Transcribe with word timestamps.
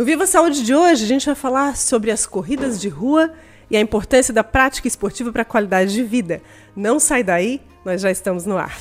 No 0.00 0.06
Viva 0.06 0.26
Saúde 0.26 0.64
de 0.64 0.74
hoje, 0.74 1.04
a 1.04 1.06
gente 1.06 1.26
vai 1.26 1.34
falar 1.34 1.76
sobre 1.76 2.10
as 2.10 2.24
corridas 2.24 2.80
de 2.80 2.88
rua 2.88 3.34
e 3.70 3.76
a 3.76 3.80
importância 3.82 4.32
da 4.32 4.42
prática 4.42 4.88
esportiva 4.88 5.30
para 5.30 5.42
a 5.42 5.44
qualidade 5.44 5.92
de 5.92 6.02
vida. 6.02 6.40
Não 6.74 6.98
sai 6.98 7.22
daí, 7.22 7.60
nós 7.84 8.00
já 8.00 8.10
estamos 8.10 8.46
no 8.46 8.56
ar. 8.56 8.78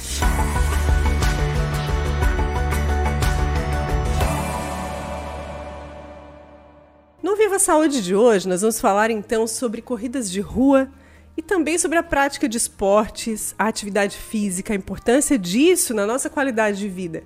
No 7.21 7.35
Viva 7.35 7.59
Saúde 7.59 8.01
de 8.01 8.15
hoje, 8.15 8.47
nós 8.47 8.61
vamos 8.61 8.79
falar 8.79 9.11
então 9.11 9.45
sobre 9.45 9.81
corridas 9.81 10.31
de 10.31 10.39
rua 10.39 10.89
e 11.35 11.41
também 11.41 11.77
sobre 11.77 11.97
a 11.97 12.03
prática 12.03 12.47
de 12.47 12.55
esportes, 12.55 13.53
a 13.59 13.67
atividade 13.67 14.15
física, 14.15 14.71
a 14.71 14.75
importância 14.77 15.37
disso 15.37 15.93
na 15.93 16.05
nossa 16.05 16.29
qualidade 16.29 16.77
de 16.77 16.87
vida. 16.87 17.25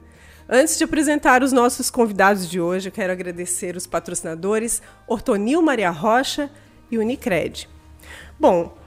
Antes 0.56 0.78
de 0.78 0.84
apresentar 0.84 1.42
os 1.42 1.52
nossos 1.52 1.90
convidados 1.90 2.48
de 2.48 2.62
hoje, 2.62 2.88
eu 2.88 2.92
quero 2.92 3.12
agradecer 3.12 3.76
os 3.76 3.88
patrocinadores 3.88 4.84
Ortonil 5.08 5.64
Maria 5.64 5.90
Rocha 5.90 6.48
e 6.92 7.00
Unicred. 7.00 7.68
Bom, 8.40 8.78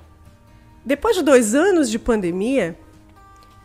depois 0.84 1.16
de 1.16 1.24
dois 1.24 1.56
anos 1.56 1.90
de 1.90 1.98
pandemia, 1.98 2.78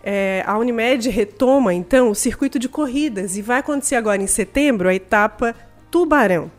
é, 0.03 0.43
a 0.47 0.57
Unimed 0.57 1.11
retoma 1.11 1.75
então 1.75 2.09
o 2.09 2.15
circuito 2.15 2.57
de 2.57 2.67
corridas 2.67 3.37
e 3.37 3.41
vai 3.43 3.59
acontecer 3.59 3.97
agora 3.97 4.19
em 4.19 4.25
setembro 4.25 4.89
a 4.89 4.95
etapa 4.95 5.53
Tubarão. 5.91 6.51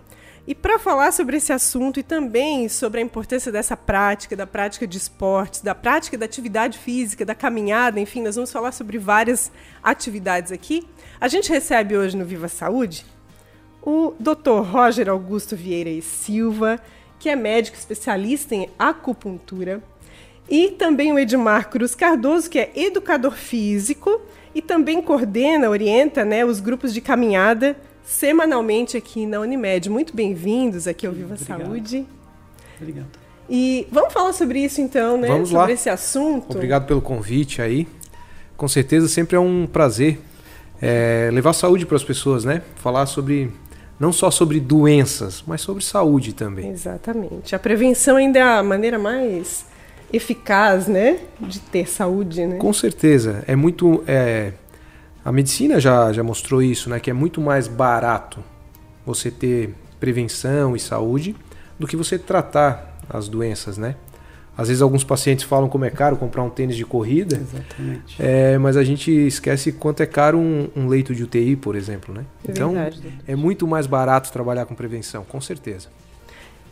E 0.45 0.57
para 0.57 0.77
falar 0.77 1.13
sobre 1.13 1.37
esse 1.37 1.53
assunto 1.53 2.01
e 2.01 2.03
também 2.03 2.69
sobre 2.69 3.01
a 3.01 3.03
importância 3.03 3.53
dessa 3.53 3.77
prática, 3.77 4.35
da 4.35 4.47
prática 4.47 4.89
de 4.89 4.99
esportes, 4.99 5.61
da 5.61 5.73
prática 5.73 6.19
da 6.19 6.25
atividade 6.25 6.79
física, 6.79 7.25
da 7.25 7.35
caminhada, 7.35 8.01
enfim, 8.01 8.23
nós 8.23 8.35
vamos 8.35 8.51
falar 8.51 8.73
sobre 8.73 8.99
várias 8.99 9.53
atividades 9.81 10.51
aqui. 10.51 10.85
A 11.21 11.29
gente 11.29 11.49
recebe 11.49 11.97
hoje 11.97 12.17
no 12.17 12.25
Viva 12.25 12.49
Saúde 12.49 13.07
o 13.81 14.15
Dr. 14.19 14.63
Roger 14.65 15.09
Augusto 15.09 15.55
Vieira 15.55 15.91
e 15.91 16.03
Silva, 16.03 16.81
que 17.21 17.29
é 17.29 17.37
médico 17.37 17.77
especialista 17.77 18.53
em 18.53 18.69
acupuntura, 18.77 19.81
e 20.49 20.71
também 20.73 21.12
o 21.12 21.19
Edmar 21.21 21.71
Cruz 21.71 21.95
Cardoso, 21.95 22.51
que 22.51 22.59
é 22.59 22.73
educador 22.75 23.33
físico 23.37 24.21
e 24.53 24.61
também 24.61 25.01
coordena, 25.01 25.71
orienta 25.71 26.25
né, 26.25 26.45
os 26.45 26.59
grupos 26.59 26.93
de 26.93 27.01
caminhada 27.01 27.77
semanalmente 28.05 28.97
aqui 28.97 29.27
na 29.27 29.41
Unimed. 29.41 29.89
Muito 29.89 30.14
bem-vindos 30.14 30.86
aqui 30.86 31.06
ao 31.06 31.12
Viva 31.12 31.34
Obrigado. 31.34 31.62
Saúde. 31.64 32.06
Obrigado. 32.81 33.06
E 33.48 33.86
vamos 33.91 34.12
falar 34.12 34.33
sobre 34.33 34.61
isso 34.61 34.81
então, 34.81 35.17
né? 35.17 35.28
Vamos 35.28 35.50
sobre 35.50 35.67
lá. 35.67 35.72
esse 35.72 35.91
assunto. 35.91 36.53
Obrigado 36.55 36.86
pelo 36.86 37.00
convite 37.00 37.61
aí. 37.61 37.86
Com 38.56 38.69
certeza 38.69 39.09
sempre 39.09 39.36
é 39.36 39.41
um 39.41 39.67
prazer 39.67 40.19
é, 40.81 41.31
levar 41.33 41.53
saúde 41.53 41.86
para 41.86 41.97
as 41.97 42.05
pessoas, 42.05 42.44
né? 42.44 42.62
Falar 42.77 43.06
sobre 43.06 43.50
não 43.98 44.12
só 44.12 44.31
sobre 44.31 44.59
doenças, 44.59 45.44
mas 45.47 45.61
sobre 45.61 45.84
saúde 45.84 46.33
também. 46.33 46.70
Exatamente. 46.70 47.55
A 47.55 47.59
prevenção 47.59 48.16
ainda 48.16 48.39
é 48.39 48.42
a 48.42 48.62
maneira 48.62 48.98
mais 48.98 49.64
eficaz, 50.12 50.89
né, 50.89 51.20
de 51.41 51.59
ter 51.59 51.89
saúde, 51.89 52.44
né? 52.47 52.56
Com 52.56 52.72
certeza 52.72 53.42
é 53.47 53.56
muito 53.56 54.03
é, 54.06 54.53
a 55.25 55.31
medicina 55.33 55.78
já, 55.81 56.12
já 56.12 56.23
mostrou 56.23 56.62
isso, 56.62 56.89
né? 56.91 56.98
Que 57.01 57.11
é 57.11 57.12
muito 57.12 57.41
mais 57.41 57.69
barato 57.69 58.42
você 59.06 59.31
ter 59.31 59.75
prevenção 60.01 60.75
e 60.75 60.81
saúde 60.81 61.34
do 61.78 61.87
que 61.87 61.97
você 61.97 62.19
tratar 62.19 62.97
as 63.09 63.28
doenças, 63.28 63.78
né? 63.78 63.97
Às 64.56 64.69
vezes 64.69 64.83
alguns 64.83 65.03
pacientes 65.03 65.45
falam 65.45 65.67
como 65.69 65.84
é 65.87 65.91
caro 65.91 66.17
comprar 66.17 66.43
um 66.43 66.50
tênis 66.50 66.77
de 66.77 66.84
corrida, 66.84 67.37
Exatamente. 67.37 68.17
é, 68.19 68.59
mas 68.59 68.77
a 68.77 68.84
gente 68.84 69.11
esquece 69.11 69.73
quanto 69.73 70.03
é 70.03 70.06
caro 70.06 70.39
um, 70.39 70.69
um 70.77 70.89
leito 70.89 71.15
de 71.15 71.23
UTI, 71.23 71.56
por 71.56 71.75
exemplo, 71.75 72.15
né? 72.15 72.27
É 72.47 72.50
Então 72.50 72.73
verdade. 72.75 73.19
é 73.27 73.34
muito 73.34 73.67
mais 73.67 73.87
barato 73.87 74.31
trabalhar 74.31 74.67
com 74.67 74.75
prevenção, 74.75 75.25
com 75.25 75.41
certeza. 75.41 75.89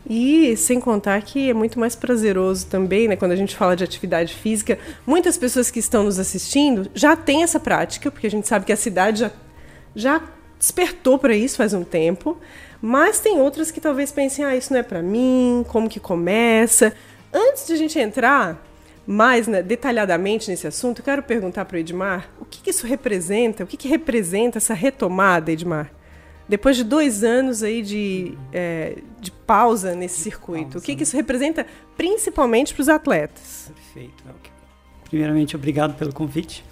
E 0.09 0.57
sem 0.57 0.79
contar 0.79 1.21
que 1.21 1.49
é 1.49 1.53
muito 1.53 1.79
mais 1.79 1.95
prazeroso 1.95 2.65
também, 2.67 3.07
né? 3.07 3.15
Quando 3.15 3.31
a 3.31 3.35
gente 3.35 3.55
fala 3.55 3.75
de 3.75 3.83
atividade 3.83 4.33
física, 4.33 4.77
muitas 5.05 5.37
pessoas 5.37 5.69
que 5.69 5.79
estão 5.79 6.03
nos 6.03 6.19
assistindo 6.19 6.89
já 6.93 7.15
têm 7.15 7.43
essa 7.43 7.59
prática, 7.59 8.09
porque 8.09 8.27
a 8.27 8.31
gente 8.31 8.47
sabe 8.47 8.65
que 8.65 8.73
a 8.73 8.77
cidade 8.77 9.19
já, 9.19 9.31
já 9.95 10.21
despertou 10.57 11.17
para 11.17 11.35
isso 11.35 11.57
faz 11.57 11.73
um 11.73 11.83
tempo, 11.83 12.37
mas 12.81 13.19
tem 13.19 13.39
outras 13.39 13.71
que 13.71 13.79
talvez 13.79 14.11
pensem, 14.11 14.43
ah, 14.43 14.55
isso 14.55 14.73
não 14.73 14.79
é 14.79 14.83
para 14.83 15.01
mim, 15.01 15.63
como 15.67 15.89
que 15.89 15.99
começa? 15.99 16.93
Antes 17.31 17.67
de 17.67 17.73
a 17.73 17.77
gente 17.77 17.97
entrar 17.97 18.63
mais 19.05 19.47
né, 19.47 19.61
detalhadamente 19.63 20.49
nesse 20.49 20.67
assunto, 20.67 20.99
eu 20.99 21.05
quero 21.05 21.23
perguntar 21.23 21.65
para 21.65 21.75
o 21.75 21.79
Edmar 21.79 22.29
o 22.39 22.45
que, 22.45 22.61
que 22.61 22.69
isso 22.69 22.85
representa, 22.85 23.63
o 23.63 23.67
que, 23.67 23.77
que 23.77 23.87
representa 23.87 24.57
essa 24.57 24.73
retomada, 24.73 25.51
Edmar? 25.51 25.91
Depois 26.47 26.75
de 26.75 26.83
dois 26.83 27.23
anos 27.23 27.63
aí 27.63 27.81
de, 27.81 28.37
é, 28.51 28.97
de 29.19 29.31
pausa 29.31 29.95
nesse 29.95 30.19
circuito, 30.21 30.77
o 30.77 30.81
que, 30.81 30.87
pausa, 30.87 30.97
que 30.97 31.03
isso 31.03 31.15
representa 31.15 31.65
principalmente 31.95 32.73
para 32.73 32.81
os 32.81 32.89
atletas? 32.89 33.71
Perfeito. 33.73 34.23
Primeiramente, 35.09 35.55
obrigado 35.55 35.93
pelo 35.95 36.13
convite. 36.13 36.63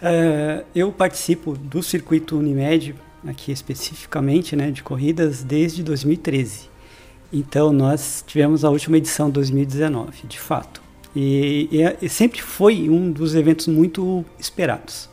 Eh, 0.00 0.64
eu 0.74 0.90
participo 0.90 1.56
do 1.56 1.82
circuito 1.82 2.36
Unimed, 2.38 2.94
aqui 3.26 3.52
especificamente, 3.52 4.56
né, 4.56 4.70
de 4.70 4.82
corridas, 4.82 5.44
desde 5.44 5.82
2013. 5.82 6.68
Então, 7.32 7.72
nós 7.72 8.22
tivemos 8.26 8.64
a 8.64 8.70
última 8.70 8.96
edição 8.96 9.30
2019, 9.30 10.26
de 10.26 10.38
fato. 10.40 10.82
E, 11.14 11.68
e 11.70 11.82
é- 11.82 11.96
e 12.02 12.08
sempre 12.08 12.42
foi 12.42 12.88
um 12.90 13.10
dos 13.12 13.34
eventos 13.34 13.66
muito 13.68 14.24
esperados. 14.38 15.08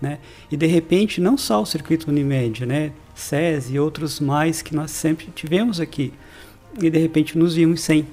Né? 0.00 0.18
E 0.50 0.56
de 0.56 0.66
repente, 0.66 1.20
não 1.20 1.36
só 1.36 1.60
o 1.60 1.66
circuito 1.66 2.08
Unimed, 2.10 2.64
né? 2.64 2.92
SES 3.14 3.70
e 3.70 3.78
outros 3.78 4.18
mais 4.18 4.62
que 4.62 4.74
nós 4.74 4.90
sempre 4.90 5.26
tivemos 5.34 5.78
aqui, 5.78 6.12
e 6.80 6.88
de 6.88 6.98
repente 6.98 7.36
nos 7.36 7.54
vimos 7.54 7.82
sem. 7.82 8.06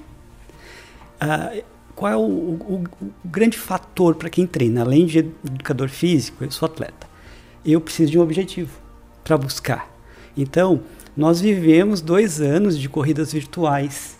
Ah, 1.20 1.52
qual 1.94 2.12
é 2.12 2.16
o, 2.16 2.20
o- 2.20 2.84
o 3.00 3.10
grande 3.24 3.56
fator 3.56 4.14
para 4.16 4.28
quem 4.28 4.46
treina? 4.46 4.82
Além 4.82 5.06
de 5.06 5.18
educador 5.18 5.88
físico, 5.88 6.44
eu 6.44 6.50
sou 6.50 6.66
atleta. 6.66 7.08
Eu 7.64 7.80
preciso 7.80 8.12
de 8.12 8.18
um 8.18 8.22
objetivo 8.22 8.70
para 9.24 9.36
buscar. 9.38 9.90
Então, 10.36 10.80
nós 11.16 11.40
vivemos 11.40 12.00
dois 12.00 12.40
anos 12.40 12.78
de 12.78 12.88
corridas 12.88 13.32
virtuais, 13.32 14.16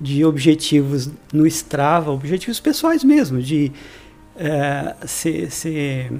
de 0.00 0.24
objetivos 0.24 1.08
no 1.32 1.46
Strava, 1.46 2.10
objetivos 2.10 2.60
pessoais 2.60 3.02
mesmo, 3.04 3.40
de 3.40 3.72
eh, 4.36 4.94
se, 5.06 5.50
se 5.50 6.10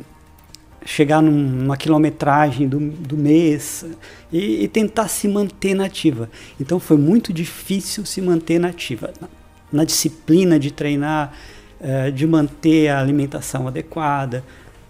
chegar 0.84 1.22
num- 1.22 1.30
numa 1.30 1.76
quilometragem 1.76 2.68
do, 2.68 2.78
do 2.78 3.16
mês 3.16 3.84
e, 4.32 4.64
e 4.64 4.68
tentar 4.68 5.08
se 5.08 5.28
manter 5.28 5.74
nativa. 5.74 6.28
Então 6.60 6.78
foi 6.80 6.96
muito 6.96 7.32
difícil 7.32 8.04
se 8.04 8.20
manter 8.20 8.58
nativa, 8.58 9.12
na, 9.20 9.28
na 9.72 9.84
disciplina 9.84 10.58
de 10.58 10.70
treinar, 10.70 11.32
eh, 11.80 12.10
de 12.10 12.26
manter 12.26 12.88
a 12.88 13.00
alimentação 13.00 13.66
adequada, 13.68 14.44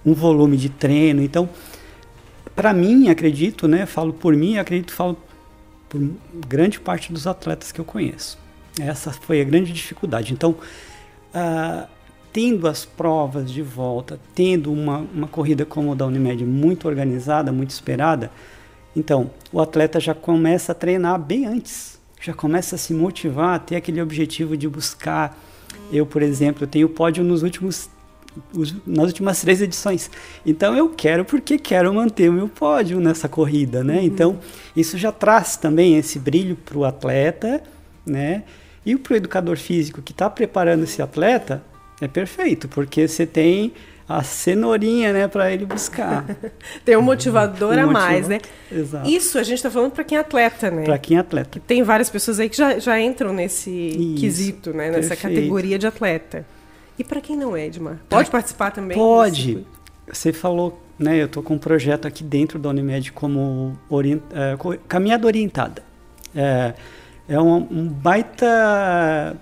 um 0.05 0.15
volume 0.15 0.57
de 0.57 0.69
treino. 0.69 1.23
Então, 1.23 1.49
para 2.55 2.73
mim, 2.73 3.09
acredito, 3.09 3.67
né, 3.69 3.87
falo 3.87 4.13
por 4.13 4.35
mim, 4.35 4.59
acredito, 4.59 4.93
falo 4.93 5.17
por 5.89 6.01
grande 6.49 6.81
parte 6.81 7.13
dos 7.13 7.27
atletas 7.27 7.71
que 7.73 7.81
eu 7.81 7.85
conheço. 7.85 8.39
Essa 8.81 9.13
foi 9.13 9.41
a 9.41 9.45
grande 9.45 9.73
dificuldade. 9.73 10.33
Então, 10.33 10.57
ah, 11.35 11.87
tendo 12.33 12.67
as 12.67 12.85
provas 12.85 13.51
de 13.51 13.63
volta, 13.63 14.19
tendo 14.35 14.73
uma, 14.73 14.99
uma 15.15 15.27
corrida 15.27 15.65
como 15.67 15.93
a 15.93 15.95
da 15.95 16.07
Unimed 16.07 16.45
muito 16.45 16.89
organizada, 16.89 17.53
muito 17.53 17.71
esperada, 17.71 18.31
então 18.97 19.31
o 19.53 19.61
atleta 19.61 20.01
já 20.01 20.15
começa 20.15 20.73
a 20.73 20.75
treinar 20.75 21.19
bem 21.19 21.47
antes, 21.47 21.99
já 22.21 22.33
começa 22.33 22.77
a 22.77 22.79
se 22.79 22.95
motivar, 22.95 23.55
a 23.55 23.59
ter 23.59 23.77
aquele 23.77 24.01
objetivo 24.01 24.57
de 24.57 24.69
buscar. 24.69 25.39
Eu, 25.93 26.07
por 26.07 26.23
exemplo, 26.23 26.67
tenho 26.67 26.89
pódio 26.89 27.25
nos 27.25 27.43
últimos 27.43 27.89
os- 28.55 28.75
nas 28.87 29.09
últimas 29.09 29.41
três 29.43 29.61
edições. 29.61 30.11
Então 30.47 30.75
eu 30.75 30.89
quero 30.89 31.23
porque 31.25 31.59
quero 31.59 31.93
manter 31.93 32.31
o 32.31 32.33
meu 32.33 32.49
pódio 32.49 32.99
nessa 32.99 33.29
corrida, 33.29 33.85
né? 33.85 34.03
Então 34.03 34.39
isso 34.75 34.97
já 34.97 35.13
traz 35.13 35.57
também 35.57 35.97
esse 35.99 36.19
brilho 36.19 36.57
para 36.57 36.79
o 36.79 36.85
atleta, 36.85 37.63
né? 38.07 38.45
E 38.87 38.97
para 38.97 39.13
o 39.15 39.17
educador 39.17 39.57
físico 39.59 40.01
que 40.01 40.13
está 40.13 40.31
preparando 40.31 40.85
esse 40.85 41.03
atleta 41.03 41.63
é 42.05 42.09
perfeito, 42.09 42.69
porque 42.69 43.07
você 43.09 43.25
tem 43.27 43.73
a 44.09 44.23
cenourinha, 44.23 45.13
né, 45.13 45.29
para 45.29 45.51
ele 45.53 45.65
buscar. 45.65 46.27
Tem 46.85 46.97
um 46.97 47.03
motivador 47.03 47.79
a 47.79 47.87
Um 47.87 47.93
mais, 47.93 48.29
motiva- 48.29 48.29
né? 48.29 48.79
Exato. 48.81 49.09
Isso 49.09 49.39
a 49.39 49.43
gente 49.43 49.57
está 49.59 49.71
falando 49.71 49.93
para 49.93 50.05
quem 50.05 50.19
é 50.19 50.21
atleta, 50.21 50.71
né? 50.71 50.85
Para 50.85 50.99
quem 50.99 51.17
é 51.17 51.21
atleta. 51.21 51.49
Que 51.51 51.61
tem 51.61 51.83
várias 51.83 52.11
pessoas 52.11 52.39
aí 52.41 52.49
que 52.51 52.57
já, 52.57 52.79
já 52.79 53.01
entram 53.01 53.33
nesse 53.33 53.71
Isso, 53.71 54.21
quesito, 54.21 54.71
né? 54.75 54.91
Nessa 54.91 55.11
perfeito. 55.11 55.35
categoria 55.37 55.79
de 55.79 55.87
atleta. 55.87 56.45
E 56.99 57.05
para 57.05 57.21
quem 57.23 57.37
não 57.37 57.57
é, 57.57 57.67
Edmar? 57.67 57.99
Pode 58.09 58.29
participar 58.31 58.71
também? 58.73 58.99
Pode. 58.99 59.55
desse- 59.55 59.67
Você 60.13 60.33
falou, 60.33 60.83
né? 60.99 61.19
Eu 61.23 61.27
estou 61.27 61.43
com 61.43 61.55
um 61.55 61.59
projeto 61.59 62.07
aqui 62.07 62.23
dentro 62.23 62.59
da 62.59 62.69
Unimed 62.69 63.13
como 63.13 63.79
orient, 63.89 64.21
é, 64.35 64.57
caminhada 64.89 65.27
orientada. 65.27 65.83
É, 66.35 66.75
é 67.29 67.41
um, 67.41 67.57
um 67.71 67.89
baita 67.89 69.37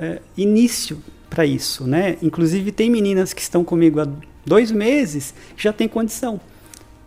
é, 0.00 0.20
início 0.36 1.02
para 1.28 1.44
isso, 1.44 1.86
né? 1.86 2.16
Inclusive 2.22 2.72
tem 2.72 2.90
meninas 2.90 3.32
que 3.32 3.40
estão 3.40 3.64
comigo 3.64 4.00
há 4.00 4.08
dois 4.44 4.70
meses 4.70 5.34
que 5.56 5.62
já 5.62 5.72
têm 5.72 5.86
condição, 5.86 6.40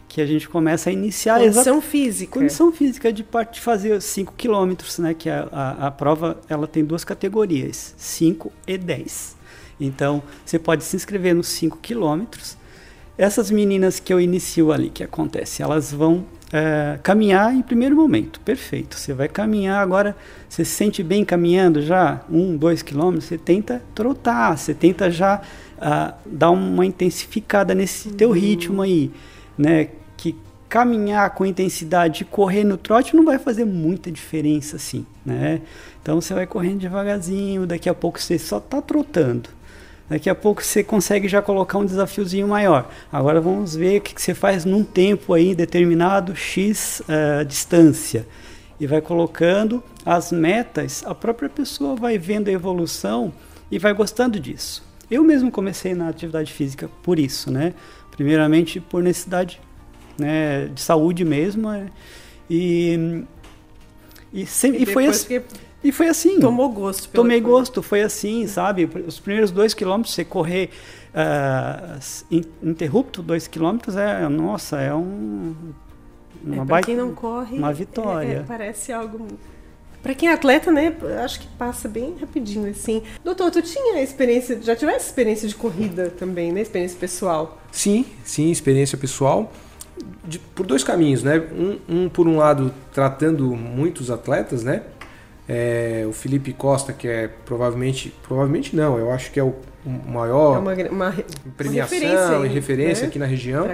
que 0.08 0.22
a 0.22 0.26
gente 0.26 0.48
começa 0.48 0.90
a 0.90 0.94
iniciar 0.94 1.40
condição 1.40 1.82
física. 1.82 2.40
Condição 2.40 2.72
física 2.72 3.12
de, 3.12 3.26
de 3.52 3.60
fazer 3.60 4.02
5 4.02 4.34
quilômetros, 4.38 5.00
né? 5.00 5.14
Que 5.14 5.30
a, 5.30 5.48
a, 5.52 5.88
a, 5.88 5.92
prova 5.92 6.40
ela 6.48 6.68
tem 6.68 6.84
duas 6.84 7.04
categorias, 7.04 7.96
5 7.98 8.52
e 8.68 8.78
10. 8.78 9.36
Então, 9.80 10.22
você 10.46 10.60
pode 10.60 10.84
se 10.84 10.96
inscrever 10.96 11.34
nos 11.34 11.48
5 11.48 11.78
quilômetros. 11.78 12.58
Essas 13.18 13.52
meninas 13.52 14.00
que 14.00 14.14
eu 14.14 14.20
inicio 14.20 14.72
ali, 14.72 14.90
que 14.90 15.04
acontece? 15.04 15.62
Elas 15.62 15.92
vão 15.92 16.26
é, 16.52 17.00
caminhar 17.02 17.54
em 17.54 17.62
primeiro 17.62 17.96
momento, 17.96 18.40
perfeito. 18.42 18.98
Você 18.98 19.14
vai 19.14 19.28
caminhar 19.28 19.82
agora, 19.82 20.16
você 20.50 20.66
se 20.66 20.72
sente 20.72 21.04
bem 21.04 21.24
caminhando 21.24 21.82
já, 21.82 22.22
um, 22.30 22.56
dois 22.58 22.82
quilômetros, 22.82 23.26
você 23.26 23.38
tenta 23.38 23.82
trotar, 23.96 24.58
você 24.58 24.74
tenta 24.74 25.10
já 25.10 25.42
uh, 25.78 26.14
dar 26.26 26.52
uma 26.52 26.86
intensificada 26.86 27.74
nesse 27.74 28.10
uhum. 28.10 28.16
teu 28.16 28.32
ritmo 28.32 28.82
aí, 28.82 29.12
né? 29.58 29.90
Que 30.18 30.36
caminhar 30.68 31.32
com 31.32 31.46
intensidade 31.46 32.22
e 32.24 32.26
correr 32.26 32.64
no 32.64 32.78
trote 32.78 33.16
não 33.16 33.26
vai 33.26 33.38
fazer 33.38 33.66
muita 33.66 34.12
diferença 34.12 34.78
assim, 34.78 35.06
né? 35.26 35.62
Então 36.02 36.20
você 36.20 36.34
vai 36.34 36.48
correndo 36.48 36.80
devagarzinho, 36.80 37.66
daqui 37.66 37.90
a 37.90 37.94
pouco 37.94 38.20
você 38.20 38.40
só 38.40 38.58
está 38.58 38.82
trotando. 38.82 39.50
Daqui 40.12 40.30
a 40.30 40.36
pouco 40.36 40.62
você 40.62 40.84
consegue 40.84 41.30
já 41.30 41.42
colocar 41.42 41.78
um 41.78 41.86
desafiozinho 41.86 42.46
maior. 42.46 42.92
Agora 43.10 43.40
vamos 43.40 43.78
ver 43.78 44.00
o 44.00 44.02
que, 44.02 44.14
que 44.14 44.22
você 44.22 44.34
faz 44.34 44.66
num 44.66 44.84
tempo 44.84 45.34
aí 45.34 45.56
determinado, 45.56 46.36
X 46.36 47.02
uh, 47.08 47.46
distância. 47.46 48.28
E 48.78 48.86
vai 48.86 49.00
colocando 49.00 49.82
as 50.06 50.30
metas, 50.30 51.02
a 51.06 51.16
própria 51.16 51.48
pessoa 51.48 51.96
vai 51.96 52.18
vendo 52.18 52.50
a 52.50 52.52
evolução 52.52 53.32
e 53.72 53.80
vai 53.80 53.94
gostando 53.94 54.38
disso. 54.38 54.84
Eu 55.10 55.24
mesmo 55.24 55.50
comecei 55.50 55.96
na 55.96 56.10
atividade 56.10 56.52
física 56.52 56.90
por 57.02 57.18
isso, 57.18 57.50
né? 57.50 57.74
Primeiramente 58.12 58.82
por 58.82 59.02
necessidade 59.02 59.62
né, 60.20 60.66
de 60.76 60.82
saúde 60.82 61.24
mesmo. 61.24 61.70
É, 61.70 61.86
e, 62.50 63.24
e, 64.34 64.42
e, 64.42 64.84
e 64.84 64.86
foi 64.86 65.06
assim. 65.06 65.40
Que 65.40 65.42
e 65.84 65.92
foi 65.92 66.08
assim. 66.08 66.40
Tomou 66.40 66.70
gosto. 66.70 67.10
Tomei 67.10 67.42
coisa. 67.42 67.58
gosto, 67.58 67.82
foi 67.82 68.02
assim, 68.02 68.46
sabe? 68.48 68.90
Os 69.08 69.20
primeiros 69.20 69.52
dois 69.52 69.74
quilômetros, 69.74 70.14
você 70.14 70.24
correr 70.24 70.70
uh, 71.12 72.36
interrupto, 72.62 73.22
dois 73.24 73.48
quilômetros, 73.48 73.96
é, 73.96 74.28
nossa, 74.30 74.80
é 74.80 74.94
um. 74.94 75.56
Uma 76.44 76.64
é, 76.64 76.66
pra 76.66 76.82
quem 76.82 76.96
não 76.96 77.14
corre. 77.14 77.58
Uma 77.58 77.74
vitória. 77.74 78.28
É, 78.28 78.36
é, 78.38 78.44
parece 78.44 78.92
algo. 78.92 79.28
Para 80.04 80.16
quem 80.16 80.30
é 80.30 80.34
atleta, 80.34 80.72
né? 80.72 80.96
Acho 81.24 81.42
que 81.42 81.48
passa 81.48 81.88
bem 81.88 82.16
rapidinho, 82.20 82.70
assim. 82.70 83.04
Doutor, 83.24 83.52
tu 83.52 83.62
tinha 83.62 84.02
experiência, 84.02 84.60
já 84.62 84.76
tivesse 84.76 85.08
experiência 85.08 85.48
de 85.48 85.56
corrida 85.56 86.10
também, 86.10 86.52
né? 86.52 86.62
Experiência 86.62 86.98
pessoal? 87.00 87.60
Sim, 87.72 88.06
sim, 88.24 88.50
experiência 88.50 88.98
pessoal. 88.98 89.52
De, 90.24 90.40
por 90.40 90.66
dois 90.66 90.84
caminhos, 90.84 91.22
né? 91.22 91.40
Um, 91.52 91.78
um, 91.88 92.10
por 92.10 92.28
um 92.28 92.38
lado, 92.38 92.74
tratando 92.92 93.56
muitos 93.56 94.10
atletas, 94.10 94.64
né? 94.64 94.84
É, 95.48 96.06
o 96.08 96.14
Felipe 96.14 96.54
Costa, 96.54 96.94
que 96.94 97.08
é 97.08 97.28
provavelmente, 97.28 98.14
provavelmente 98.24 98.76
não, 98.76 98.98
eu 98.98 99.12
acho 99.12 99.32
que 99.32 99.40
é 99.40 99.44
o 99.44 99.56
maior 100.08 100.58
é 100.58 100.60
uma, 100.60 100.74
uma, 100.90 101.16
premiação 101.58 101.98
uma 101.98 102.00
referência, 102.00 102.46
e 102.46 102.48
referência 102.48 103.02
né? 103.04 103.08
aqui 103.08 103.20
na 103.20 103.26
região. 103.26 103.66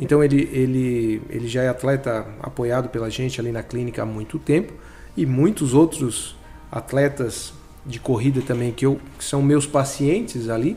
Então 0.00 0.22
ele, 0.22 0.48
ele, 0.52 1.22
ele 1.30 1.48
já 1.48 1.62
é 1.62 1.68
atleta 1.68 2.26
apoiado 2.42 2.88
pela 2.88 3.10
gente 3.10 3.40
ali 3.40 3.50
na 3.50 3.62
clínica 3.62 4.02
há 4.02 4.06
muito 4.06 4.38
tempo 4.38 4.72
e 5.16 5.24
muitos 5.24 5.72
outros 5.74 6.36
atletas 6.70 7.54
de 7.86 7.98
corrida 7.98 8.42
também 8.42 8.72
que, 8.72 8.84
eu, 8.84 9.00
que 9.18 9.24
são 9.24 9.42
meus 9.42 9.66
pacientes 9.66 10.48
ali, 10.48 10.76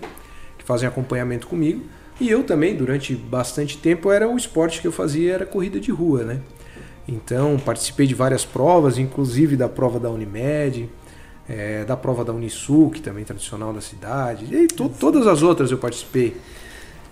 que 0.57 0.63
fazem 0.63 0.88
acompanhamento 0.88 1.47
comigo. 1.47 1.83
E 2.19 2.29
eu 2.29 2.43
também, 2.43 2.75
durante 2.75 3.15
bastante 3.15 3.77
tempo, 3.77 4.11
era 4.11 4.27
o 4.27 4.35
esporte 4.35 4.81
que 4.81 4.88
eu 4.88 4.91
fazia, 4.91 5.33
era 5.33 5.45
corrida 5.45 5.79
de 5.79 5.91
rua, 5.91 6.23
né? 6.23 6.41
Então, 7.07 7.57
participei 7.57 8.06
de 8.06 8.13
várias 8.13 8.44
provas, 8.44 8.98
inclusive 8.98 9.56
da 9.56 9.69
prova 9.69 10.00
da 10.00 10.09
Unimed, 10.09 10.89
é, 11.48 11.86
da 11.86 11.95
prova 11.95 12.25
da 12.25 12.33
Unisul, 12.33 12.92
que 12.92 13.01
também 13.01 13.24
é 13.24 13.25
tradicional 13.25 13.74
da 13.74 13.80
cidade, 13.80 14.54
e 14.54 14.68
to, 14.68 14.89
todas 14.89 15.25
as 15.25 15.42
outras 15.42 15.71
eu 15.71 15.77
participei. 15.77 16.36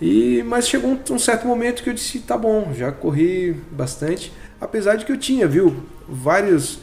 E, 0.00 0.42
mas 0.46 0.68
chegou 0.68 0.90
um, 0.90 1.14
um, 1.14 1.18
certo 1.18 1.46
momento 1.46 1.82
que 1.82 1.88
eu 1.88 1.94
disse, 1.94 2.18
tá 2.18 2.36
bom, 2.36 2.72
já 2.74 2.92
corri 2.92 3.54
bastante, 3.72 4.30
apesar 4.60 4.96
de 4.96 5.06
que 5.06 5.12
eu 5.12 5.16
tinha, 5.16 5.48
viu, 5.48 5.74
várias 6.06 6.78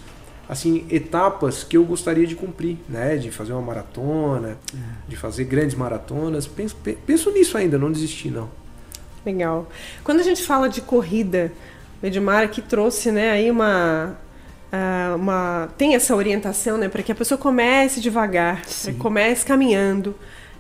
assim 0.50 0.86
etapas 0.90 1.64
que 1.64 1.78
eu 1.78 1.86
gostaria 1.86 2.28
de 2.28 2.36
cumprir, 2.36 2.78
né, 2.90 3.16
de 3.18 3.32
fazer 3.32 3.54
uma 3.54 3.62
maratona, 3.62 4.58
é. 4.74 4.78
de 5.08 5.16
fazer 5.16 5.46
grandes 5.46 5.76
maratonas. 5.76 6.46
Penso, 6.46 6.76
penso 7.06 7.32
nisso 7.32 7.58
ainda, 7.58 7.78
não 7.78 7.92
desisti 7.92 8.30
não. 8.30 8.50
Legal. 9.26 9.70
Quando 10.04 10.20
a 10.20 10.24
gente 10.24 10.44
fala 10.44 10.68
de 10.68 10.82
corrida, 10.82 11.52
o 12.04 12.06
Edmar 12.06 12.50
que 12.50 12.62
trouxe 12.62 13.12
né, 13.12 13.32
aí 13.32 13.50
uma, 13.50 14.18
uh, 14.74 15.16
uma. 15.16 15.70
Tem 15.78 15.96
essa 15.96 16.14
orientação 16.14 16.78
né, 16.78 16.90
para 16.90 17.02
que 17.02 17.14
a 17.14 17.16
pessoa 17.16 17.38
comece 17.38 18.02
devagar, 18.02 18.62
comece 19.00 19.46
caminhando. 19.46 20.14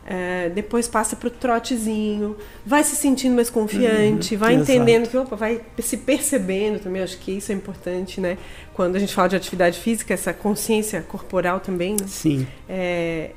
Uh, 0.03 0.49
depois 0.53 0.85
passa 0.87 1.15
para 1.15 1.27
o 1.27 1.31
trotezinho, 1.31 2.35
vai 2.65 2.83
se 2.83 2.93
sentindo 2.93 3.35
mais 3.35 3.49
confiante, 3.49 4.33
uhum, 4.33 4.39
vai 4.39 4.55
exato. 4.55 4.71
entendendo 4.71 5.09
que, 5.09 5.15
opa, 5.15 5.33
vai 5.37 5.61
se 5.79 5.95
percebendo 5.95 6.79
também, 6.79 7.01
acho 7.01 7.17
que 7.19 7.31
isso 7.31 7.53
é 7.53 7.55
importante, 7.55 8.19
né? 8.19 8.37
Quando 8.73 8.97
a 8.97 8.99
gente 8.99 9.13
fala 9.13 9.29
de 9.29 9.37
atividade 9.37 9.79
física, 9.79 10.13
essa 10.13 10.33
consciência 10.33 11.01
corporal 11.01 11.61
também. 11.61 11.93
Né? 11.93 12.05
Sim. 12.07 12.45
É, 12.67 13.31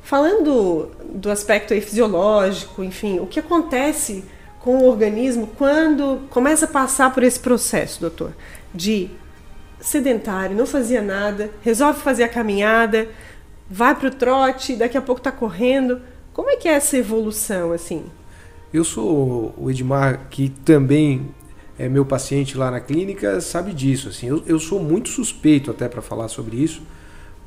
falando 0.00 0.92
do 1.12 1.32
aspecto 1.32 1.74
fisiológico, 1.80 2.84
enfim, 2.84 3.18
o 3.18 3.26
que 3.26 3.40
acontece 3.40 4.24
com 4.60 4.78
o 4.78 4.88
organismo 4.88 5.48
quando 5.56 6.20
começa 6.30 6.64
a 6.64 6.68
passar 6.68 7.12
por 7.12 7.22
esse 7.22 7.40
processo, 7.40 8.00
doutor, 8.00 8.32
de 8.74 9.10
sedentário, 9.80 10.56
não 10.56 10.66
fazia 10.66 11.00
nada, 11.00 11.50
resolve 11.62 12.00
fazer 12.00 12.24
a 12.24 12.28
caminhada, 12.28 13.08
vai 13.70 13.94
para 13.94 14.08
o 14.08 14.10
trote, 14.10 14.74
daqui 14.74 14.96
a 14.96 15.02
pouco 15.02 15.20
está 15.20 15.30
correndo. 15.30 16.00
Como 16.32 16.50
é 16.50 16.56
que 16.56 16.68
é 16.68 16.72
essa 16.72 16.96
evolução 16.96 17.72
assim? 17.72 18.04
Eu 18.72 18.84
sou 18.84 19.54
o 19.56 19.70
Edmar, 19.70 20.26
que 20.28 20.48
também 20.48 21.28
é 21.78 21.88
meu 21.88 22.04
paciente 22.04 22.58
lá 22.58 22.70
na 22.70 22.80
clínica, 22.80 23.40
sabe 23.40 23.72
disso. 23.72 24.08
Assim, 24.08 24.26
eu, 24.26 24.42
eu 24.46 24.58
sou 24.58 24.82
muito 24.82 25.08
suspeito 25.08 25.70
até 25.70 25.88
para 25.88 26.02
falar 26.02 26.28
sobre 26.28 26.56
isso, 26.56 26.82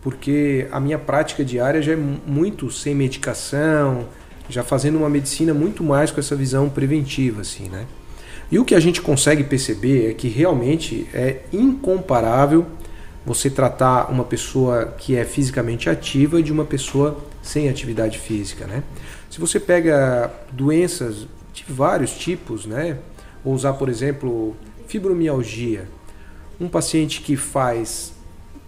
porque 0.01 0.67
a 0.71 0.79
minha 0.79 0.97
prática 0.97 1.43
diária 1.43 1.81
já 1.81 1.93
é 1.93 1.95
muito 1.95 2.71
sem 2.71 2.95
medicação, 2.95 4.07
já 4.51 4.63
fazendo 4.63 4.97
uma 4.97 5.09
medicina 5.09 5.53
muito 5.53 5.83
mais 5.83 6.11
com 6.11 6.19
essa 6.19 6.35
visão 6.35 6.69
preventiva, 6.69 7.41
assim, 7.41 7.69
né? 7.69 7.85
E 8.51 8.59
o 8.59 8.65
que 8.65 8.75
a 8.75 8.79
gente 8.79 9.01
consegue 9.01 9.45
perceber 9.45 10.11
é 10.11 10.13
que 10.13 10.27
realmente 10.27 11.07
é 11.13 11.39
incomparável 11.53 12.65
você 13.25 13.49
tratar 13.49 14.11
uma 14.11 14.25
pessoa 14.25 14.93
que 14.97 15.15
é 15.15 15.23
fisicamente 15.23 15.89
ativa 15.89 16.43
de 16.43 16.51
uma 16.51 16.65
pessoa 16.65 17.17
sem 17.41 17.69
atividade 17.69 18.19
física, 18.19 18.67
né? 18.67 18.83
Se 19.29 19.39
você 19.39 19.59
pega 19.59 20.31
doenças 20.51 21.27
de 21.53 21.63
vários 21.69 22.11
tipos, 22.11 22.65
né? 22.65 22.97
Ou 23.43 23.53
usar, 23.53 23.73
por 23.73 23.87
exemplo, 23.87 24.55
fibromialgia, 24.87 25.87
um 26.59 26.67
paciente 26.67 27.21
que 27.21 27.37
faz 27.37 28.11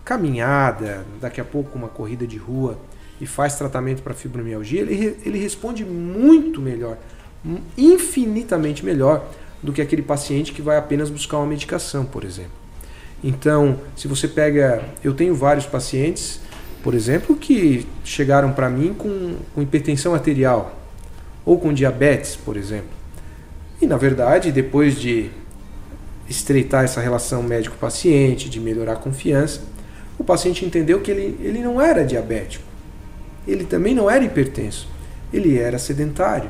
caminhada, 0.06 1.06
daqui 1.20 1.42
a 1.42 1.46
pouco 1.46 1.78
uma 1.78 1.88
corrida 1.90 2.26
de 2.26 2.38
rua, 2.38 2.78
e 3.24 3.26
faz 3.26 3.56
tratamento 3.56 4.04
para 4.04 4.14
fibromialgia, 4.14 4.82
ele, 4.82 5.18
ele 5.26 5.40
responde 5.40 5.86
muito 5.86 6.62
melhor, 6.62 6.98
infinitamente 7.78 8.84
melhor 8.84 9.26
do 9.62 9.72
que 9.72 9.82
aquele 9.82 10.02
paciente 10.02 10.52
que 10.52 10.62
vai 10.62 10.76
apenas 10.76 11.10
buscar 11.10 11.38
uma 11.38 11.46
medicação, 11.46 12.04
por 12.04 12.26
exemplo. 12.26 12.52
Então, 13.24 13.80
se 13.96 14.10
você 14.10 14.28
pega. 14.28 14.84
Eu 15.02 15.14
tenho 15.14 15.34
vários 15.34 15.66
pacientes, 15.66 16.42
por 16.84 16.94
exemplo, 16.94 17.38
que 17.38 17.88
chegaram 18.04 18.52
para 18.52 18.70
mim 18.70 18.94
com, 18.94 19.38
com 19.56 19.62
hipertensão 19.62 20.14
arterial 20.14 20.78
ou 21.46 21.58
com 21.58 21.74
diabetes, 21.74 22.36
por 22.36 22.58
exemplo. 22.58 22.92
E 23.82 23.88
na 23.88 23.96
verdade, 23.96 24.52
depois 24.52 25.00
de 25.00 25.30
estreitar 26.30 26.84
essa 26.84 27.00
relação 27.00 27.42
médico-paciente, 27.42 28.50
de 28.50 28.60
melhorar 28.60 28.94
a 28.94 28.98
confiança, 28.98 29.62
o 30.20 30.26
paciente 30.26 30.66
entendeu 30.66 31.00
que 31.00 31.10
ele, 31.10 31.38
ele 31.42 31.60
não 31.60 31.82
era 31.82 32.04
diabético 32.04 32.73
ele 33.48 33.64
também 33.66 33.94
não 33.94 34.10
era 34.10 34.24
hipertenso, 34.24 34.88
ele 35.32 35.58
era 35.58 35.78
sedentário, 35.78 36.50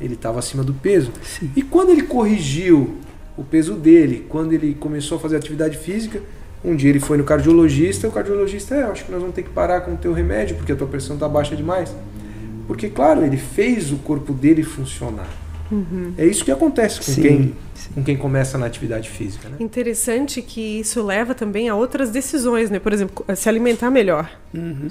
ele 0.00 0.14
estava 0.14 0.38
acima 0.38 0.62
do 0.62 0.74
peso. 0.74 1.12
Sim. 1.22 1.50
E 1.54 1.62
quando 1.62 1.90
ele 1.90 2.02
corrigiu 2.02 2.96
o 3.36 3.42
peso 3.42 3.74
dele, 3.74 4.26
quando 4.28 4.52
ele 4.52 4.74
começou 4.74 5.18
a 5.18 5.20
fazer 5.20 5.36
atividade 5.36 5.76
física, 5.76 6.20
um 6.64 6.74
dia 6.74 6.90
ele 6.90 7.00
foi 7.00 7.18
no 7.18 7.24
cardiologista, 7.24 8.08
o 8.08 8.12
cardiologista, 8.12 8.74
é, 8.74 8.84
acho 8.84 9.04
que 9.04 9.12
nós 9.12 9.20
vamos 9.20 9.34
ter 9.34 9.42
que 9.42 9.50
parar 9.50 9.82
com 9.82 9.92
o 9.92 9.96
teu 9.96 10.12
remédio, 10.12 10.56
porque 10.56 10.72
a 10.72 10.76
tua 10.76 10.86
pressão 10.86 11.16
está 11.16 11.28
baixa 11.28 11.54
demais. 11.54 11.94
Porque, 12.66 12.88
claro, 12.88 13.22
ele 13.22 13.36
fez 13.36 13.92
o 13.92 13.96
corpo 13.98 14.32
dele 14.32 14.62
funcionar. 14.62 15.28
Uhum. 15.70 16.14
É 16.16 16.24
isso 16.24 16.44
que 16.44 16.50
acontece 16.50 17.00
com, 17.00 17.20
quem, 17.20 17.54
com 17.94 18.02
quem 18.02 18.16
começa 18.16 18.56
na 18.56 18.66
atividade 18.66 19.10
física. 19.10 19.48
Né? 19.48 19.56
Interessante 19.60 20.40
que 20.40 20.80
isso 20.80 21.02
leva 21.04 21.34
também 21.34 21.68
a 21.68 21.74
outras 21.74 22.10
decisões, 22.10 22.70
né? 22.70 22.78
Por 22.78 22.92
exemplo, 22.92 23.24
se 23.34 23.48
alimentar 23.48 23.90
melhor. 23.90 24.30
Uhum. 24.54 24.88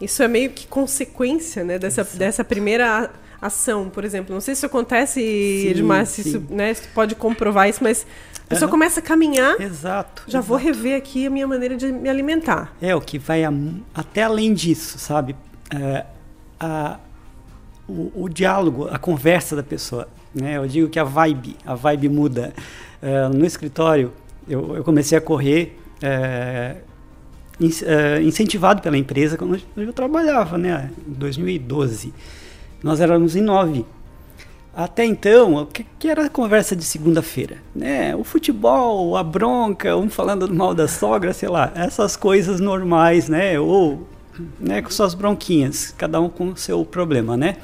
Isso 0.00 0.22
é 0.22 0.28
meio 0.28 0.50
que 0.50 0.66
consequência 0.66 1.64
né, 1.64 1.78
dessa, 1.78 2.04
dessa 2.04 2.44
primeira 2.44 3.10
ação, 3.40 3.88
por 3.88 4.04
exemplo. 4.04 4.32
Não 4.34 4.40
sei 4.40 4.54
se 4.54 4.60
isso 4.60 4.66
acontece, 4.66 5.20
Sim, 5.20 5.68
Edmar, 5.68 6.06
se, 6.06 6.22
sim. 6.22 6.28
isso, 6.30 6.42
né, 6.50 6.72
se 6.74 6.88
pode 6.88 7.14
comprovar 7.14 7.68
isso, 7.68 7.82
mas 7.82 8.06
a 8.44 8.48
pessoa 8.48 8.66
Aham. 8.66 8.70
começa 8.72 9.00
a 9.00 9.02
caminhar, 9.02 9.60
Exato. 9.60 10.22
já 10.28 10.40
vou 10.40 10.58
exato. 10.58 10.76
rever 10.76 10.96
aqui 10.96 11.26
a 11.26 11.30
minha 11.30 11.46
maneira 11.46 11.76
de 11.76 11.86
me 11.92 12.08
alimentar. 12.08 12.72
É, 12.80 12.94
o 12.94 13.00
que 13.00 13.18
vai 13.18 13.44
a- 13.44 13.52
até 13.94 14.22
além 14.22 14.54
disso, 14.54 14.98
sabe? 14.98 15.34
É, 15.74 16.04
a- 16.58 16.98
o, 17.88 18.24
o 18.24 18.28
diálogo, 18.28 18.88
a 18.88 18.98
conversa 18.98 19.56
da 19.56 19.62
pessoa. 19.62 20.08
Né? 20.34 20.56
Eu 20.58 20.66
digo 20.66 20.88
que 20.88 20.98
a 20.98 21.04
vibe, 21.04 21.56
a 21.64 21.74
vibe 21.74 22.08
muda. 22.08 22.52
É, 23.00 23.28
no 23.28 23.44
escritório, 23.46 24.12
eu, 24.48 24.76
eu 24.76 24.84
comecei 24.84 25.16
a 25.16 25.20
correr 25.20 25.78
é, 26.02 26.76
incentivado 28.22 28.80
pela 28.82 28.96
empresa 28.96 29.36
quando 29.36 29.60
eu- 29.76 29.92
trabalhava, 29.92 30.56
né? 30.56 30.90
Em 31.06 31.12
2012. 31.12 32.12
Nós 32.82 33.00
éramos 33.00 33.34
em 33.34 33.40
nove. 33.42 33.84
Até 34.74 35.04
então, 35.04 35.56
o 35.56 35.66
que, 35.66 35.84
que 35.98 36.08
era 36.08 36.26
a 36.26 36.28
conversa 36.28 36.76
de 36.76 36.84
segunda-feira? 36.84 37.56
Né? 37.74 38.14
O 38.14 38.22
futebol, 38.22 39.16
a 39.16 39.24
bronca, 39.24 39.96
um 39.96 40.08
falando 40.08 40.52
mal 40.54 40.72
da 40.72 40.86
sogra, 40.86 41.32
sei 41.32 41.48
lá, 41.48 41.72
essas 41.74 42.16
coisas 42.16 42.60
normais, 42.60 43.28
né? 43.28 43.58
Ou 43.58 44.06
né, 44.60 44.80
com 44.80 44.90
suas 44.90 45.14
bronquinhas, 45.14 45.92
cada 45.98 46.20
um 46.20 46.28
com 46.28 46.50
o 46.50 46.56
seu 46.56 46.84
problema, 46.84 47.36
né? 47.36 47.56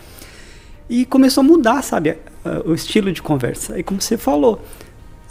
E 0.91 1.05
começou 1.07 1.43
a 1.43 1.45
mudar, 1.45 1.83
sabe, 1.83 2.11
a- 2.45 2.63
o 2.65 2.75
estilo 2.75 3.13
de 3.13 3.23
conversa. 3.23 3.79
E 3.79 3.85
como 3.85 4.03
você 4.03 4.17
falou, 4.19 4.61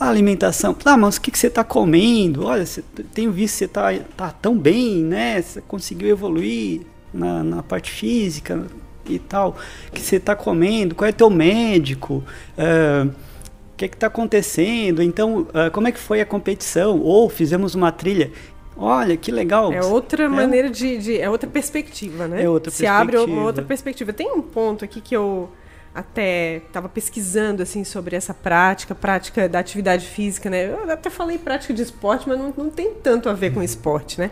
a 0.03 0.09
alimentação. 0.09 0.75
Ah, 0.85 0.97
mas 0.97 1.17
o 1.17 1.21
que, 1.21 1.31
que 1.31 1.37
você 1.39 1.47
está 1.47 1.63
comendo? 1.63 2.45
Olha, 2.45 2.65
você, 2.65 2.83
tenho 3.13 3.31
visto 3.31 3.53
que 3.53 3.57
você 3.59 3.65
está 3.65 3.93
tá 4.15 4.29
tão 4.31 4.57
bem, 4.57 5.03
né? 5.03 5.41
Você 5.41 5.61
conseguiu 5.61 6.09
evoluir 6.09 6.81
na, 7.13 7.43
na 7.43 7.63
parte 7.63 7.91
física 7.91 8.65
e 9.07 9.19
tal. 9.19 9.57
O 9.89 9.91
que 9.91 10.01
você 10.01 10.17
está 10.17 10.35
comendo? 10.35 10.95
Qual 10.95 11.07
é 11.07 11.11
teu 11.11 11.29
médico? 11.29 12.23
Ah, 12.57 13.07
o 13.07 13.75
que 13.77 13.85
está 13.85 14.07
acontecendo? 14.07 15.01
Então, 15.01 15.47
ah, 15.53 15.69
como 15.69 15.87
é 15.87 15.91
que 15.91 15.99
foi 15.99 16.21
a 16.21 16.25
competição? 16.25 16.99
Ou 16.99 17.29
fizemos 17.29 17.75
uma 17.75 17.91
trilha. 17.91 18.31
Olha, 18.75 19.15
que 19.15 19.31
legal. 19.31 19.71
É 19.71 19.83
outra 19.83 20.27
maneira 20.27 20.69
de, 20.69 20.97
de- 20.97 21.19
É 21.19 21.29
outra 21.29 21.47
perspectiva, 21.49 22.27
né? 22.27 22.43
É 22.43 22.49
outra 22.49 22.71
Se 22.71 22.87
abre 22.87 23.15
uma 23.17 23.21
perspectiva. 23.25 23.45
outra 23.45 23.63
perspectiva. 23.63 24.13
Tem 24.13 24.31
um 24.31 24.41
ponto 24.41 24.83
aqui 24.83 24.99
que 24.99 25.15
eu 25.15 25.49
até 25.93 26.57
estava 26.57 26.89
pesquisando 26.89 27.61
assim 27.61 27.83
sobre 27.83 28.15
essa 28.15 28.33
prática, 28.33 28.95
prática 28.95 29.47
da 29.47 29.59
atividade 29.59 30.07
física, 30.07 30.49
né? 30.49 30.69
Eu 30.69 30.91
até 30.91 31.09
falei 31.09 31.37
prática 31.37 31.73
de 31.73 31.83
esporte, 31.83 32.27
mas 32.27 32.37
não, 32.37 32.53
não 32.55 32.69
tem 32.69 32.93
tanto 32.95 33.29
a 33.29 33.33
ver 33.33 33.53
com 33.53 33.61
esporte, 33.61 34.19
né? 34.19 34.31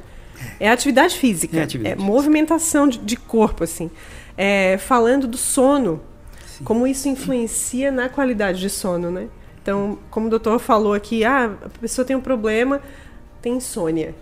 É 0.59 0.69
atividade 0.69 1.17
física, 1.17 1.59
É 1.59 1.63
atividade 1.63 1.95
física. 1.95 2.11
movimentação 2.11 2.87
de, 2.87 2.97
de 2.97 3.15
corpo, 3.15 3.63
assim. 3.63 3.91
É, 4.35 4.77
falando 4.79 5.27
do 5.27 5.37
sono, 5.37 6.01
Sim. 6.47 6.63
como 6.63 6.87
isso 6.87 7.07
influencia 7.07 7.91
na 7.91 8.09
qualidade 8.09 8.59
de 8.59 8.69
sono, 8.69 9.11
né? 9.11 9.27
Então, 9.61 9.99
como 10.09 10.25
o 10.25 10.29
doutor 10.29 10.57
falou 10.57 10.93
aqui, 10.95 11.23
ah, 11.23 11.53
a 11.63 11.69
pessoa 11.79 12.03
tem 12.03 12.15
um 12.15 12.21
problema, 12.21 12.81
tem 13.39 13.57
insônia. 13.57 14.15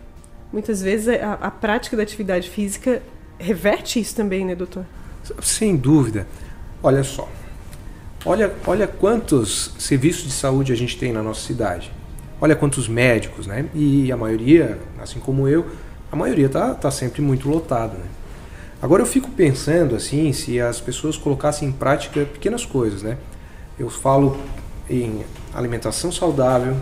Muitas 0.52 0.82
vezes 0.82 1.08
a, 1.08 1.34
a 1.36 1.52
prática 1.52 1.96
da 1.96 2.04
atividade 2.04 2.50
física 2.50 3.02
reverte 3.38 4.02
isso 4.02 4.14
também, 4.14 4.44
né, 4.44 4.56
doutor? 4.56 4.86
Sem 5.42 5.78
dúvida. 5.78 6.28
Olha 6.82 7.04
só. 7.04 7.28
Olha, 8.26 8.54
olha 8.66 8.88
quantos 8.88 9.74
serviços 9.78 10.26
de 10.26 10.32
saúde 10.32 10.72
a 10.72 10.76
gente 10.76 10.98
tem 10.98 11.12
na 11.12 11.24
nossa 11.24 11.46
cidade. 11.46 11.92
Olha 12.42 12.56
quantos 12.56 12.88
médicos, 12.88 13.48
né? 13.48 13.66
E 13.74 14.12
a 14.12 14.18
maioria, 14.18 14.80
assim 15.02 15.20
como 15.20 15.48
eu, 15.48 15.66
a 16.12 16.16
maioria 16.16 16.50
tá, 16.50 16.74
tá 16.74 16.90
sempre 16.90 17.22
muito 17.22 17.50
lotada, 17.50 17.94
né? 17.98 18.06
Agora 18.82 19.02
eu 19.02 19.06
fico 19.06 19.30
pensando 19.32 19.96
assim, 19.96 20.32
se 20.32 20.60
as 20.60 20.80
pessoas 20.80 21.18
colocassem 21.18 21.68
em 21.68 21.72
prática 21.72 22.24
pequenas 22.26 22.66
coisas, 22.66 23.04
né? 23.04 23.18
Eu 23.78 23.90
falo 23.90 24.38
em 24.90 25.26
alimentação 25.54 26.12
saudável, 26.12 26.78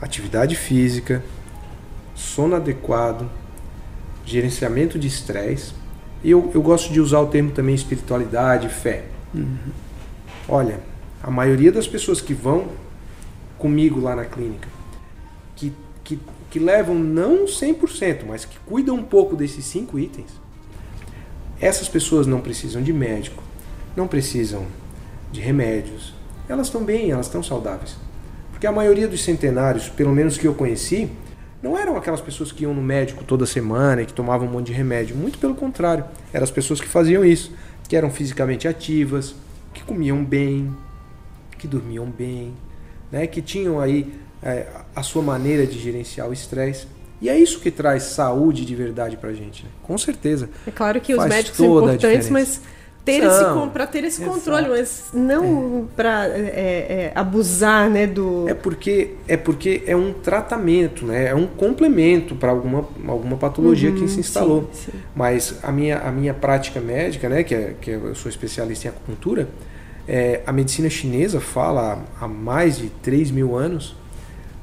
atividade 0.00 0.56
física, 0.56 1.22
sono 2.14 2.56
adequado, 2.56 3.28
gerenciamento 4.24 4.98
de 4.98 5.06
estresse. 5.08 5.74
Eu, 6.24 6.50
eu 6.54 6.62
gosto 6.62 6.90
de 6.90 7.00
usar 7.00 7.20
o 7.20 7.26
termo 7.26 7.50
também 7.50 7.74
espiritualidade, 7.74 8.68
fé. 8.70 9.04
Olha, 10.48 10.80
a 11.22 11.30
maioria 11.30 11.70
das 11.70 11.86
pessoas 11.86 12.20
que 12.20 12.32
vão 12.32 12.68
comigo 13.58 14.00
lá 14.00 14.16
na 14.16 14.24
clínica, 14.24 14.68
que, 15.54 15.72
que, 16.02 16.18
que 16.50 16.58
levam 16.58 16.94
não 16.94 17.44
100%, 17.44 18.24
mas 18.26 18.44
que 18.44 18.58
cuidam 18.60 18.96
um 18.96 19.02
pouco 19.02 19.36
desses 19.36 19.64
cinco 19.66 19.98
itens, 19.98 20.30
essas 21.60 21.88
pessoas 21.88 22.26
não 22.26 22.40
precisam 22.40 22.82
de 22.82 22.92
médico, 22.92 23.42
não 23.96 24.08
precisam 24.08 24.66
de 25.30 25.40
remédios, 25.40 26.14
elas 26.48 26.66
estão 26.66 26.82
bem, 26.84 27.10
elas 27.10 27.26
estão 27.26 27.42
saudáveis. 27.42 27.96
Porque 28.50 28.66
a 28.66 28.72
maioria 28.72 29.08
dos 29.08 29.22
centenários, 29.22 29.88
pelo 29.88 30.12
menos 30.12 30.38
que 30.38 30.46
eu 30.46 30.54
conheci, 30.54 31.10
não 31.64 31.78
eram 31.78 31.96
aquelas 31.96 32.20
pessoas 32.20 32.52
que 32.52 32.64
iam 32.64 32.74
no 32.74 32.82
médico 32.82 33.24
toda 33.24 33.46
semana 33.46 34.02
e 34.02 34.06
que 34.06 34.12
tomavam 34.12 34.46
um 34.46 34.50
monte 34.50 34.66
de 34.66 34.74
remédio. 34.74 35.16
Muito 35.16 35.38
pelo 35.38 35.54
contrário. 35.54 36.04
Eram 36.30 36.44
as 36.44 36.50
pessoas 36.50 36.78
que 36.78 36.86
faziam 36.86 37.24
isso, 37.24 37.52
que 37.88 37.96
eram 37.96 38.10
fisicamente 38.10 38.68
ativas, 38.68 39.34
que 39.72 39.82
comiam 39.82 40.22
bem, 40.22 40.70
que 41.56 41.66
dormiam 41.66 42.04
bem, 42.04 42.52
né? 43.10 43.26
que 43.26 43.40
tinham 43.40 43.80
aí 43.80 44.12
é, 44.42 44.66
a 44.94 45.02
sua 45.02 45.22
maneira 45.22 45.66
de 45.66 45.78
gerenciar 45.78 46.28
o 46.28 46.34
estresse. 46.34 46.86
E 47.18 47.30
é 47.30 47.38
isso 47.38 47.58
que 47.60 47.70
traz 47.70 48.02
saúde 48.02 48.66
de 48.66 48.74
verdade 48.74 49.16
pra 49.16 49.32
gente, 49.32 49.64
né? 49.64 49.70
com 49.82 49.96
certeza. 49.96 50.50
É 50.66 50.70
claro 50.70 51.00
que 51.00 51.14
os 51.14 51.18
Faz 51.18 51.30
médicos 51.30 51.56
são 51.56 51.78
importantes, 51.78 52.28
mas 52.28 52.60
ter 53.04 53.22
esse, 53.22 53.44
para 53.72 53.86
ter 53.86 54.04
esse 54.04 54.22
Exato. 54.22 54.38
controle, 54.38 54.68
mas 54.68 55.10
não 55.12 55.86
para 55.94 56.26
abusar, 57.14 57.90
né, 57.90 58.06
do... 58.06 58.48
É 58.48 58.54
porque 58.54 59.10
é 59.28 59.36
porque 59.36 59.82
é 59.86 59.94
um 59.94 60.12
tratamento, 60.12 61.04
né? 61.04 61.26
É 61.26 61.34
um 61.34 61.46
complemento 61.46 62.34
para 62.34 62.50
alguma, 62.50 62.88
alguma 63.06 63.36
patologia 63.36 63.92
que 63.92 64.08
se 64.08 64.20
instalou. 64.20 64.60
Uhum, 64.60 64.68
Sim, 64.72 64.92
sim. 64.92 64.98
Mas 65.14 65.58
a 65.62 65.70
minha, 65.70 65.98
a 65.98 66.10
minha 66.10 66.32
prática 66.32 66.80
médica, 66.80 67.28
né, 67.28 67.42
que, 67.42 67.54
é, 67.54 67.74
que 67.80 67.90
eu 67.90 68.14
sou 68.14 68.30
especialista 68.30 68.86
em 68.86 68.90
acupuntura, 68.90 69.48
é, 70.08 70.40
a 70.46 70.52
medicina 70.52 70.88
chinesa 70.88 71.40
fala 71.40 72.02
há 72.20 72.28
mais 72.28 72.78
de 72.78 72.88
3 73.02 73.30
mil 73.30 73.56
anos 73.56 73.96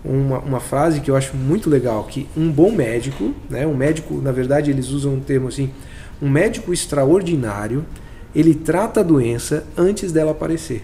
uma, 0.03 0.39
uma 0.39 0.59
frase 0.59 0.99
que 0.99 1.09
eu 1.09 1.15
acho 1.15 1.35
muito 1.35 1.69
legal, 1.69 2.03
que 2.05 2.27
um 2.35 2.51
bom 2.51 2.71
médico, 2.71 3.33
né, 3.49 3.65
um 3.67 3.75
médico, 3.75 4.15
na 4.15 4.31
verdade 4.31 4.71
eles 4.71 4.89
usam 4.89 5.13
um 5.13 5.19
termo 5.19 5.47
assim, 5.47 5.69
um 6.21 6.29
médico 6.29 6.73
extraordinário, 6.73 7.85
ele 8.35 8.53
trata 8.55 8.99
a 8.99 9.03
doença 9.03 9.65
antes 9.77 10.11
dela 10.11 10.31
aparecer. 10.31 10.83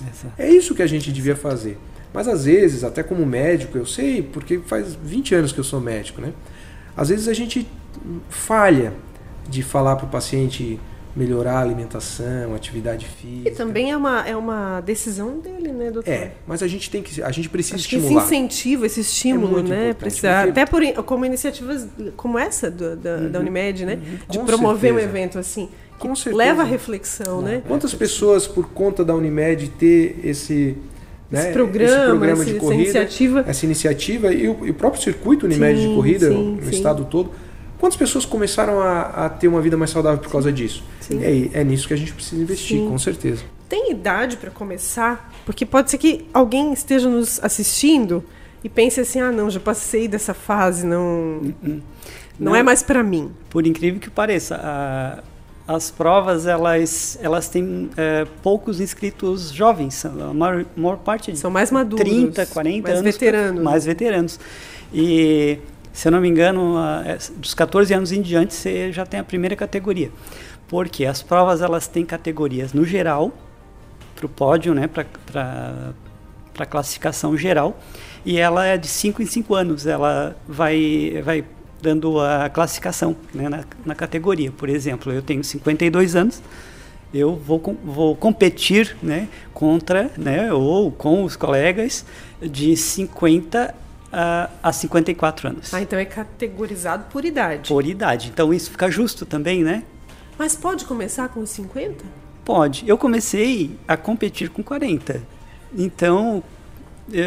Exato. 0.00 0.34
É 0.38 0.48
isso 0.48 0.74
que 0.74 0.82
a 0.82 0.86
gente 0.86 1.12
devia 1.12 1.36
fazer. 1.36 1.78
Mas 2.12 2.28
às 2.28 2.44
vezes, 2.44 2.84
até 2.84 3.02
como 3.02 3.24
médico, 3.26 3.76
eu 3.76 3.86
sei, 3.86 4.22
porque 4.22 4.58
faz 4.58 4.94
20 4.94 5.34
anos 5.34 5.52
que 5.52 5.58
eu 5.58 5.64
sou 5.64 5.80
médico, 5.80 6.20
né? 6.20 6.32
Às 6.96 7.08
vezes 7.08 7.26
a 7.28 7.32
gente 7.32 7.66
falha 8.28 8.92
de 9.48 9.62
falar 9.62 9.96
para 9.96 10.06
o 10.06 10.08
paciente 10.08 10.78
melhorar 11.16 11.58
a 11.58 11.60
alimentação, 11.60 12.54
atividade 12.56 13.06
física. 13.06 13.48
E 13.48 13.52
também 13.52 13.92
é 13.92 13.96
uma, 13.96 14.26
é 14.26 14.36
uma 14.36 14.80
decisão 14.80 15.38
dele, 15.38 15.72
né, 15.72 15.90
doutor? 15.92 16.10
É, 16.10 16.32
mas 16.44 16.60
a 16.60 16.66
gente 16.66 16.90
tem 16.90 17.02
que, 17.04 17.22
a 17.22 17.30
gente 17.30 17.48
precisa 17.48 17.76
Acho 17.76 17.88
que 17.88 17.94
esse 17.96 18.04
estimular. 18.04 18.24
incentivo, 18.26 18.84
esse 18.84 19.00
estímulo, 19.00 19.52
muito 19.52 19.68
né? 19.70 19.92
Precisa, 19.94 20.34
porque- 20.44 20.50
Até 20.60 20.66
por, 20.66 21.04
como 21.04 21.24
iniciativas 21.24 21.86
como 22.16 22.36
essa 22.36 22.68
do- 22.68 22.96
da, 22.96 23.16
da 23.28 23.38
Unimed, 23.38 23.86
né? 23.86 23.96
De 24.28 24.38
Com 24.38 24.44
promover 24.44 24.92
um 24.92 24.96
certeza. 24.96 25.18
evento 25.18 25.38
assim. 25.38 25.68
Com 25.98 26.14
certeza. 26.14 26.36
leva 26.36 26.62
à 26.62 26.64
reflexão, 26.64 27.40
né? 27.42 27.62
Quantas 27.66 27.94
pessoas, 27.94 28.46
por 28.46 28.68
conta 28.70 29.04
da 29.04 29.14
Unimed 29.14 29.68
ter 29.70 30.18
esse, 30.22 30.76
né, 31.30 31.40
Esse 31.44 31.52
programa, 31.52 32.32
esse- 32.34 32.44
de 32.44 32.50
essa 32.50 32.60
corrida, 32.60 32.82
iniciativa. 32.82 33.44
essa 33.46 33.64
iniciativa 33.64 34.32
e 34.32 34.48
o, 34.48 34.66
e 34.66 34.70
o 34.70 34.74
próprio 34.74 35.02
circuito 35.02 35.46
Unimed 35.46 35.80
Sim, 35.80 35.88
de 35.88 35.94
corrida 35.94 36.28
sim, 36.28 36.56
no 36.56 36.62
sim. 36.62 36.70
estado 36.70 37.04
todo, 37.06 37.30
quantas 37.78 37.96
pessoas 37.96 38.24
começaram 38.24 38.80
a, 38.80 39.00
a 39.26 39.28
ter 39.28 39.48
uma 39.48 39.60
vida 39.62 39.76
mais 39.76 39.90
saudável 39.90 40.18
por 40.18 40.30
causa 40.30 40.52
disso? 40.52 40.82
É, 41.20 41.60
é 41.60 41.64
nisso 41.64 41.86
que 41.88 41.94
a 41.94 41.96
gente 41.96 42.12
precisa 42.12 42.40
investir, 42.42 42.78
Sim. 42.78 42.88
com 42.88 42.98
certeza. 42.98 43.42
Tem 43.68 43.90
idade 43.90 44.36
para 44.36 44.50
começar? 44.50 45.32
Porque 45.46 45.64
pode 45.66 45.90
ser 45.90 45.98
que 45.98 46.26
alguém 46.32 46.72
esteja 46.72 47.08
nos 47.08 47.42
assistindo 47.42 48.22
e 48.62 48.68
pense 48.68 49.00
assim: 49.00 49.20
ah, 49.20 49.32
não, 49.32 49.48
já 49.50 49.58
passei 49.60 50.06
dessa 50.06 50.32
fase, 50.34 50.86
não, 50.86 51.40
não, 51.62 51.82
Não. 52.38 52.56
é 52.56 52.62
mais 52.62 52.82
para 52.82 53.02
mim. 53.02 53.32
Por 53.50 53.66
incrível 53.66 54.00
que 54.00 54.10
pareça, 54.10 54.56
a- 54.62 55.22
as 55.66 55.90
provas 55.90 56.46
elas, 56.46 57.18
elas 57.22 57.48
têm 57.48 57.90
é, 57.96 58.26
poucos 58.42 58.80
inscritos 58.80 59.50
jovens, 59.50 60.04
a 60.04 60.10
maior, 60.34 60.64
maior 60.76 60.98
parte 60.98 61.32
de 61.32 61.38
São 61.38 61.50
mais 61.50 61.70
maduros, 61.70 62.04
30, 62.04 62.46
40 62.46 62.82
mais 62.82 62.98
anos. 62.98 63.12
veteranos. 63.12 63.62
Mais 63.62 63.84
veteranos. 63.86 64.40
E, 64.92 65.58
se 65.92 66.06
eu 66.06 66.12
não 66.12 66.20
me 66.20 66.28
engano, 66.28 66.76
é, 67.06 67.16
dos 67.36 67.54
14 67.54 67.94
anos 67.94 68.12
em 68.12 68.20
diante, 68.20 68.52
você 68.52 68.92
já 68.92 69.06
tem 69.06 69.18
a 69.18 69.24
primeira 69.24 69.56
categoria. 69.56 70.10
Porque 70.68 71.06
as 71.06 71.22
provas 71.22 71.62
elas 71.62 71.86
têm 71.86 72.04
categorias 72.04 72.74
no 72.74 72.84
geral, 72.84 73.32
para 74.14 74.26
o 74.26 74.28
pódio, 74.28 74.74
né, 74.74 74.86
para 74.86 75.94
a 76.58 76.66
classificação 76.66 77.36
geral, 77.36 77.78
e 78.24 78.38
ela 78.38 78.66
é 78.66 78.76
de 78.76 78.86
5 78.86 79.22
em 79.22 79.26
5 79.26 79.54
anos, 79.54 79.86
ela 79.86 80.36
vai, 80.46 81.22
vai 81.24 81.44
dando 81.84 82.18
a 82.18 82.48
classificação 82.48 83.14
né, 83.32 83.48
na, 83.48 83.64
na 83.84 83.94
categoria. 83.94 84.50
Por 84.50 84.68
exemplo, 84.68 85.12
eu 85.12 85.22
tenho 85.22 85.44
52 85.44 86.16
anos 86.16 86.42
eu 87.14 87.36
vou, 87.36 87.60
vou 87.84 88.16
competir 88.16 88.96
né, 89.00 89.28
contra, 89.52 90.10
né, 90.18 90.52
ou 90.52 90.90
com 90.90 91.22
os 91.22 91.36
colegas 91.36 92.04
de 92.42 92.76
50 92.76 93.72
a, 94.12 94.50
a 94.60 94.72
54 94.72 95.48
anos. 95.48 95.72
Ah, 95.72 95.80
então 95.80 95.96
é 95.96 96.04
categorizado 96.04 97.04
por 97.10 97.24
idade. 97.24 97.68
Por 97.68 97.86
idade. 97.86 98.30
Então 98.34 98.52
isso 98.52 98.70
fica 98.70 98.90
justo 98.90 99.24
também, 99.24 99.62
né? 99.62 99.84
Mas 100.36 100.56
pode 100.56 100.84
começar 100.84 101.28
com 101.28 101.46
50? 101.46 102.04
Pode. 102.44 102.82
Eu 102.86 102.98
comecei 102.98 103.76
a 103.86 103.96
competir 103.96 104.50
com 104.50 104.62
40. 104.62 105.22
Então, 105.76 106.42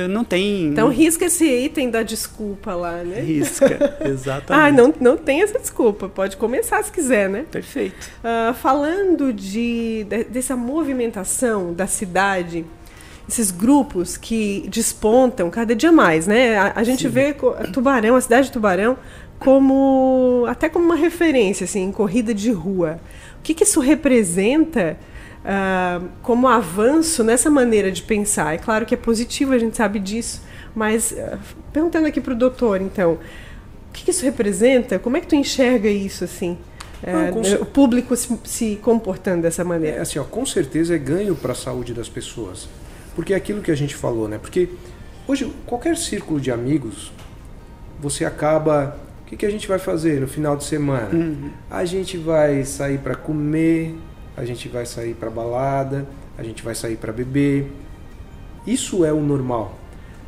não 0.10 0.24
tem. 0.24 0.66
Então 0.66 0.90
risca 0.90 1.26
esse 1.26 1.46
item 1.46 1.90
da 1.90 2.02
desculpa 2.02 2.74
lá, 2.74 3.04
né? 3.04 3.22
Risca, 3.22 3.98
exatamente. 4.06 4.68
ah, 4.68 4.72
não, 4.72 4.94
não 5.00 5.18
tem 5.18 5.42
essa 5.42 5.60
desculpa. 5.60 6.10
Pode 6.10 6.38
começar 6.38 6.84
se 6.84 6.92
quiser, 6.92 7.30
né? 7.30 7.46
Perfeito. 7.52 8.10
Uh, 8.24 8.54
falando 8.56 9.32
de, 9.32 10.04
de, 10.06 10.24
dessa 10.26 10.56
movimentação 10.56 11.74
da 11.74 11.86
cidade, 11.86 12.66
esses 13.30 13.52
grupos 13.52 14.18
que 14.18 14.66
despontam 14.70 15.50
cada 15.50 15.76
dia 15.76 15.92
mais, 15.92 16.26
né? 16.26 16.58
A, 16.58 16.74
a 16.78 16.84
gente 16.84 17.04
Sim. 17.04 17.10
vê 17.10 17.36
Tubarão, 17.72 18.16
a 18.16 18.22
cidade 18.22 18.48
de 18.48 18.54
Tubarão, 18.54 18.98
como 19.38 20.46
até 20.48 20.70
como 20.70 20.86
uma 20.86 20.96
referência 20.96 21.66
assim, 21.66 21.84
em 21.84 21.92
corrida 21.92 22.34
de 22.34 22.52
rua. 22.52 23.00
O 23.40 23.44
que, 23.44 23.54
que 23.54 23.64
isso 23.64 23.80
representa? 23.80 24.98
Uh, 25.48 26.08
como 26.22 26.48
avanço 26.48 27.24
nessa 27.24 27.50
maneira 27.50 27.92
de 27.92 28.04
pensar. 28.04 28.54
É 28.54 28.58
claro 28.58 28.86
que 28.86 28.94
é 28.94 28.98
positivo, 28.98 29.54
a 29.54 29.58
gente 29.58 29.78
sabe 29.78 30.00
disso, 30.00 30.42
mas 30.76 31.12
uh, 31.12 31.38
perguntando 31.72 32.08
aqui 32.08 32.20
para 32.20 32.34
o 32.34 32.36
doutor, 32.36 32.82
então, 32.82 33.14
o 33.14 33.94
que, 33.94 34.04
que, 34.04 34.12
isso 34.12 34.26
representa? 34.26 35.00
Como 35.00 35.16
é 35.18 35.22
que 35.22 35.28
tu 35.28 35.36
enxerga 35.36 35.90
isso 35.90 36.24
assim? 36.24 36.58
Uh, 37.04 37.62
o 37.62 37.66
público 37.66 38.16
se, 38.16 38.38
se, 38.44 38.76
comportando 38.82 39.44
dessa 39.44 39.64
maneira. 39.64 39.98
É, 39.98 40.02
assim, 40.02 40.20
ó, 40.20 40.24
com 40.24 40.46
certeza 40.46 40.96
é 40.96 40.98
ganho 40.98 41.36
para 41.36 41.52
a 41.52 41.56
saúde 41.56 41.94
das 41.94 42.10
pessoas. 42.10 42.68
Porque 43.16 43.34
é 43.34 43.36
aquilo 43.36 43.62
que 43.62 43.72
a 43.72 43.76
gente 43.76 43.96
falou, 43.96 44.28
né? 44.28 44.38
Porque 44.40 44.70
hoje, 45.28 45.52
qualquer 45.66 45.96
círculo 45.96 46.40
de 46.40 46.52
amigos, 46.52 47.12
você 48.00 48.26
acaba. 48.26 48.98
O 49.22 49.30
que, 49.30 49.36
que 49.36 49.46
a 49.46 49.50
gente 49.50 49.68
vai 49.68 49.78
fazer 49.78 50.22
no 50.22 50.28
final 50.28 50.56
de 50.56 50.64
semana? 50.64 51.10
Uhum. 51.12 51.50
A 51.70 51.84
gente 51.84 52.18
vai 52.18 52.64
sair 52.64 52.98
para 52.98 53.14
comer, 53.14 53.94
a 54.38 54.46
gente 54.46 54.70
vai 54.70 54.86
sair 54.86 55.16
para 55.16 55.32
balada, 55.32 56.08
a 56.38 56.44
gente 56.44 56.64
vai 56.64 56.76
sair 56.76 56.96
para 56.96 57.12
beber. 57.12 57.72
Isso 58.66 59.04
é 59.04 59.12
o 59.12 59.20
normal. 59.20 59.76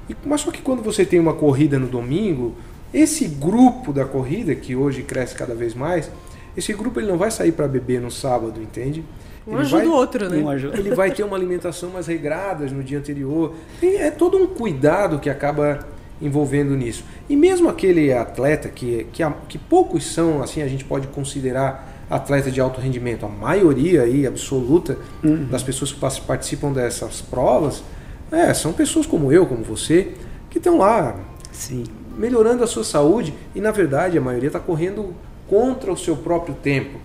E, 0.09 0.15
mas 0.25 0.41
só 0.41 0.49
que 0.49 0.61
quando 0.63 0.81
você 0.81 1.05
tem 1.05 1.19
uma 1.19 1.35
corrida 1.35 1.77
no 1.77 1.87
domingo, 1.87 2.55
esse 2.91 3.27
grupo 3.27 3.93
da 3.93 4.05
corrida, 4.05 4.55
que 4.55 4.75
hoje 4.75 5.03
cresce 5.03 5.35
cada 5.35 5.53
vez 5.53 5.75
mais, 5.75 6.11
esse 6.57 6.73
grupo 6.73 6.99
ele 6.99 7.07
não 7.07 7.17
vai 7.17 7.29
sair 7.29 7.51
para 7.51 7.67
beber 7.67 8.01
no 8.01 8.09
sábado, 8.09 8.59
entende? 8.59 9.05
Um 9.47 9.53
ele 9.53 9.61
ajuda 9.61 9.83
vai, 9.83 9.87
o 9.87 9.93
outro, 9.93 10.27
né? 10.27 10.37
Ele 10.73 10.95
vai 10.95 11.11
ter 11.11 11.23
uma 11.23 11.37
alimentação 11.37 11.91
mais 11.91 12.07
regrada 12.07 12.65
no 12.65 12.83
dia 12.83 12.97
anterior. 12.97 13.53
é 13.81 14.09
todo 14.09 14.37
um 14.37 14.47
cuidado 14.47 15.19
que 15.19 15.29
acaba 15.29 15.87
envolvendo 16.19 16.75
nisso. 16.75 17.03
E 17.29 17.35
mesmo 17.35 17.69
aquele 17.69 18.11
atleta 18.11 18.69
que, 18.69 19.05
que, 19.13 19.23
que 19.47 19.57
poucos 19.57 20.11
são, 20.11 20.41
assim, 20.41 20.63
a 20.63 20.67
gente 20.67 20.83
pode 20.83 21.07
considerar 21.07 21.98
atleta 22.09 22.49
de 22.49 22.59
alto 22.59 22.81
rendimento. 22.81 23.25
A 23.25 23.29
maioria 23.29 24.03
aí, 24.03 24.25
absoluta 24.25 24.97
uhum. 25.23 25.45
das 25.45 25.63
pessoas 25.63 25.91
que 25.91 25.99
participam 26.21 26.71
dessas 26.71 27.21
provas 27.21 27.83
é, 28.31 28.53
são 28.53 28.73
pessoas 28.73 29.05
como 29.05 29.31
eu, 29.31 29.45
como 29.45 29.63
você, 29.63 30.13
que 30.49 30.57
estão 30.57 30.77
lá 30.77 31.15
Sim. 31.51 31.83
melhorando 32.17 32.63
a 32.63 32.67
sua 32.67 32.83
saúde 32.83 33.33
e, 33.55 33.61
na 33.61 33.71
verdade, 33.71 34.17
a 34.17 34.21
maioria 34.21 34.47
está 34.47 34.59
correndo 34.59 35.13
contra 35.47 35.91
o 35.91 35.97
seu 35.97 36.15
próprio 36.15 36.53
tempo, 36.55 36.99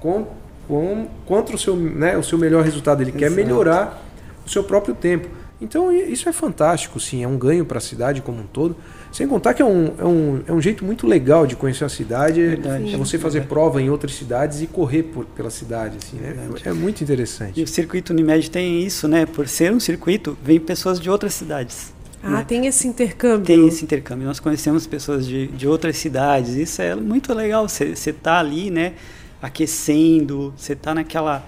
com, 0.00 0.26
com, 0.66 1.06
contra 1.26 1.54
o 1.54 1.58
seu, 1.58 1.76
né, 1.76 2.16
o 2.16 2.22
seu 2.22 2.36
melhor 2.36 2.64
resultado. 2.64 3.02
Ele 3.02 3.10
Exato. 3.10 3.18
quer 3.24 3.30
melhorar 3.30 4.02
o 4.44 4.50
seu 4.50 4.64
próprio 4.64 4.94
tempo. 4.94 5.28
Então 5.60 5.92
isso 5.92 6.28
é 6.28 6.32
fantástico, 6.32 6.98
sim, 6.98 7.22
é 7.22 7.28
um 7.28 7.38
ganho 7.38 7.64
para 7.64 7.78
a 7.78 7.80
cidade 7.80 8.20
como 8.20 8.40
um 8.40 8.46
todo. 8.46 8.76
Sem 9.14 9.28
contar 9.28 9.54
que 9.54 9.62
é 9.62 9.64
um, 9.64 9.94
é 9.96 10.04
um, 10.04 10.42
é 10.48 10.52
um 10.52 10.60
jeito 10.60 10.84
muito 10.84 11.06
legal 11.06 11.46
de 11.46 11.54
conhecer 11.54 11.84
a 11.84 11.88
cidade, 11.88 12.44
Verdade. 12.44 12.92
é 12.92 12.96
você 12.96 13.16
fazer 13.16 13.46
prova 13.46 13.80
em 13.80 13.88
outras 13.88 14.12
cidades 14.12 14.60
e 14.60 14.66
correr 14.66 15.04
por, 15.04 15.24
pela 15.24 15.50
cidade, 15.50 15.98
assim, 16.02 16.16
né? 16.16 16.36
É 16.64 16.72
muito 16.72 17.00
interessante. 17.00 17.60
E 17.60 17.62
o 17.62 17.68
circuito 17.68 18.12
Unimed 18.12 18.50
tem 18.50 18.82
isso, 18.82 19.06
né? 19.06 19.24
Por 19.24 19.46
ser 19.46 19.72
um 19.72 19.78
circuito, 19.78 20.36
vem 20.42 20.58
pessoas 20.58 20.98
de 20.98 21.08
outras 21.08 21.32
cidades. 21.32 21.94
Ah, 22.24 22.30
né? 22.30 22.44
tem 22.44 22.66
esse 22.66 22.88
intercâmbio. 22.88 23.46
Tem 23.46 23.68
esse 23.68 23.84
intercâmbio. 23.84 24.26
Nós 24.26 24.40
conhecemos 24.40 24.84
pessoas 24.84 25.24
de, 25.24 25.46
de 25.46 25.68
outras 25.68 25.96
cidades. 25.96 26.56
Isso 26.56 26.82
é 26.82 26.96
muito 26.96 27.32
legal. 27.32 27.68
Você 27.68 27.92
está 27.92 28.40
ali, 28.40 28.68
né? 28.68 28.94
Aquecendo, 29.40 30.52
você 30.56 30.72
está 30.72 30.92
naquela 30.92 31.46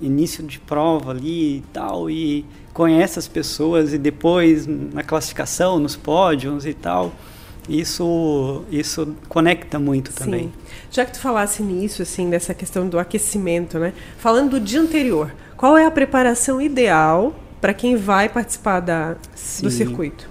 início 0.00 0.44
de 0.44 0.58
prova 0.58 1.10
ali 1.10 1.58
e 1.58 1.64
tal, 1.72 2.10
e 2.10 2.44
conhece 2.72 3.18
as 3.18 3.28
pessoas 3.28 3.92
e 3.92 3.98
depois 3.98 4.66
na 4.66 5.02
classificação, 5.02 5.78
nos 5.78 5.96
pódios 5.96 6.66
e 6.66 6.74
tal, 6.74 7.12
isso 7.68 8.64
isso 8.70 9.14
conecta 9.28 9.78
muito 9.78 10.12
também. 10.12 10.44
Sim. 10.44 10.52
Já 10.90 11.04
que 11.04 11.12
tu 11.12 11.20
falasse 11.20 11.62
nisso, 11.62 12.02
assim, 12.02 12.28
dessa 12.28 12.52
questão 12.52 12.88
do 12.88 12.98
aquecimento, 12.98 13.78
né? 13.78 13.92
Falando 14.18 14.50
do 14.50 14.60
dia 14.60 14.80
anterior, 14.80 15.32
qual 15.56 15.78
é 15.78 15.86
a 15.86 15.90
preparação 15.90 16.60
ideal 16.60 17.34
para 17.60 17.72
quem 17.72 17.96
vai 17.96 18.28
participar 18.28 18.80
da, 18.80 19.16
do 19.62 19.70
circuito? 19.70 20.28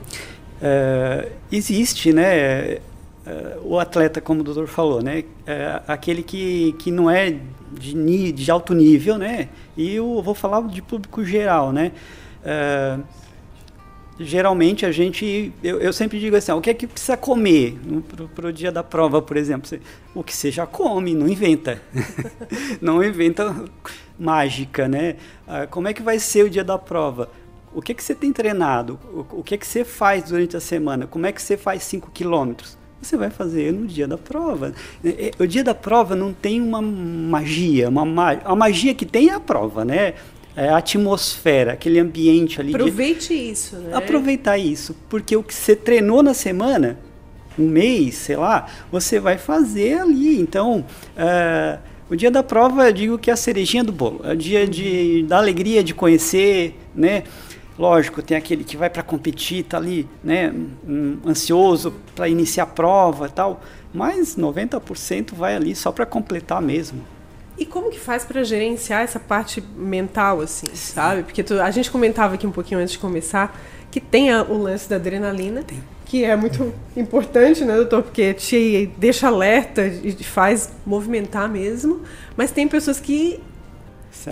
É, 0.61 1.29
existe, 1.51 2.13
né? 2.13 2.79
Uh, 3.25 3.73
o 3.75 3.79
atleta, 3.79 4.19
como 4.19 4.41
o 4.41 4.43
doutor 4.43 4.67
falou, 4.67 5.01
né, 5.01 5.23
é 5.47 5.81
aquele 5.87 6.21
que, 6.21 6.73
que 6.73 6.91
não 6.91 7.09
é 7.09 7.39
de, 7.71 8.33
de 8.33 8.51
alto 8.51 8.73
nível, 8.73 9.17
né, 9.17 9.47
e 9.77 9.95
eu 9.95 10.21
vou 10.21 10.35
falar 10.35 10.61
de 10.63 10.81
público 10.81 11.23
geral, 11.23 11.71
né, 11.71 11.93
uh, 12.43 13.01
geralmente 14.19 14.85
a 14.85 14.91
gente, 14.91 15.53
eu, 15.63 15.79
eu, 15.79 15.93
sempre 15.93 16.19
digo 16.19 16.35
assim, 16.35 16.51
ah, 16.51 16.57
o 16.57 16.61
que 16.61 16.69
é 16.69 16.73
que 16.73 16.85
precisa 16.85 17.15
comer 17.15 17.79
para 18.35 18.47
o 18.47 18.51
dia 18.51 18.73
da 18.73 18.83
prova, 18.83 19.21
por 19.21 19.37
exemplo, 19.37 19.71
o 20.13 20.21
que 20.21 20.35
você 20.35 20.51
já 20.51 20.67
come, 20.67 21.15
não 21.15 21.25
inventa, 21.25 21.81
não 22.81 23.01
inventa 23.01 23.55
mágica, 24.19 24.85
né, 24.85 25.15
uh, 25.47 25.65
como 25.69 25.87
é 25.87 25.93
que 25.93 26.01
vai 26.01 26.19
ser 26.19 26.43
o 26.43 26.49
dia 26.49 26.63
da 26.63 26.77
prova? 26.77 27.29
O 27.73 27.81
que, 27.81 27.93
é 27.93 27.95
que 27.95 28.03
você 28.03 28.13
tem 28.13 28.33
treinado? 28.33 28.99
O, 29.13 29.39
o 29.39 29.43
que, 29.43 29.55
é 29.55 29.57
que 29.57 29.65
você 29.65 29.85
faz 29.85 30.25
durante 30.25 30.57
a 30.57 30.59
semana? 30.59 31.07
Como 31.07 31.25
é 31.25 31.31
que 31.31 31.41
você 31.41 31.55
faz 31.57 31.81
5 31.83 32.11
quilômetros? 32.11 32.82
Você 33.03 33.17
vai 33.17 33.29
fazer 33.29 33.71
no 33.71 33.85
dia 33.85 34.07
da 34.07 34.17
prova. 34.17 34.73
É, 35.03 35.09
é, 35.09 35.31
o 35.43 35.47
dia 35.47 35.63
da 35.63 35.75
prova 35.75 36.15
não 36.15 36.33
tem 36.33 36.61
uma 36.61 36.81
magia, 36.81 37.89
uma 37.89 38.31
a 38.43 38.55
magia 38.55 38.93
que 38.93 39.05
tem 39.05 39.29
é 39.29 39.33
a 39.33 39.39
prova, 39.39 39.83
né? 39.83 40.13
É 40.55 40.69
a 40.69 40.77
atmosfera, 40.77 41.73
aquele 41.73 41.99
ambiente 41.99 42.61
ali. 42.61 42.75
Aproveite 42.75 43.29
de... 43.29 43.51
isso, 43.51 43.75
né? 43.77 43.95
Aproveitar 43.95 44.57
isso, 44.57 44.95
porque 45.09 45.35
o 45.35 45.41
que 45.41 45.53
você 45.53 45.75
treinou 45.75 46.21
na 46.21 46.33
semana, 46.33 46.99
um 47.57 47.67
mês, 47.67 48.15
sei 48.15 48.35
lá, 48.35 48.67
você 48.91 49.19
vai 49.19 49.37
fazer 49.37 49.99
ali. 50.01 50.39
Então, 50.39 50.85
uh, 51.17 51.79
o 52.09 52.15
dia 52.15 52.29
da 52.29 52.43
prova, 52.43 52.87
eu 52.87 52.93
digo 52.93 53.17
que 53.17 53.31
é 53.31 53.33
a 53.33 53.37
cerejinha 53.37 53.83
do 53.83 53.91
bolo, 53.91 54.21
é 54.23 54.33
o 54.33 54.35
dia 54.35 54.67
de, 54.67 55.23
da 55.23 55.37
alegria 55.37 55.83
de 55.83 55.95
conhecer, 55.95 56.77
né? 56.95 57.23
Lógico, 57.77 58.21
tem 58.21 58.37
aquele 58.37 58.63
que 58.63 58.77
vai 58.77 58.89
para 58.89 59.01
competir, 59.01 59.63
tá 59.63 59.77
ali, 59.77 60.07
né, 60.23 60.53
ansioso 61.25 61.93
para 62.15 62.27
iniciar 62.29 62.63
a 62.63 62.67
prova 62.67 63.27
e 63.27 63.31
tal, 63.31 63.61
mas 63.93 64.35
90% 64.35 65.33
vai 65.33 65.55
ali 65.55 65.75
só 65.75 65.91
para 65.91 66.05
completar 66.05 66.61
mesmo. 66.61 67.01
E 67.57 67.65
como 67.65 67.91
que 67.91 67.99
faz 67.99 68.25
para 68.25 68.43
gerenciar 68.43 69.03
essa 69.03 69.19
parte 69.19 69.61
mental, 69.75 70.41
assim, 70.41 70.67
Sim. 70.67 70.93
sabe? 70.93 71.23
Porque 71.23 71.43
tu, 71.43 71.59
a 71.61 71.69
gente 71.71 71.89
comentava 71.89 72.35
aqui 72.35 72.47
um 72.47 72.51
pouquinho 72.51 72.79
antes 72.79 72.93
de 72.93 72.99
começar 72.99 73.59
que 73.91 73.99
tem 73.99 74.31
a, 74.31 74.41
o 74.41 74.57
lance 74.57 74.89
da 74.89 74.95
adrenalina, 74.95 75.61
tem. 75.61 75.77
que 76.05 76.23
é 76.23 76.35
muito 76.35 76.73
importante, 76.97 77.63
né, 77.63 77.75
doutor? 77.75 78.01
Porque 78.01 78.33
te 78.33 78.89
deixa 78.97 79.27
alerta 79.27 79.85
e 79.85 80.11
faz 80.23 80.71
movimentar 80.83 81.47
mesmo. 81.47 82.01
Mas 82.35 82.49
tem 82.49 82.67
pessoas 82.67 82.99
que 82.99 83.39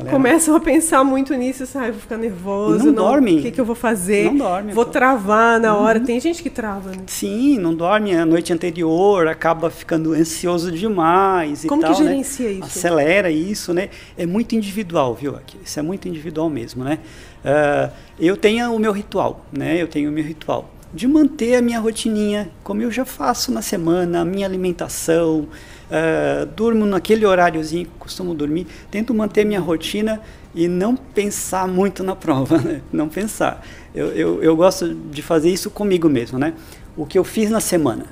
começam 0.10 0.56
a 0.56 0.60
pensar 0.60 1.04
muito 1.04 1.34
nisso, 1.34 1.66
sabe? 1.66 1.92
Vou 1.92 2.02
ficar 2.02 2.18
nervoso, 2.18 2.80
não, 2.80 2.86
não 2.86 2.94
dorme. 2.94 3.40
O 3.40 3.42
que, 3.42 3.52
que 3.52 3.62
eu 3.62 3.66
vou 3.66 3.76
fazer? 3.76 4.26
Não 4.26 4.38
dorme. 4.38 4.74
Vou 4.74 4.86
tô... 4.86 4.92
travar 4.92 5.60
na 5.60 5.76
hora. 5.76 6.00
Uhum. 6.00 6.06
Tem 6.06 6.20
gente 6.20 6.42
que 6.42 6.50
trava, 6.50 6.92
né? 6.92 7.04
Sim, 7.08 7.58
não 7.58 7.74
dorme 7.74 8.16
a 8.16 8.26
noite 8.26 8.54
anterior, 8.54 9.28
acaba 9.28 9.70
ficando 9.70 10.14
ansioso 10.14 10.72
demais 10.72 11.66
Como 11.66 11.82
e 11.82 11.86
tal, 11.86 11.96
que 11.96 12.04
né? 12.04 12.10
gerencia 12.10 12.48
né? 12.48 12.54
isso? 12.54 12.64
Acelera 12.64 13.32
isso, 13.32 13.74
né? 13.74 13.90
É 14.18 14.26
muito 14.26 14.56
individual, 14.56 15.16
viu? 15.16 15.36
Isso 15.64 15.80
é 15.80 15.84
muito 15.84 16.08
individual 16.08 16.50
mesmo, 16.50 16.84
né? 16.84 17.00
Uh, 17.44 17.92
eu 18.20 18.38
tenho 18.38 18.74
o 18.74 18.80
meu 18.80 18.92
ritual, 18.92 19.46
né? 19.52 19.82
Eu 19.82 19.88
tenho 19.88 20.10
o 20.10 20.14
meu 20.14 20.24
ritual 20.24 20.70
de 20.94 21.08
manter 21.08 21.56
a 21.56 21.62
minha 21.62 21.80
rotininha, 21.80 22.50
como 22.64 22.82
eu 22.82 22.92
já 22.92 23.06
faço 23.06 23.52
na 23.52 23.62
semana, 23.62 24.22
a 24.22 24.26
minha 24.26 24.46
alimentação, 24.46 25.48
uh, 25.92 26.46
durmo 26.46 26.86
naquele 26.86 27.26
horáriozinho 27.26 27.86
que 27.86 27.92
costumo 28.00 28.34
dormir, 28.34 28.66
tento 28.90 29.14
manter 29.14 29.46
minha 29.46 29.60
rotina 29.60 30.22
e 30.56 30.68
não 30.68 30.96
pensar 30.96 31.68
muito 31.68 32.04
na 32.04 32.16
prova, 32.18 32.58
né? 32.58 32.82
não 32.92 33.10
pensar. 33.10 33.66
Eu, 33.94 34.08
eu, 34.08 34.44
eu 34.44 34.56
gosto 34.56 34.94
de 34.94 35.22
fazer 35.22 35.50
isso 35.50 35.70
comigo 35.70 36.10
mesmo, 36.10 36.40
né? 36.40 36.54
O 36.96 37.06
que 37.06 37.18
eu 37.18 37.24
fiz 37.24 37.50
na 37.50 37.60
semana, 37.60 38.06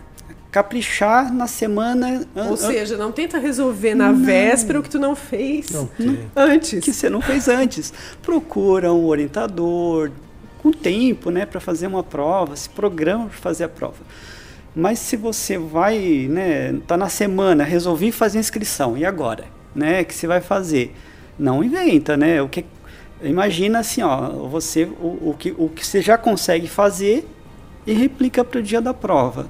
caprichar 0.51 1.33
na 1.33 1.47
semana. 1.47 2.25
Ou 2.35 2.57
seja, 2.57 2.97
não 2.97 3.11
tenta 3.11 3.37
resolver 3.37 3.95
na 3.95 4.11
não. 4.11 4.25
véspera 4.25 4.79
o 4.79 4.83
que 4.83 4.89
tu 4.89 4.99
não 4.99 5.15
fez 5.15 5.69
não, 5.69 5.89
antes. 6.35 6.83
Que 6.83 6.93
você 6.93 7.09
não 7.09 7.21
fez 7.21 7.47
antes. 7.47 7.93
Procura 8.21 8.91
um 8.93 9.05
orientador 9.05 10.11
com 10.61 10.71
tempo, 10.71 11.29
né, 11.31 11.45
para 11.45 11.59
fazer 11.59 11.87
uma 11.87 12.03
prova, 12.03 12.55
se 12.55 12.69
programa 12.69 13.27
para 13.27 13.37
fazer 13.37 13.63
a 13.63 13.69
prova. 13.69 13.97
Mas 14.75 14.99
se 14.99 15.15
você 15.15 15.57
vai, 15.57 16.27
né, 16.29 16.79
tá 16.87 16.95
na 16.95 17.09
semana, 17.09 17.63
resolvi 17.63 18.11
fazer 18.11 18.39
inscrição, 18.39 18.97
e 18.97 19.05
agora, 19.05 19.45
né, 19.75 20.03
que 20.03 20.13
você 20.13 20.27
vai 20.27 20.41
fazer? 20.41 20.95
Não 21.37 21.63
inventa, 21.63 22.15
né? 22.15 22.41
O 22.41 22.49
que 22.49 22.65
imagina 23.21 23.79
assim, 23.79 24.01
ó, 24.01 24.29
você 24.47 24.83
o, 24.83 25.29
o 25.29 25.35
que 25.37 25.53
o 25.57 25.69
que 25.69 25.85
você 25.85 26.01
já 26.01 26.17
consegue 26.17 26.67
fazer 26.67 27.27
e 27.87 27.93
replica 27.93 28.43
para 28.43 28.59
o 28.59 28.63
dia 28.63 28.81
da 28.81 28.93
prova 28.93 29.49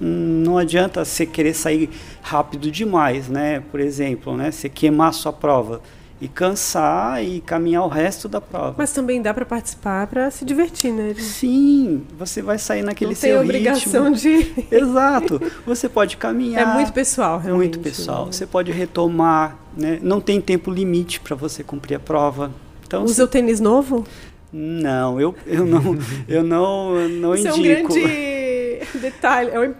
não 0.00 0.56
adianta 0.56 1.04
você 1.04 1.26
querer 1.26 1.54
sair 1.54 1.90
rápido 2.22 2.70
demais, 2.70 3.28
né? 3.28 3.62
Por 3.70 3.80
exemplo, 3.80 4.36
né? 4.36 4.50
Você 4.50 4.68
queimar 4.68 5.12
sua 5.12 5.32
prova 5.32 5.80
e 6.20 6.26
cansar 6.26 7.22
e 7.24 7.40
caminhar 7.40 7.84
o 7.84 7.88
resto 7.88 8.28
da 8.28 8.40
prova. 8.40 8.74
Mas 8.76 8.92
também 8.92 9.22
dá 9.22 9.32
para 9.32 9.44
participar 9.44 10.06
para 10.06 10.30
se 10.30 10.44
divertir, 10.44 10.92
né? 10.92 11.14
Sim, 11.18 12.02
você 12.18 12.42
vai 12.42 12.58
sair 12.58 12.82
naquele 12.82 13.10
não 13.10 13.16
seu 13.16 13.36
tem 13.36 13.44
obrigação 13.44 14.10
de. 14.10 14.52
Exato. 14.70 15.40
Você 15.64 15.88
pode 15.88 16.16
caminhar. 16.16 16.62
É 16.62 16.74
muito 16.74 16.92
pessoal, 16.92 17.38
realmente. 17.38 17.76
Muito 17.76 17.80
pessoal. 17.80 18.26
Né? 18.26 18.32
Você 18.32 18.46
pode 18.46 18.72
retomar, 18.72 19.56
né? 19.76 19.98
Não 20.02 20.20
tem 20.20 20.40
tempo 20.40 20.70
limite 20.70 21.20
para 21.20 21.36
você 21.36 21.62
cumprir 21.62 21.94
a 21.94 22.00
prova. 22.00 22.50
Então, 22.86 23.04
Usa 23.04 23.24
o 23.24 23.28
tênis 23.28 23.60
novo? 23.60 24.04
Não, 24.52 25.20
eu, 25.20 25.34
eu 25.46 25.66
não, 25.66 25.98
eu 26.26 26.42
não, 26.42 26.96
eu 26.96 27.08
não 27.08 27.34
Isso 27.34 27.48
indico. 27.48 27.58
É 27.58 27.82
um 27.82 27.82
grande 27.82 28.37
detalhe, 29.00 29.50
é 29.50 29.60
um 29.60 29.74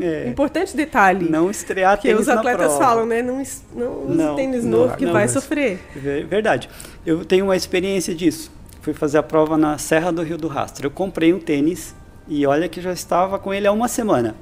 é, 0.00 0.28
importante 0.28 0.76
detalhe. 0.76 1.28
Não 1.28 1.50
estrear 1.50 1.98
tênis 1.98 2.16
Que 2.16 2.22
os 2.22 2.28
atletas 2.28 2.76
falam, 2.76 3.06
né? 3.06 3.22
Não, 3.22 3.42
não, 3.74 4.04
não 4.04 4.36
tênis 4.36 4.64
novo 4.64 4.88
não, 4.88 4.96
que 4.96 5.06
não, 5.06 5.12
vai 5.12 5.28
sofrer. 5.28 5.80
Verdade. 6.28 6.68
Eu 7.04 7.24
tenho 7.24 7.44
uma 7.44 7.56
experiência 7.56 8.14
disso. 8.14 8.50
Fui 8.80 8.92
fazer 8.92 9.18
a 9.18 9.22
prova 9.22 9.56
na 9.56 9.78
Serra 9.78 10.10
do 10.10 10.22
Rio 10.22 10.36
do 10.36 10.48
Rastro. 10.48 10.86
Eu 10.86 10.90
comprei 10.90 11.32
um 11.32 11.38
tênis 11.38 11.94
e 12.28 12.46
olha 12.46 12.68
que 12.68 12.80
já 12.80 12.92
estava 12.92 13.38
com 13.38 13.52
ele 13.52 13.66
há 13.66 13.72
uma 13.72 13.88
semana. 13.88 14.34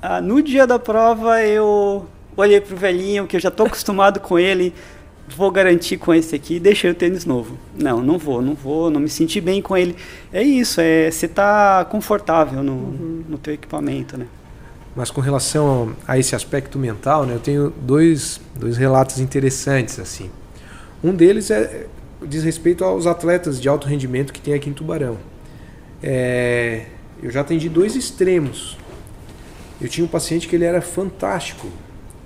Ah, 0.00 0.20
no 0.20 0.42
dia 0.42 0.66
da 0.66 0.78
prova 0.78 1.42
eu 1.42 2.06
olhei 2.36 2.60
para 2.60 2.74
o 2.74 2.76
velhinho, 2.76 3.26
que 3.26 3.36
eu 3.36 3.40
já 3.40 3.50
estou 3.50 3.66
acostumado 3.66 4.18
com 4.20 4.38
ele 4.38 4.74
vou 5.36 5.50
garantir 5.50 5.96
com 5.96 6.12
esse 6.14 6.34
aqui, 6.34 6.60
deixei 6.60 6.90
o 6.90 6.94
tênis 6.94 7.24
novo. 7.24 7.58
Não, 7.76 8.02
não 8.02 8.18
vou, 8.18 8.40
não 8.42 8.54
vou, 8.54 8.90
não 8.90 9.00
me 9.00 9.08
senti 9.08 9.40
bem 9.40 9.60
com 9.60 9.76
ele. 9.76 9.96
É 10.32 10.42
isso, 10.42 10.80
é 10.80 11.10
você 11.10 11.26
tá 11.26 11.84
confortável 11.84 12.62
no, 12.62 12.72
uhum. 12.72 13.24
no 13.28 13.38
teu 13.38 13.54
equipamento, 13.54 14.16
né? 14.16 14.26
Mas 14.94 15.10
com 15.10 15.20
relação 15.20 15.94
a 16.06 16.18
esse 16.18 16.34
aspecto 16.34 16.78
mental, 16.78 17.24
né, 17.24 17.34
eu 17.34 17.40
tenho 17.40 17.70
dois, 17.70 18.40
dois 18.54 18.76
relatos 18.76 19.18
interessantes 19.18 19.98
assim. 19.98 20.30
Um 21.02 21.14
deles 21.14 21.50
é 21.50 21.86
diz 22.24 22.44
respeito 22.44 22.84
aos 22.84 23.06
atletas 23.06 23.60
de 23.60 23.68
alto 23.68 23.88
rendimento 23.88 24.32
que 24.32 24.40
tem 24.40 24.54
aqui 24.54 24.70
em 24.70 24.72
Tubarão. 24.72 25.18
É, 26.02 26.86
eu 27.22 27.30
já 27.30 27.40
atendi 27.40 27.68
dois 27.68 27.96
extremos. 27.96 28.76
Eu 29.80 29.88
tinha 29.88 30.04
um 30.04 30.08
paciente 30.08 30.46
que 30.46 30.54
ele 30.54 30.64
era 30.64 30.80
fantástico, 30.80 31.68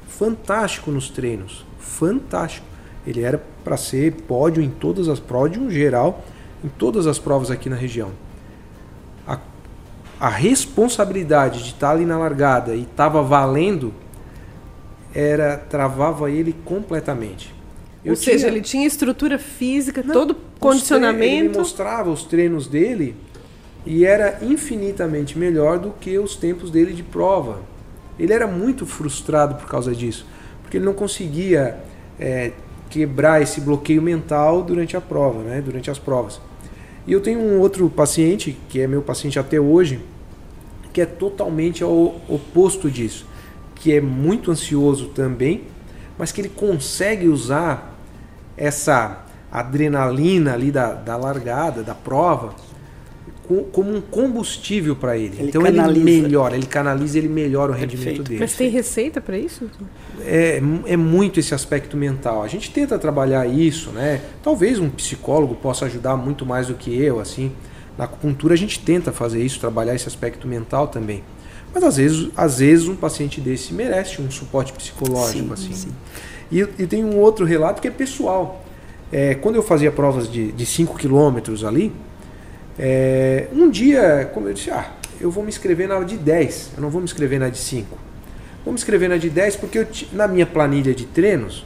fantástico 0.06 0.90
nos 0.90 1.08
treinos, 1.08 1.64
fantástico 1.78 2.75
ele 3.06 3.22
era 3.22 3.40
para 3.62 3.76
ser 3.76 4.12
pódio 4.12 4.62
em 4.62 4.68
todas 4.68 5.08
as 5.08 5.20
pódio 5.20 5.70
geral 5.70 6.24
em 6.64 6.68
todas 6.68 7.06
as 7.06 7.18
provas 7.18 7.50
aqui 7.50 7.68
na 7.68 7.76
região. 7.76 8.10
A, 9.26 9.38
a 10.18 10.28
responsabilidade 10.28 11.62
de 11.62 11.68
estar 11.70 11.88
tá 11.88 11.92
ali 11.92 12.04
na 12.04 12.18
largada 12.18 12.74
e 12.74 12.82
estava 12.82 13.22
valendo 13.22 13.92
era 15.14 15.56
travava 15.56 16.30
ele 16.30 16.54
completamente. 16.64 17.54
Eu 18.04 18.10
Ou 18.10 18.16
seja, 18.16 18.46
ele 18.46 18.60
tinha 18.60 18.86
estrutura 18.86 19.38
física, 19.38 20.02
Não, 20.02 20.12
todo 20.12 20.36
condicionamento. 20.60 21.46
Ele 21.46 21.58
mostrava 21.58 22.10
os 22.10 22.24
treinos 22.24 22.66
dele 22.66 23.16
e 23.84 24.04
era 24.04 24.38
infinitamente 24.42 25.38
melhor 25.38 25.78
do 25.78 25.90
que 25.90 26.18
os 26.18 26.36
tempos 26.36 26.70
dele 26.70 26.92
de 26.92 27.02
prova. 27.02 27.60
Ele 28.18 28.32
era 28.32 28.46
muito 28.46 28.86
frustrado 28.86 29.56
por 29.56 29.68
causa 29.68 29.94
disso, 29.94 30.26
porque 30.62 30.76
ele 30.76 30.84
não 30.84 30.94
conseguia 30.94 31.78
é, 32.18 32.52
quebrar 32.90 33.42
esse 33.42 33.60
bloqueio 33.60 34.00
mental 34.00 34.62
durante 34.62 34.96
a 34.96 35.00
prova, 35.00 35.42
né? 35.42 35.60
durante 35.60 35.90
as 35.90 35.98
provas. 35.98 36.40
E 37.06 37.12
eu 37.12 37.20
tenho 37.20 37.38
um 37.38 37.60
outro 37.60 37.88
paciente, 37.88 38.56
que 38.68 38.80
é 38.80 38.86
meu 38.86 39.02
paciente 39.02 39.38
até 39.38 39.60
hoje, 39.60 40.00
que 40.92 41.00
é 41.00 41.06
totalmente 41.06 41.82
ao 41.82 41.92
oposto 42.28 42.90
disso, 42.90 43.26
que 43.74 43.92
é 43.92 44.00
muito 44.00 44.50
ansioso 44.50 45.08
também, 45.08 45.64
mas 46.18 46.32
que 46.32 46.40
ele 46.40 46.48
consegue 46.48 47.28
usar 47.28 47.94
essa 48.56 49.24
adrenalina 49.52 50.54
ali 50.54 50.72
da, 50.72 50.94
da 50.94 51.16
largada, 51.16 51.82
da 51.82 51.94
prova, 51.94 52.54
como 53.72 53.94
um 53.94 54.00
combustível 54.00 54.96
para 54.96 55.16
ele. 55.16 55.36
ele. 55.38 55.48
Então 55.48 55.62
canaliza. 55.62 56.08
ele 56.08 56.22
melhora, 56.22 56.56
ele 56.56 56.66
canaliza, 56.66 57.18
ele 57.18 57.28
melhora 57.28 57.72
o 57.72 57.74
rendimento 57.74 58.04
Perfeito. 58.04 58.28
dele. 58.28 58.40
Mas 58.40 58.54
tem 58.54 58.68
receita 58.68 59.20
para 59.20 59.38
isso? 59.38 59.70
É, 60.20 60.60
é 60.86 60.96
muito 60.96 61.40
esse 61.40 61.54
aspecto 61.54 61.96
mental. 61.96 62.42
A 62.42 62.48
gente 62.48 62.70
tenta 62.70 62.98
trabalhar 62.98 63.46
isso, 63.46 63.90
né? 63.90 64.20
Talvez 64.42 64.78
um 64.78 64.90
psicólogo 64.90 65.54
possa 65.54 65.86
ajudar 65.86 66.16
muito 66.16 66.44
mais 66.44 66.66
do 66.66 66.74
que 66.74 66.94
eu, 67.00 67.20
assim. 67.20 67.52
Na 67.96 68.04
acupuntura 68.04 68.54
a 68.54 68.56
gente 68.56 68.80
tenta 68.80 69.12
fazer 69.12 69.42
isso, 69.42 69.58
trabalhar 69.58 69.94
esse 69.94 70.08
aspecto 70.08 70.46
mental 70.46 70.88
também. 70.88 71.22
Mas 71.72 71.82
às 71.84 71.96
vezes, 71.96 72.28
às 72.36 72.58
vezes 72.58 72.88
um 72.88 72.96
paciente 72.96 73.40
desse 73.40 73.72
merece 73.72 74.20
um 74.20 74.30
suporte 74.30 74.72
psicológico, 74.72 75.56
sim, 75.56 75.72
assim. 75.72 75.72
Sim. 75.72 75.92
E, 76.50 76.60
e 76.60 76.86
tem 76.86 77.04
um 77.04 77.18
outro 77.18 77.44
relato 77.44 77.80
que 77.80 77.88
é 77.88 77.90
pessoal. 77.90 78.64
É, 79.12 79.34
quando 79.34 79.54
eu 79.54 79.62
fazia 79.62 79.92
provas 79.92 80.30
de 80.30 80.66
5 80.66 80.96
quilômetros 80.96 81.64
ali, 81.64 81.92
é, 82.78 83.48
um 83.52 83.70
dia, 83.70 84.30
como 84.34 84.48
eu 84.48 84.52
disse, 84.52 84.70
ah, 84.70 84.90
eu 85.20 85.30
vou 85.30 85.42
me 85.42 85.48
inscrever 85.48 85.88
na 85.88 85.98
de 86.00 86.16
10, 86.16 86.72
eu 86.76 86.82
não 86.82 86.90
vou 86.90 87.00
me 87.00 87.06
inscrever 87.06 87.40
na 87.40 87.48
de 87.48 87.58
5. 87.58 87.96
Vou 88.64 88.72
me 88.72 88.78
inscrever 88.78 89.08
na 89.08 89.16
de 89.16 89.30
10 89.30 89.56
porque 89.56 89.78
eu, 89.78 89.86
na 90.12 90.26
minha 90.28 90.44
planilha 90.44 90.94
de 90.94 91.06
treinos 91.06 91.64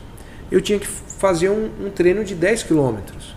eu 0.51 0.61
tinha 0.61 0.79
que 0.79 0.87
fazer 0.87 1.49
um, 1.49 1.71
um 1.87 1.91
treino 1.91 2.25
de 2.25 2.35
10 2.35 2.65
quilômetros 2.65 3.35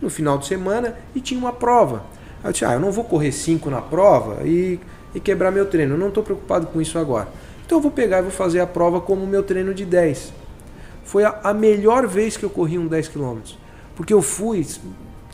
no 0.00 0.10
final 0.10 0.38
de 0.38 0.46
semana 0.46 0.96
e 1.14 1.20
tinha 1.20 1.38
uma 1.38 1.52
prova. 1.52 2.04
Aí 2.42 2.48
eu 2.48 2.52
disse, 2.52 2.64
ah, 2.64 2.72
eu 2.72 2.80
não 2.80 2.92
vou 2.92 3.04
correr 3.04 3.32
5 3.32 3.68
na 3.70 3.80
prova 3.80 4.46
e, 4.46 4.78
e 5.14 5.20
quebrar 5.20 5.50
meu 5.50 5.66
treino, 5.66 5.94
eu 5.94 5.98
não 5.98 6.08
estou 6.08 6.22
preocupado 6.22 6.66
com 6.66 6.80
isso 6.80 6.98
agora. 6.98 7.28
Então 7.64 7.78
eu 7.78 7.82
vou 7.82 7.90
pegar 7.90 8.18
e 8.18 8.22
vou 8.22 8.30
fazer 8.30 8.60
a 8.60 8.66
prova 8.66 9.00
como 9.00 9.26
meu 9.26 9.42
treino 9.42 9.72
de 9.74 9.84
10. 9.84 10.32
Foi 11.04 11.24
a, 11.24 11.40
a 11.42 11.54
melhor 11.54 12.06
vez 12.06 12.36
que 12.36 12.44
eu 12.44 12.50
corri 12.50 12.78
um 12.78 12.86
10 12.86 13.08
quilômetros, 13.08 13.58
porque 13.96 14.12
eu 14.12 14.22
fui 14.22 14.66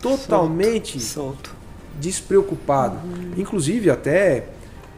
totalmente 0.00 1.00
solto, 1.00 1.48
solto 1.48 1.55
despreocupado. 1.98 2.96
Uhum. 3.04 3.32
Inclusive, 3.36 3.90
até 3.90 4.46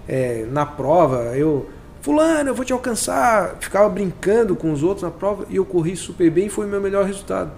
é, 0.09 0.47
na 0.51 0.67
prova, 0.67 1.37
eu. 1.37 1.71
Fulano, 2.01 2.51
eu 2.51 2.55
vou 2.55 2.65
te 2.65 2.73
alcançar. 2.73 3.57
Ficava 3.61 3.89
brincando 3.89 4.55
com 4.57 4.73
os 4.73 4.83
outros 4.83 5.03
na 5.03 5.11
prova 5.11 5.47
e 5.51 5.57
eu 5.57 5.65
corri 5.65 5.97
super 5.97 6.31
bem 6.31 6.47
e 6.47 6.49
foi 6.49 6.67
o 6.67 6.69
meu 6.69 6.81
melhor 6.81 7.05
resultado. 7.05 7.51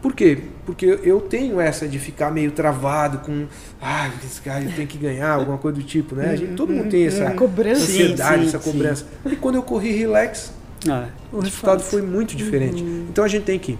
Por 0.00 0.12
quê? 0.12 0.38
Porque 0.64 1.00
eu 1.02 1.20
tenho 1.20 1.60
essa 1.60 1.88
de 1.88 1.98
ficar 1.98 2.30
meio 2.30 2.52
travado 2.52 3.18
com. 3.18 3.46
Ah, 3.82 4.08
esse 4.24 4.40
cara 4.40 4.62
eu 4.62 4.72
tenho 4.72 4.86
que 4.86 4.96
ganhar, 4.96 5.32
alguma 5.32 5.58
coisa 5.58 5.76
do 5.76 5.82
tipo, 5.82 6.14
né? 6.14 6.36
Gente, 6.36 6.54
todo 6.54 6.72
mundo 6.72 6.88
tem 6.88 7.06
essa 7.06 7.32
cobrança. 7.32 7.82
ansiedade, 7.82 8.44
sim, 8.44 8.50
sim, 8.50 8.56
essa 8.56 8.58
cobrança. 8.58 9.06
Sim. 9.24 9.32
E 9.32 9.36
quando 9.36 9.56
eu 9.56 9.62
corri 9.62 9.90
relax, 9.90 10.52
ah, 10.88 11.08
o 11.32 11.40
resultado 11.40 11.80
fato. 11.80 11.90
foi 11.90 12.02
muito 12.02 12.36
diferente. 12.36 12.82
Uhum. 12.82 13.06
Então 13.10 13.24
a 13.24 13.28
gente 13.28 13.44
tem 13.44 13.58
que 13.58 13.76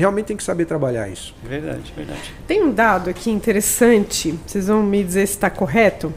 realmente 0.00 0.26
tem 0.26 0.36
que 0.36 0.42
saber 0.42 0.64
trabalhar 0.64 1.08
isso. 1.08 1.32
Verdade, 1.44 1.92
verdade. 1.94 2.34
Tem 2.46 2.60
um 2.62 2.72
dado 2.72 3.10
aqui 3.10 3.30
interessante, 3.30 4.38
vocês 4.46 4.66
vão 4.66 4.82
me 4.82 5.04
dizer 5.04 5.26
se 5.26 5.34
está 5.34 5.48
correto. 5.48 6.12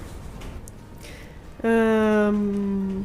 Um, 1.63 3.04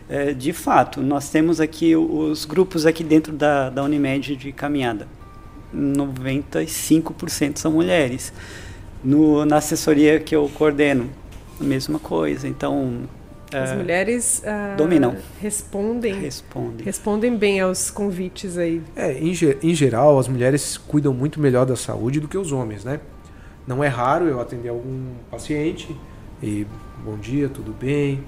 É, 0.09 0.33
de 0.33 0.51
fato, 0.53 1.01
nós 1.01 1.29
temos 1.29 1.59
aqui 1.61 1.95
os 1.95 2.45
grupos 2.45 2.85
aqui 2.85 3.03
dentro 3.03 3.33
da, 3.33 3.69
da 3.69 3.83
Unimed 3.83 4.35
de 4.35 4.51
caminhada. 4.51 5.07
95% 5.73 7.57
são 7.57 7.71
mulheres. 7.71 8.33
No, 9.03 9.45
na 9.45 9.57
assessoria 9.57 10.19
que 10.19 10.35
eu 10.35 10.49
coordeno, 10.53 11.09
a 11.59 11.63
mesma 11.63 11.99
coisa. 11.99 12.47
Então, 12.47 13.07
as 13.53 13.71
é, 13.71 13.75
mulheres 13.75 14.43
uh, 14.45 14.77
dominam. 14.77 15.15
Respondem, 15.39 16.19
respondem. 16.19 16.85
Respondem 16.85 17.37
bem 17.37 17.59
aos 17.59 17.91
convites 17.91 18.57
aí. 18.57 18.81
É, 18.95 19.13
em, 19.13 19.33
em 19.61 19.75
geral, 19.75 20.17
as 20.17 20.27
mulheres 20.27 20.77
cuidam 20.77 21.13
muito 21.13 21.39
melhor 21.39 21.65
da 21.65 21.75
saúde 21.75 22.19
do 22.19 22.27
que 22.27 22.37
os 22.37 22.51
homens, 22.51 22.83
né? 22.83 22.99
Não 23.67 23.83
é 23.83 23.87
raro 23.87 24.25
eu 24.25 24.41
atender 24.41 24.69
algum 24.69 25.11
paciente 25.31 25.95
e 26.41 26.67
bom 27.03 27.17
dia, 27.17 27.47
tudo 27.47 27.71
bem? 27.71 28.21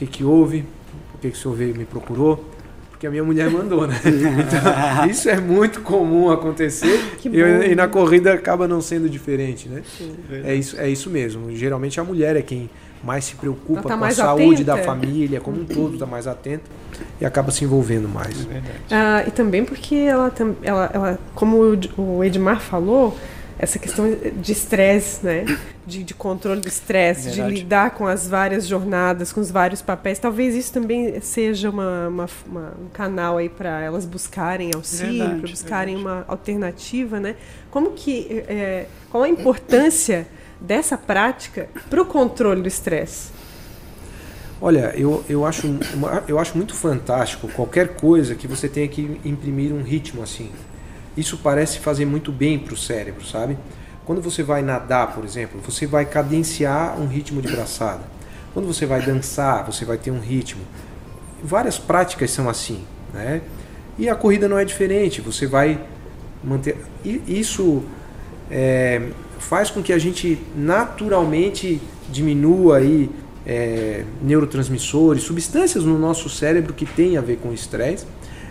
O 0.00 0.02
que 0.02 0.06
que 0.06 0.24
houve? 0.24 0.64
Por 1.12 1.20
que 1.20 1.30
que 1.30 1.36
o 1.36 1.40
senhor 1.40 1.54
veio 1.54 1.76
me 1.76 1.84
procurou? 1.84 2.42
Porque 2.90 3.06
a 3.06 3.10
minha 3.10 3.22
mulher 3.22 3.50
mandou, 3.50 3.86
né? 3.86 4.00
Então, 4.02 5.10
isso 5.10 5.28
é 5.28 5.38
muito 5.38 5.82
comum 5.82 6.30
acontecer 6.30 6.98
e, 7.22 7.70
e, 7.70 7.74
na 7.74 7.86
corrida 7.86 8.32
acaba 8.32 8.66
não 8.66 8.80
sendo 8.80 9.10
diferente, 9.10 9.68
né? 9.68 9.82
Sim, 9.98 10.16
é 10.42 10.54
isso, 10.54 10.80
é 10.80 10.88
isso 10.88 11.10
mesmo. 11.10 11.54
Geralmente 11.54 12.00
a 12.00 12.04
mulher 12.04 12.34
é 12.34 12.40
quem 12.40 12.70
mais 13.04 13.26
se 13.26 13.34
preocupa 13.34 13.82
tá 13.82 13.98
com 13.98 14.04
a 14.04 14.10
saúde 14.10 14.62
atenta. 14.62 14.76
da 14.76 14.82
família, 14.82 15.38
como 15.38 15.60
um 15.60 15.64
todo, 15.66 15.94
está 15.94 16.06
mais 16.06 16.26
atenta 16.26 16.64
e 17.20 17.26
acaba 17.26 17.50
se 17.50 17.62
envolvendo 17.62 18.08
mais. 18.08 18.46
É 18.50 18.62
ah, 18.94 19.24
e 19.26 19.30
também 19.30 19.66
porque 19.66 19.96
ela, 19.96 20.32
ela, 20.62 20.90
ela 20.94 21.18
como 21.34 21.78
o 21.98 22.24
Edmar 22.24 22.58
falou, 22.60 23.18
essa 23.58 23.78
questão 23.78 24.06
de 24.10 24.52
estresse, 24.52 25.24
né? 25.24 25.44
De, 25.86 26.04
de, 26.04 26.14
controle 26.14 26.60
do 26.60 26.68
estresse, 26.68 27.32
de 27.32 27.42
lidar 27.42 27.90
com 27.90 28.06
as 28.06 28.28
várias 28.28 28.66
jornadas, 28.66 29.32
com 29.32 29.40
os 29.40 29.50
vários 29.50 29.82
papéis. 29.82 30.18
Talvez 30.18 30.54
isso 30.54 30.72
também 30.72 31.20
seja 31.20 31.68
uma, 31.68 32.08
uma, 32.08 32.28
uma 32.46 32.72
um 32.80 32.88
canal 32.92 33.38
aí 33.38 33.48
para 33.48 33.80
elas 33.80 34.06
buscarem 34.06 34.70
auxílio, 34.74 35.40
para 35.40 35.50
buscarem 35.50 35.96
verdade. 35.96 36.16
uma 36.18 36.24
alternativa, 36.28 37.18
né? 37.18 37.34
Como 37.70 37.90
que, 37.92 38.44
é, 38.46 38.86
qual 39.10 39.24
a 39.24 39.28
importância 39.28 40.28
dessa 40.60 40.96
prática 40.96 41.68
para 41.88 42.00
o 42.00 42.04
controle 42.04 42.62
do 42.62 42.68
estresse? 42.68 43.40
Olha, 44.60 44.92
eu, 44.94 45.24
eu, 45.28 45.46
acho, 45.46 45.66
eu 46.28 46.38
acho 46.38 46.56
muito 46.56 46.74
fantástico 46.74 47.48
qualquer 47.48 47.94
coisa 47.94 48.34
que 48.34 48.46
você 48.46 48.68
tenha 48.68 48.86
que 48.86 49.18
imprimir 49.24 49.72
um 49.72 49.82
ritmo 49.82 50.22
assim. 50.22 50.50
Isso 51.16 51.38
parece 51.38 51.78
fazer 51.78 52.04
muito 52.04 52.30
bem 52.30 52.58
para 52.58 52.74
o 52.74 52.76
cérebro, 52.76 53.24
sabe? 53.26 53.56
Quando 54.04 54.20
você 54.20 54.42
vai 54.42 54.62
nadar, 54.62 55.14
por 55.14 55.24
exemplo, 55.24 55.60
você 55.64 55.86
vai 55.86 56.04
cadenciar 56.04 57.00
um 57.00 57.06
ritmo 57.06 57.40
de 57.40 57.48
braçada. 57.48 58.02
Quando 58.52 58.66
você 58.66 58.86
vai 58.86 59.02
dançar, 59.02 59.64
você 59.64 59.84
vai 59.84 59.98
ter 59.98 60.10
um 60.10 60.20
ritmo. 60.20 60.62
Várias 61.42 61.78
práticas 61.78 62.30
são 62.30 62.48
assim, 62.48 62.84
né? 63.14 63.40
E 63.98 64.08
a 64.08 64.14
corrida 64.14 64.48
não 64.48 64.58
é 64.58 64.64
diferente. 64.64 65.20
Você 65.20 65.46
vai 65.46 65.80
manter. 66.42 66.76
Isso 67.04 67.84
é, 68.50 69.10
faz 69.38 69.70
com 69.70 69.82
que 69.82 69.92
a 69.92 69.98
gente 69.98 70.38
naturalmente 70.56 71.80
diminua 72.10 72.78
aí 72.78 73.10
é, 73.46 74.04
neurotransmissores, 74.22 75.22
substâncias 75.22 75.84
no 75.84 75.98
nosso 75.98 76.28
cérebro 76.28 76.72
que 76.72 76.84
tem 76.84 77.16
a 77.16 77.20
ver 77.20 77.36
com 77.36 77.52
estresse 77.52 78.06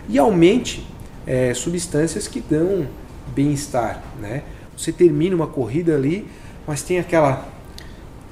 e 0.08 0.18
aumente 0.18 0.86
é, 1.30 1.54
substâncias 1.54 2.26
que 2.26 2.40
dão 2.40 2.88
bem-estar, 3.28 4.02
né? 4.20 4.42
Você 4.76 4.90
termina 4.90 5.36
uma 5.36 5.46
corrida 5.46 5.94
ali, 5.94 6.26
mas 6.66 6.82
tem 6.82 6.98
aquela 6.98 7.48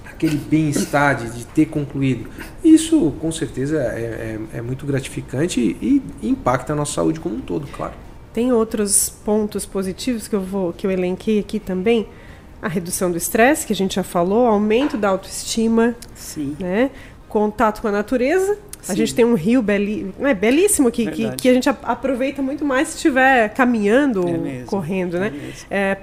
aquele 0.04 0.37
bem-estar 0.37 1.14
de, 1.14 1.30
de, 1.30 1.46
ter 1.46 1.66
concluído. 1.66 2.28
Isso, 2.64 3.12
com 3.20 3.30
certeza, 3.30 3.78
é, 3.78 4.40
é, 4.52 4.58
é 4.58 4.61
muito 4.61 4.84
gratificante 4.84 5.61
e, 5.61 6.02
e 6.20 6.28
impacta 6.28 6.72
a 6.72 6.76
nossa 6.76 6.94
saúde 6.94 7.20
como 7.20 7.37
um 7.37 7.40
todo, 7.40 7.68
claro. 7.68 7.94
Tem 8.34 8.52
outros 8.52 9.08
pontos 9.08 9.64
positivos 9.64 10.26
que 10.26 10.34
eu 10.34 10.40
vou 10.40 10.72
que 10.72 10.84
eu 10.84 10.90
elenquei 10.90 11.38
aqui 11.38 11.61
também 11.61 12.08
a 12.61 12.66
redução 12.66 13.12
do 13.12 13.16
estresse, 13.16 13.64
que 13.64 13.72
a 13.72 13.76
gente 13.76 13.94
já 13.94 14.02
falou, 14.02 14.44
aumento 14.48 14.96
da 14.96 15.11
autoestima, 15.11 15.94
Sim. 16.16 16.56
né? 16.58 16.90
Contato 17.28 17.80
com 17.80 17.88
a 17.88 17.92
natureza. 17.92 18.58
Sim. 18.80 18.92
A 18.92 18.94
gente 18.94 19.14
tem 19.14 19.24
um 19.24 19.34
rio 19.34 19.60
beli, 19.60 20.14
é, 20.20 20.34
belíssimo 20.34 20.90
que, 20.90 21.10
que, 21.10 21.30
que, 21.32 21.48
a 21.48 21.54
gente 21.54 21.68
aproveita 21.68 22.40
muito 22.40 22.64
mais 22.64 22.88
se 22.88 22.96
estiver 22.96 23.48
caminhando 23.50 24.26
é 24.28 24.60
ou 24.60 24.66
correndo. 24.66 25.16
É 25.16 25.20
né? 25.20 25.52
É, 25.70 25.96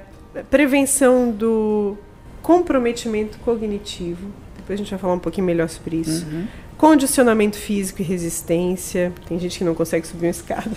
prevenção 0.49 1.31
do 1.31 1.97
comprometimento 2.41 3.39
cognitivo. 3.39 4.29
Depois 4.57 4.79
a 4.79 4.83
gente 4.83 4.89
vai 4.89 4.99
falar 4.99 5.13
um 5.13 5.19
pouquinho 5.19 5.47
melhor 5.47 5.69
sobre 5.69 5.97
isso. 5.97 6.25
Uhum. 6.25 6.45
Condicionamento 6.77 7.57
físico 7.57 8.01
e 8.01 8.05
resistência. 8.05 9.13
Tem 9.27 9.39
gente 9.39 9.57
que 9.57 9.63
não 9.63 9.73
consegue 9.73 10.05
subir 10.05 10.25
uma 10.25 10.31
escada. 10.31 10.71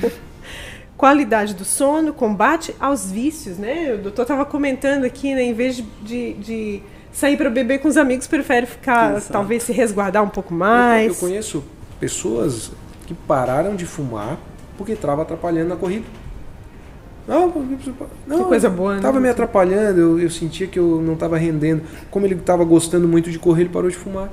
qualidade 1.02 1.54
do 1.54 1.64
sono, 1.64 2.12
combate 2.12 2.72
aos 2.78 3.10
vícios, 3.10 3.58
né? 3.58 3.94
O 3.94 3.98
doutor 3.98 4.22
estava 4.22 4.44
comentando 4.44 5.02
aqui, 5.02 5.34
né? 5.34 5.42
Em 5.42 5.52
vez 5.52 5.82
de, 6.00 6.34
de 6.34 6.82
sair 7.12 7.36
para 7.36 7.50
beber 7.50 7.78
com 7.78 7.88
os 7.88 7.96
amigos, 7.96 8.26
prefere 8.26 8.66
ficar, 8.66 9.16
Exato. 9.16 9.32
talvez 9.32 9.62
se 9.62 9.72
resguardar 9.72 10.22
um 10.22 10.28
pouco 10.28 10.52
mais. 10.52 11.06
Eu, 11.06 11.12
eu 11.12 11.20
conheço 11.20 11.64
pessoas 12.00 12.72
que 13.06 13.14
pararam 13.14 13.76
de 13.76 13.86
fumar 13.86 14.38
porque 14.76 14.92
estava 14.92 15.22
atrapalhando 15.22 15.68
na 15.68 15.76
corrida. 15.76 16.06
Não, 17.26 17.46
não, 18.26 18.38
que 18.38 18.44
coisa 18.44 18.68
boa, 18.68 18.96
né? 18.96 19.00
Tava 19.00 19.20
me 19.20 19.28
atrapalhando, 19.28 20.00
eu, 20.00 20.18
eu 20.18 20.30
sentia 20.30 20.66
que 20.66 20.78
eu 20.78 21.00
não 21.00 21.14
estava 21.14 21.38
rendendo. 21.38 21.82
Como 22.10 22.26
ele 22.26 22.34
estava 22.34 22.64
gostando 22.64 23.06
muito 23.06 23.30
de 23.30 23.38
correr, 23.38 23.62
ele 23.62 23.70
parou 23.70 23.88
de 23.88 23.96
fumar. 23.96 24.28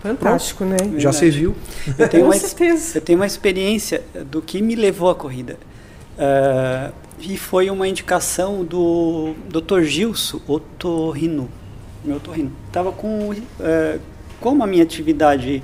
Fantástico, 0.00 0.64
Pronto. 0.64 0.84
né? 0.84 1.00
Já 1.00 1.12
serviu. 1.12 1.56
Eu 1.98 2.08
tenho, 2.08 2.24
uma, 2.26 2.36
eu 2.36 3.00
tenho 3.00 3.18
uma 3.18 3.26
experiência 3.26 4.02
do 4.30 4.40
que 4.40 4.62
me 4.62 4.76
levou 4.76 5.10
à 5.10 5.14
corrida. 5.14 5.58
Uh, 6.16 6.92
e 7.18 7.36
foi 7.36 7.68
uma 7.68 7.86
indicação 7.88 8.64
do 8.64 9.34
Dr. 9.48 9.82
Gilson 9.82 10.40
Otorrino. 10.46 11.48
Meu 12.04 12.16
otorrino. 12.16 12.52
Tava 12.72 12.92
com. 12.92 13.30
Uh, 13.30 14.00
como 14.40 14.64
a 14.64 14.66
minha 14.66 14.82
atividade 14.82 15.62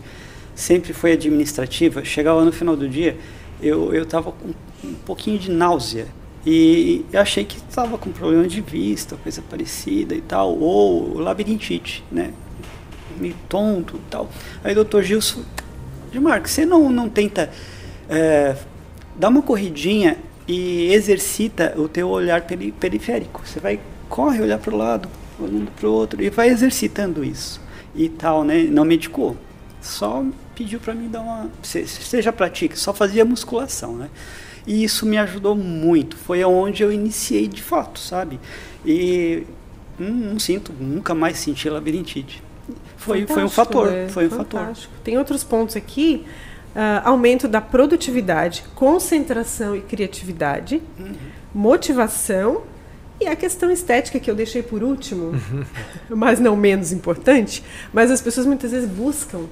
sempre 0.54 0.92
foi 0.92 1.12
administrativa, 1.12 2.04
chegava 2.04 2.44
no 2.44 2.52
final 2.52 2.76
do 2.76 2.88
dia, 2.88 3.16
eu 3.60 4.02
estava 4.02 4.32
com 4.32 4.48
um 4.84 4.94
pouquinho 4.94 5.38
de 5.38 5.50
náusea. 5.50 6.06
E 6.44 7.04
eu 7.12 7.20
achei 7.20 7.44
que 7.44 7.56
estava 7.56 7.98
com 7.98 8.10
problema 8.12 8.46
de 8.46 8.60
vista, 8.60 9.16
coisa 9.16 9.42
parecida 9.42 10.14
e 10.14 10.20
tal, 10.20 10.56
ou 10.56 11.18
labirintite, 11.18 12.04
né? 12.10 12.32
Meio 13.18 13.34
tonto 13.48 13.96
e 13.96 14.10
tal. 14.10 14.30
Aí 14.62 14.70
o 14.70 14.74
doutor 14.76 15.02
Gilson, 15.02 15.42
de 16.12 16.20
Marco, 16.20 16.48
você 16.48 16.64
não, 16.64 16.88
não 16.88 17.08
tenta 17.08 17.50
é, 18.08 18.54
dar 19.16 19.28
uma 19.28 19.42
corridinha 19.42 20.18
e 20.46 20.92
exercita 20.92 21.74
o 21.76 21.88
teu 21.88 22.08
olhar 22.08 22.42
peri 22.42 22.70
periférico. 22.70 23.42
Você 23.44 23.58
vai, 23.58 23.80
corre, 24.08 24.40
olhar 24.40 24.58
para 24.58 24.72
o 24.72 24.78
lado, 24.78 25.08
olhando 25.38 25.70
para 25.72 25.88
o 25.88 25.92
outro, 25.92 26.22
e 26.22 26.30
vai 26.30 26.48
exercitando 26.48 27.24
isso. 27.24 27.60
E 27.94 28.08
tal, 28.08 28.44
né? 28.44 28.64
Não 28.64 28.84
medicou. 28.84 29.36
Só 29.80 30.24
pediu 30.54 30.80
para 30.80 30.94
mim 30.94 31.08
dar 31.08 31.20
uma. 31.20 31.50
Você 31.62 32.20
já 32.20 32.32
pratica, 32.32 32.76
só 32.76 32.92
fazia 32.92 33.24
musculação, 33.24 33.96
né? 33.96 34.10
E 34.66 34.82
isso 34.82 35.06
me 35.06 35.16
ajudou 35.16 35.54
muito. 35.54 36.16
Foi 36.16 36.42
onde 36.44 36.82
eu 36.82 36.90
iniciei 36.90 37.46
de 37.46 37.62
fato, 37.62 38.00
sabe? 38.00 38.40
E 38.84 39.44
não, 39.98 40.10
não 40.10 40.38
sinto, 40.38 40.72
nunca 40.78 41.14
mais 41.14 41.38
senti 41.38 41.68
labirintite. 41.68 42.42
Foi, 42.96 43.26
foi 43.26 43.44
um 43.44 43.48
fator. 43.48 43.90
Né? 43.90 44.08
Foi 44.08 44.26
um 44.26 44.30
Fantástico. 44.30 44.92
fator. 44.92 45.04
Tem 45.04 45.16
outros 45.16 45.44
pontos 45.44 45.76
aqui 45.76 46.24
Uh, 46.76 47.00
aumento 47.04 47.48
da 47.48 47.58
produtividade, 47.58 48.62
concentração 48.74 49.74
e 49.74 49.80
criatividade, 49.80 50.82
uhum. 50.98 51.14
motivação 51.54 52.64
e 53.20 53.26
a 53.26 53.36
questão 53.36 53.70
estética 53.70 54.20
que 54.20 54.30
eu 54.30 54.34
deixei 54.34 54.62
por 54.62 54.82
último, 54.82 55.32
mas 56.08 56.38
não 56.38 56.56
menos 56.56 56.92
importante, 56.92 57.62
mas 57.92 58.10
as 58.10 58.20
pessoas 58.20 58.46
muitas 58.46 58.72
vezes 58.72 58.88
buscam 58.88 59.46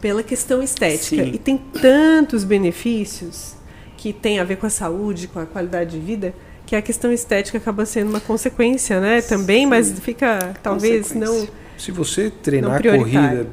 pela 0.00 0.22
questão 0.22 0.62
estética 0.62 1.24
Sim. 1.24 1.32
e 1.34 1.38
tem 1.38 1.56
tantos 1.56 2.44
benefícios 2.44 3.54
que 3.96 4.12
tem 4.12 4.38
a 4.38 4.44
ver 4.44 4.56
com 4.56 4.66
a 4.66 4.70
saúde, 4.70 5.26
com 5.26 5.38
a 5.38 5.46
qualidade 5.46 5.98
de 5.98 6.04
vida, 6.04 6.34
que 6.66 6.76
a 6.76 6.82
questão 6.82 7.10
estética 7.10 7.56
acaba 7.58 7.86
sendo 7.86 8.10
uma 8.10 8.20
consequência, 8.20 9.00
né? 9.00 9.22
Também, 9.22 9.62
Sim. 9.62 9.66
mas 9.66 9.98
fica 10.00 10.54
talvez 10.62 11.12
não 11.14 11.48
se 11.76 11.92
você 11.92 12.30
treinar 12.30 12.82
corrida, 12.82 13.46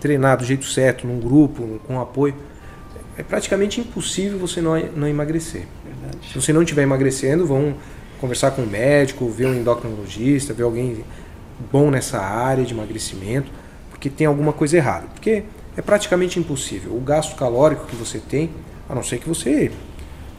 treinar 0.00 0.36
do 0.36 0.44
jeito 0.44 0.64
certo, 0.66 1.06
num 1.06 1.20
grupo, 1.20 1.80
com 1.86 2.00
apoio, 2.00 2.34
é 3.16 3.22
praticamente 3.22 3.80
impossível 3.80 4.38
você 4.38 4.60
não, 4.60 4.78
não 4.96 5.06
emagrecer. 5.06 5.66
Verdade. 5.84 6.28
Se 6.28 6.34
você 6.34 6.52
não 6.52 6.62
estiver 6.62 6.82
emagrecendo, 6.82 7.46
vão 7.46 7.76
conversar 8.20 8.50
com 8.50 8.62
um 8.62 8.66
médico, 8.66 9.28
ver 9.28 9.46
um 9.46 9.54
endocrinologista, 9.54 10.52
ver 10.52 10.64
alguém 10.64 11.04
bom 11.72 11.90
nessa 11.90 12.18
área 12.20 12.64
de 12.64 12.74
emagrecimento, 12.74 13.50
porque 13.90 14.10
tem 14.10 14.26
alguma 14.26 14.52
coisa 14.52 14.76
errada. 14.76 15.06
Porque 15.14 15.44
é 15.76 15.82
praticamente 15.82 16.38
impossível. 16.38 16.94
O 16.94 17.00
gasto 17.00 17.34
calórico 17.36 17.86
que 17.86 17.96
você 17.96 18.18
tem, 18.18 18.50
a 18.88 18.94
não 18.94 19.02
ser 19.02 19.18
que 19.18 19.28
você 19.28 19.72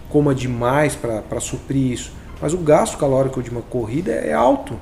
coma 0.09 0.35
demais 0.35 0.95
para 0.95 1.39
suprir 1.39 1.91
isso, 1.91 2.13
mas 2.41 2.53
o 2.53 2.57
gasto 2.57 2.97
calórico 2.97 3.41
de 3.41 3.49
uma 3.49 3.61
corrida 3.61 4.11
é 4.11 4.33
alto. 4.33 4.77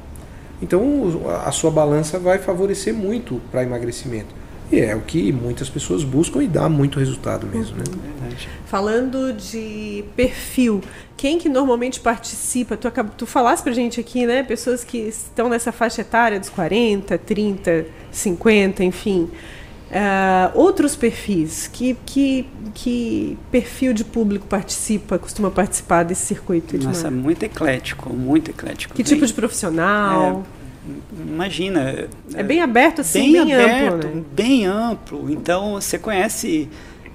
Então 0.62 0.82
a 1.46 1.52
sua 1.52 1.72
balança 1.72 2.20
vai 2.20 2.38
favorecer 2.38 2.94
muito 2.94 3.42
para 3.52 3.64
emagrecimento. 3.64 4.39
E 4.72 4.80
é 4.80 4.96
o 4.96 5.02
que 5.02 5.32
muitas 5.32 5.70
pessoas 5.70 6.04
buscam 6.04 6.44
e 6.44 6.48
dá 6.48 6.70
muito 6.70 7.00
resultado 7.00 7.48
mesmo, 7.48 7.78
né? 7.78 7.84
Falando 8.68 9.34
de 9.34 10.04
perfil, 10.16 10.82
quem 11.18 11.40
que 11.40 11.50
normalmente 11.50 12.00
participa? 12.00 12.78
Tu, 12.78 12.88
acab... 12.88 13.10
tu 13.18 13.26
falasse 13.26 13.64
pra 13.64 13.74
gente 13.74 14.00
aqui, 14.00 14.28
né? 14.28 14.44
Pessoas 14.44 14.84
que 14.84 14.98
estão 14.98 15.50
nessa 15.50 15.72
faixa 15.72 16.02
etária 16.02 16.40
dos 16.40 16.50
40, 16.50 17.18
30, 17.18 17.86
50, 18.12 18.84
enfim. 18.84 19.30
Uh, 19.90 20.52
outros 20.54 20.96
perfis, 20.96 21.68
que, 21.68 21.98
que, 22.06 22.48
que 22.76 23.36
perfil 23.50 23.92
de 23.92 24.06
público 24.06 24.46
participa, 24.46 25.18
costuma 25.18 25.50
participar 25.50 26.04
desse 26.04 26.28
circuito? 26.28 26.78
Nossa, 26.78 27.10
muito 27.10 27.42
eclético, 27.42 28.14
muito 28.14 28.52
eclético. 28.52 28.94
Que 28.94 29.04
tipo 29.04 29.26
de 29.26 29.34
profissional? 29.34 30.46
É, 30.56 30.59
imagina. 31.12 32.08
É 32.34 32.44
bem 32.44 32.62
aberto 32.62 33.02
assim, 33.02 33.34
bem, 33.34 33.46
bem 33.46 33.54
aberto, 33.54 33.94
amplo, 33.94 34.16
né? 34.16 34.24
bem 34.32 34.66
amplo. 34.66 35.32
Então 35.32 35.74
você 35.74 35.98
conhece. 35.98 36.70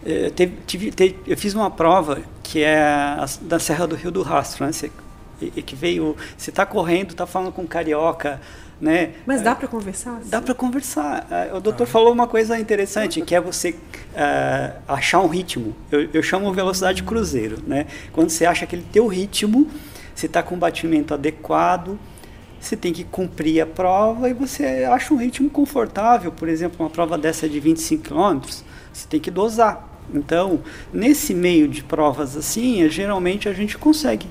Eh, 0.05 0.31
teve, 0.35 0.57
tive, 0.67 0.91
teve, 0.91 1.17
eu 1.27 1.37
fiz 1.37 1.55
uma 1.55 1.71
prova 1.71 2.21
que 2.43 2.63
é 2.63 2.79
a, 2.79 3.27
da 3.43 3.59
Serra 3.59 3.87
do 3.87 3.97
Rio 3.97 4.11
do 4.11 4.23
Rastro, 4.23 4.67
né? 4.67 4.73
Você, 4.73 4.91
e, 5.41 5.63
que 5.63 5.75
veio. 5.75 6.17
Você 6.37 6.51
está 6.51 6.65
correndo, 6.67 7.11
está 7.11 7.27
falando 7.27 7.53
com 7.53 7.67
carioca. 7.67 8.41
Né? 8.81 9.13
Mas 9.25 9.41
dá 9.41 9.55
para 9.55 9.69
conversar? 9.69 10.21
Dá 10.27 10.43
para 10.43 10.53
conversar. 10.53 11.27
Eh, 11.31 11.53
o 11.55 11.61
doutor 11.61 11.85
ah. 11.85 11.87
falou 11.87 12.13
uma 12.13 12.27
coisa 12.27 12.59
interessante, 12.59 13.23
que 13.23 13.35
é 13.35 13.41
você 13.41 13.71
uh, 13.71 14.79
achar 14.87 15.21
um 15.21 15.29
ritmo. 15.29 15.75
Eu, 15.91 16.09
eu 16.13 16.23
chamo 16.23 16.53
velocidade 16.53 17.03
cruzeiro. 17.03 17.59
Né? 17.67 17.87
Quando 18.13 18.31
você 18.31 18.45
acha 18.45 18.65
aquele 18.65 18.85
teu 18.93 19.07
ritmo, 19.07 19.71
você 20.15 20.27
está 20.27 20.43
com 20.43 20.57
um 20.57 20.59
batimento 20.59 21.15
adequado, 21.15 21.99
você 22.65 22.77
tem 22.77 22.93
que 22.93 23.05
cumprir 23.05 23.61
a 23.61 23.67
prova 23.67 24.29
e 24.29 24.33
você 24.33 24.85
acha 24.91 25.13
um 25.13 25.17
ritmo 25.17 25.51
confortável. 25.51 26.33
Por 26.33 26.49
exemplo, 26.49 26.85
uma 26.85 26.91
prova 26.91 27.19
dessa 27.19 27.49
de 27.49 27.61
25 27.61 28.03
km, 28.03 28.41
você 28.93 29.07
tem 29.09 29.21
que 29.21 29.31
dosar. 29.31 29.89
Então, 30.13 30.61
nesse 30.93 31.35
meio 31.35 31.69
de 31.69 31.83
provas 31.83 32.37
assim, 32.37 32.83
é, 32.83 32.89
geralmente 32.89 33.49
a 33.49 33.53
gente 33.53 33.77
consegue. 33.77 34.27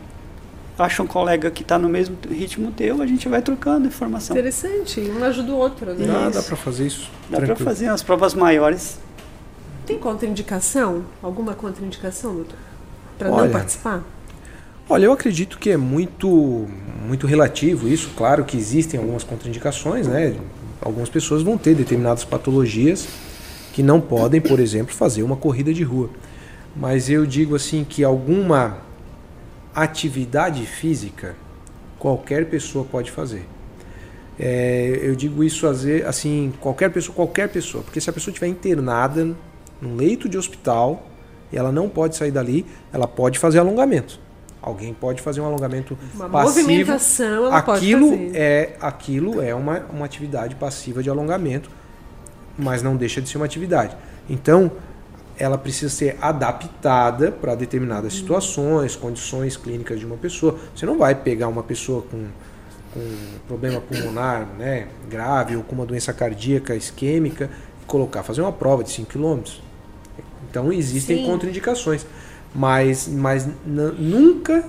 Acha 0.77 1.03
um 1.03 1.07
colega 1.07 1.51
que 1.51 1.61
está 1.61 1.77
no 1.77 1.87
mesmo 1.87 2.17
ritmo 2.27 2.71
teu, 2.71 3.01
a 3.01 3.05
gente 3.05 3.29
vai 3.29 3.41
trocando 3.41 3.87
informação. 3.87 4.35
Interessante, 4.35 4.99
um 5.01 5.23
ajuda 5.23 5.51
o 5.51 5.55
outro. 5.55 5.93
Né? 5.93 6.07
Dá, 6.07 6.29
dá 6.29 6.41
para 6.41 6.55
fazer 6.55 6.87
isso. 6.87 7.11
Dá 7.29 7.39
para 7.39 7.55
fazer 7.55 7.87
as 7.87 8.01
provas 8.01 8.33
maiores. 8.33 8.97
Tem 9.85 9.99
contraindicação? 9.99 11.05
Alguma 11.21 11.53
contraindicação, 11.53 12.33
doutor? 12.35 12.57
Para 13.19 13.29
não 13.29 13.51
participar? 13.51 14.03
Olha, 14.89 15.05
eu 15.05 15.13
acredito 15.13 15.57
que 15.57 15.69
é 15.69 15.77
muito, 15.77 16.67
muito 17.07 17.25
relativo 17.25 17.87
isso. 17.87 18.11
Claro 18.17 18.43
que 18.43 18.57
existem 18.57 18.99
algumas 18.99 19.23
contraindicações, 19.23 20.07
né? 20.07 20.35
Algumas 20.81 21.09
pessoas 21.09 21.41
vão 21.41 21.57
ter 21.57 21.73
determinadas 21.73 22.25
patologias 22.25 23.07
que 23.71 23.81
não 23.81 24.01
podem, 24.01 24.41
por 24.41 24.59
exemplo, 24.59 24.93
fazer 24.93 25.23
uma 25.23 25.37
corrida 25.37 25.73
de 25.73 25.83
rua. 25.83 26.09
Mas 26.75 27.09
eu 27.09 27.25
digo 27.25 27.55
assim 27.55 27.83
que 27.83 28.03
alguma 28.03 28.79
atividade 29.73 30.65
física 30.65 31.35
qualquer 31.97 32.49
pessoa 32.49 32.83
pode 32.83 33.09
fazer. 33.09 33.47
É, 34.37 34.99
eu 35.01 35.15
digo 35.15 35.43
isso 35.43 35.65
assim, 36.05 36.51
qualquer 36.59 36.91
pessoa, 36.91 37.15
qualquer 37.15 37.47
pessoa, 37.49 37.83
porque 37.83 38.01
se 38.01 38.09
a 38.09 38.13
pessoa 38.13 38.31
estiver 38.31 38.47
internada 38.47 39.33
num 39.81 39.95
leito 39.95 40.27
de 40.27 40.37
hospital 40.37 41.07
e 41.51 41.57
ela 41.57 41.71
não 41.71 41.87
pode 41.87 42.15
sair 42.15 42.31
dali, 42.31 42.65
ela 42.91 43.07
pode 43.07 43.39
fazer 43.39 43.59
alongamento. 43.59 44.19
Alguém 44.63 44.93
pode 44.93 45.21
fazer 45.21 45.41
um 45.41 45.45
alongamento 45.45 45.97
uma 46.15 46.29
passivo. 46.29 46.61
Movimentação 46.61 47.45
ela 47.47 47.57
aquilo 47.57 48.11
pode 48.11 48.27
fazer. 48.27 48.37
é 48.37 48.77
aquilo 48.79 49.41
é 49.41 49.53
uma, 49.53 49.79
uma 49.91 50.05
atividade 50.05 50.55
passiva 50.55 51.03
de 51.03 51.09
alongamento, 51.09 51.69
mas 52.57 52.81
não 52.81 52.95
deixa 52.95 53.21
de 53.21 53.27
ser 53.27 53.35
uma 53.35 53.45
atividade. 53.45 53.97
Então, 54.29 54.71
ela 55.37 55.57
precisa 55.57 55.93
ser 55.93 56.17
adaptada 56.21 57.29
para 57.29 57.55
determinadas 57.55 58.13
situações, 58.13 58.95
condições 58.95 59.57
clínicas 59.57 59.99
de 59.99 60.05
uma 60.05 60.15
pessoa. 60.15 60.57
Você 60.73 60.85
não 60.85 60.97
vai 60.97 61.13
pegar 61.13 61.49
uma 61.49 61.63
pessoa 61.63 62.01
com, 62.03 62.27
com 62.93 63.01
problema 63.45 63.81
pulmonar 63.81 64.47
né, 64.57 64.87
grave 65.09 65.57
ou 65.57 65.63
com 65.63 65.75
uma 65.75 65.85
doença 65.85 66.13
cardíaca 66.13 66.73
isquêmica 66.73 67.49
e 67.81 67.85
colocar, 67.85 68.23
fazer 68.23 68.39
uma 68.39 68.53
prova 68.53 68.81
de 68.81 68.91
5 68.91 69.11
km. 69.11 69.41
Então 70.49 70.71
existem 70.71 71.17
Sim. 71.17 71.25
contraindicações 71.25 72.05
mas, 72.53 73.07
mas 73.07 73.47
nunca 73.65 74.63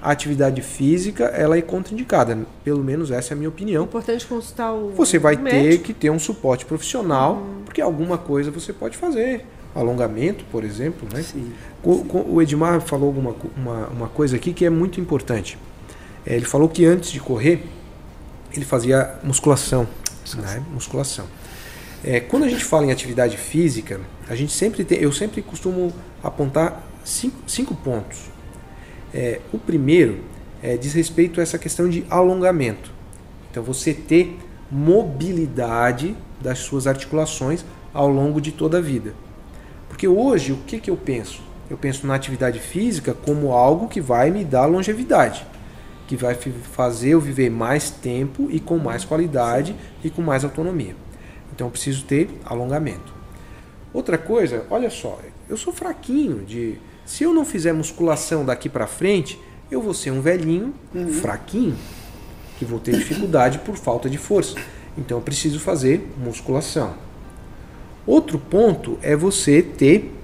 a 0.00 0.10
atividade 0.10 0.62
física 0.62 1.24
ela 1.24 1.56
é 1.56 1.62
contraindicada. 1.62 2.38
Pelo 2.62 2.82
menos 2.82 3.10
essa 3.10 3.32
é 3.32 3.34
a 3.34 3.36
minha 3.36 3.48
opinião. 3.48 3.82
É 3.82 3.86
importante 3.86 4.26
consultar 4.26 4.72
o 4.72 4.90
Você 4.90 5.18
vai 5.18 5.36
médico. 5.36 5.62
ter 5.62 5.78
que 5.78 5.92
ter 5.92 6.10
um 6.10 6.18
suporte 6.18 6.64
profissional, 6.64 7.34
uhum. 7.34 7.62
porque 7.64 7.80
alguma 7.80 8.18
coisa 8.18 8.50
você 8.50 8.72
pode 8.72 8.96
fazer. 8.96 9.44
Alongamento, 9.74 10.44
por 10.50 10.64
exemplo. 10.64 11.08
Né? 11.12 11.22
Sim, 11.22 11.52
o, 11.82 11.94
sim. 11.94 12.24
o, 12.28 12.42
Edmar 12.42 12.80
falou 12.80 13.10
uma, 13.10 13.34
uma, 13.56 13.86
uma, 13.88 14.08
coisa 14.08 14.36
aqui 14.36 14.52
que 14.52 14.64
é 14.64 14.70
muito 14.70 15.00
importante. 15.00 15.58
É, 16.26 16.34
ele 16.34 16.44
falou 16.44 16.68
que 16.68 16.84
antes 16.84 17.10
de 17.10 17.20
correr, 17.20 17.64
ele 18.52 18.64
fazia 18.64 19.18
musculação. 19.22 19.86
Né? 20.36 20.62
Musculação. 20.72 21.26
É, 22.04 22.20
quando 22.20 22.44
a 22.44 22.48
gente 22.48 22.64
fala 22.64 22.86
em 22.86 22.92
atividade 22.92 23.36
física, 23.36 24.00
a 24.28 24.34
gente 24.34 24.52
sempre 24.52 24.84
tem, 24.84 24.98
eu 24.98 25.12
sempre 25.12 25.42
costumo 25.42 25.92
apontar 26.22 26.87
cinco, 27.08 27.36
cinco 27.46 27.74
pontos. 27.74 28.30
É, 29.12 29.40
o 29.52 29.58
primeiro 29.58 30.20
é, 30.62 30.76
diz 30.76 30.92
respeito 30.92 31.40
a 31.40 31.42
essa 31.42 31.58
questão 31.58 31.88
de 31.88 32.04
alongamento. 32.10 32.92
Então, 33.50 33.62
você 33.62 33.94
ter 33.94 34.38
mobilidade 34.70 36.14
das 36.40 36.58
suas 36.58 36.86
articulações 36.86 37.64
ao 37.92 38.08
longo 38.08 38.40
de 38.40 38.52
toda 38.52 38.78
a 38.78 38.80
vida. 38.80 39.14
Porque 39.88 40.06
hoje, 40.06 40.52
o 40.52 40.58
que, 40.58 40.78
que 40.78 40.90
eu 40.90 40.96
penso? 40.96 41.42
Eu 41.70 41.78
penso 41.78 42.06
na 42.06 42.14
atividade 42.14 42.58
física 42.58 43.14
como 43.14 43.52
algo 43.52 43.88
que 43.88 44.00
vai 44.00 44.30
me 44.30 44.44
dar 44.44 44.66
longevidade, 44.66 45.46
que 46.06 46.16
vai 46.16 46.34
fazer 46.34 47.10
eu 47.10 47.20
viver 47.20 47.50
mais 47.50 47.90
tempo 47.90 48.48
e 48.50 48.60
com 48.60 48.78
mais 48.78 49.04
qualidade 49.04 49.74
e 50.04 50.10
com 50.10 50.22
mais 50.22 50.44
autonomia. 50.44 50.94
Então, 51.54 51.66
eu 51.66 51.70
preciso 51.70 52.04
ter 52.04 52.30
alongamento. 52.44 53.12
Outra 53.92 54.18
coisa, 54.18 54.66
olha 54.70 54.90
só, 54.90 55.18
eu 55.48 55.56
sou 55.56 55.72
fraquinho 55.72 56.44
de 56.44 56.78
se 57.08 57.24
eu 57.24 57.32
não 57.32 57.42
fizer 57.42 57.72
musculação 57.72 58.44
daqui 58.44 58.68
para 58.68 58.86
frente, 58.86 59.40
eu 59.70 59.80
vou 59.80 59.94
ser 59.94 60.10
um 60.10 60.20
velhinho 60.20 60.74
uhum. 60.94 61.10
fraquinho, 61.10 61.74
que 62.58 62.66
vou 62.66 62.78
ter 62.78 62.94
dificuldade 62.98 63.60
por 63.60 63.78
falta 63.78 64.10
de 64.10 64.18
força. 64.18 64.56
Então 64.96 65.16
eu 65.16 65.22
preciso 65.22 65.58
fazer 65.58 66.06
musculação. 66.22 66.92
Outro 68.06 68.38
ponto 68.38 68.98
é 69.00 69.16
você 69.16 69.62
ter 69.62 70.14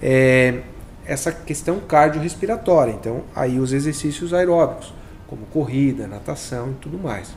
é, 0.00 0.62
essa 1.04 1.30
questão 1.30 1.78
cardiorrespiratória. 1.78 2.92
Então, 2.92 3.22
aí 3.36 3.60
os 3.60 3.74
exercícios 3.74 4.32
aeróbicos, 4.32 4.94
como 5.26 5.44
corrida, 5.44 6.06
natação 6.06 6.70
e 6.70 6.74
tudo 6.80 6.98
mais. 6.98 7.34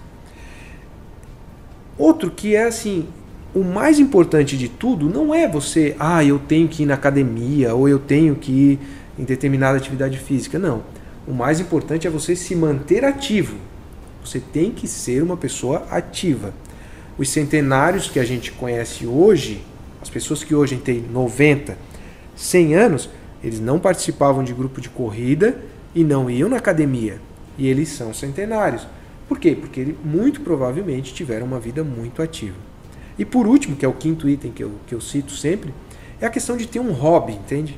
Outro 1.98 2.32
que 2.32 2.56
é 2.56 2.64
assim, 2.64 3.10
o 3.54 3.64
mais 3.64 4.00
importante 4.00 4.58
de 4.58 4.68
tudo 4.68 5.08
não 5.08 5.34
é 5.34 5.48
você, 5.48 5.96
ah, 6.00 6.24
eu 6.24 6.40
tenho 6.40 6.68
que 6.68 6.84
ir 6.84 6.86
na 6.88 6.96
academia 6.96 7.76
ou 7.76 7.88
eu 7.88 8.00
tenho 8.00 8.36
que 8.36 8.52
ir 8.52 8.80
em 9.18 9.24
determinada 9.24 9.78
atividade 9.78 10.18
física. 10.18 10.58
Não. 10.58 10.84
O 11.28 11.34
mais 11.34 11.60
importante 11.60 12.08
é 12.08 12.10
você 12.10 12.36
se 12.36 12.56
manter 12.56 13.06
ativo. 13.06 13.56
Você 14.26 14.40
tem 14.40 14.72
que 14.72 14.88
ser 14.88 15.22
uma 15.22 15.38
pessoa 15.38 15.86
ativa. 15.92 16.54
Os 17.18 17.30
centenários 17.30 18.10
que 18.10 18.20
a 18.20 18.26
gente 18.26 18.52
conhece 18.52 19.06
hoje, 19.06 19.64
as 20.02 20.10
pessoas 20.10 20.44
que 20.44 20.56
hoje 20.56 20.78
têm 20.78 21.02
90, 21.02 21.78
100 22.36 22.76
anos, 22.76 23.10
eles 23.44 23.60
não 23.60 23.80
participavam 23.80 24.44
de 24.44 24.54
grupo 24.54 24.82
de 24.82 24.90
corrida 24.90 25.56
e 25.94 26.04
não 26.04 26.28
iam 26.28 26.50
na 26.50 26.58
academia. 26.58 27.20
E 27.56 27.68
eles 27.68 27.90
são 27.90 28.14
centenários. 28.14 28.88
Por 29.28 29.38
quê? 29.38 29.56
Porque 29.60 29.80
eles 29.80 29.96
muito 30.04 30.42
provavelmente 30.42 31.14
tiveram 31.14 31.46
uma 31.46 31.60
vida 31.60 31.84
muito 31.84 32.22
ativa. 32.22 32.73
E 33.18 33.26
por 33.26 33.48
último, 33.48 33.76
que 33.76 33.86
é 33.86 33.88
o 33.88 33.94
quinto 33.94 34.28
item 34.28 34.52
que 34.52 34.64
eu, 34.64 34.72
que 34.88 34.96
eu 34.96 35.02
cito 35.02 35.32
sempre, 35.32 35.74
é 36.20 36.26
a 36.26 36.30
questão 36.30 36.58
de 36.58 36.68
ter 36.68 36.80
um 36.80 36.92
hobby, 36.92 37.34
entende? 37.34 37.78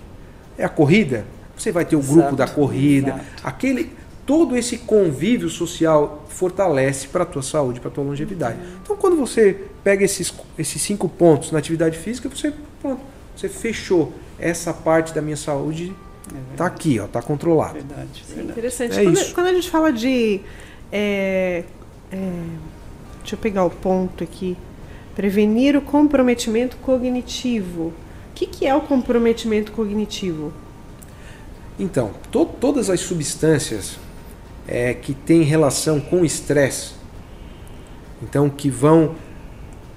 É 0.57 0.63
a 0.63 0.69
corrida, 0.69 1.25
você 1.57 1.71
vai 1.71 1.85
ter 1.85 1.95
o 1.95 2.01
grupo 2.01 2.19
exato, 2.19 2.35
da 2.35 2.47
corrida, 2.47 3.09
exato. 3.09 3.25
aquele 3.43 3.91
todo 4.25 4.57
esse 4.57 4.79
convívio 4.79 5.49
social 5.49 6.25
fortalece 6.29 7.07
para 7.07 7.23
a 7.23 7.25
tua 7.25 7.43
saúde, 7.43 7.79
para 7.79 7.89
a 7.89 7.91
tua 7.91 8.03
longevidade. 8.03 8.57
Uhum. 8.57 8.77
Então, 8.83 8.97
quando 8.97 9.15
você 9.15 9.65
pega 9.83 10.03
esses, 10.03 10.33
esses 10.57 10.81
cinco 10.81 11.07
pontos 11.07 11.51
na 11.51 11.59
atividade 11.59 11.97
física, 11.97 12.27
você 12.27 12.51
pronto, 12.81 13.01
você 13.35 13.47
fechou 13.47 14.11
essa 14.39 14.73
parte 14.73 15.13
da 15.13 15.21
minha 15.21 15.37
saúde 15.37 15.93
é 16.33 16.57
tá 16.57 16.65
aqui, 16.65 16.99
ó, 16.99 17.05
tá 17.05 17.21
controlado. 17.21 17.73
Verdade, 17.73 18.23
verdade. 18.27 18.51
Interessante. 18.51 18.99
É 18.99 19.03
quando, 19.03 19.17
isso. 19.17 19.35
quando 19.35 19.47
a 19.47 19.53
gente 19.53 19.69
fala 19.69 19.93
de 19.93 20.41
é, 20.91 21.63
é, 22.11 22.31
deixa 23.19 23.35
eu 23.35 23.39
pegar 23.39 23.63
o 23.63 23.69
ponto 23.69 24.23
aqui 24.23 24.57
Prevenir 25.15 25.77
o 25.77 25.81
comprometimento 25.81 26.77
cognitivo. 26.77 27.87
O 27.87 27.93
que, 28.35 28.45
que 28.45 28.67
é 28.67 28.75
o 28.75 28.81
comprometimento 28.81 29.71
cognitivo? 29.71 30.53
Então, 31.79 32.11
to 32.31 32.45
todas 32.45 32.89
as 32.89 32.99
substâncias 32.99 33.97
é, 34.67 34.93
que 34.93 35.13
têm 35.13 35.41
relação 35.43 35.99
com 35.99 36.23
estresse, 36.23 36.93
então 38.21 38.49
que 38.49 38.69
vão 38.69 39.15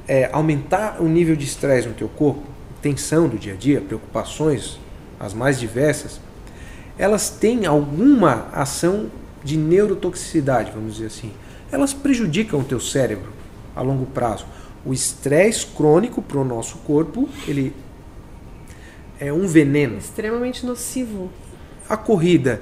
é, 0.06 0.28
aumentar 0.32 1.00
o 1.00 1.08
nível 1.08 1.36
de 1.36 1.44
estresse 1.44 1.88
no 1.88 1.94
teu 1.94 2.08
corpo, 2.08 2.42
tensão 2.80 3.28
do 3.28 3.38
dia 3.38 3.54
a 3.54 3.56
dia, 3.56 3.80
preocupações, 3.80 4.78
as 5.18 5.34
mais 5.34 5.58
diversas, 5.58 6.20
elas 6.98 7.30
têm 7.30 7.66
alguma 7.66 8.48
ação 8.52 9.10
de 9.44 9.56
neurotoxicidade, 9.56 10.72
vamos 10.72 10.94
dizer 10.94 11.06
assim. 11.06 11.32
Elas 11.70 11.92
prejudicam 11.92 12.60
o 12.60 12.64
teu 12.64 12.80
cérebro 12.80 13.32
a 13.74 13.82
longo 13.82 14.06
prazo. 14.06 14.46
O 14.84 14.92
estresse 14.92 15.66
crônico 15.66 16.22
para 16.22 16.38
o 16.38 16.44
nosso 16.44 16.78
corpo, 16.78 17.28
ele 17.46 17.74
é 19.20 19.32
um 19.32 19.46
veneno. 19.46 19.98
Extremamente 19.98 20.64
nocivo. 20.64 21.30
A 21.88 21.96
corrida 21.96 22.60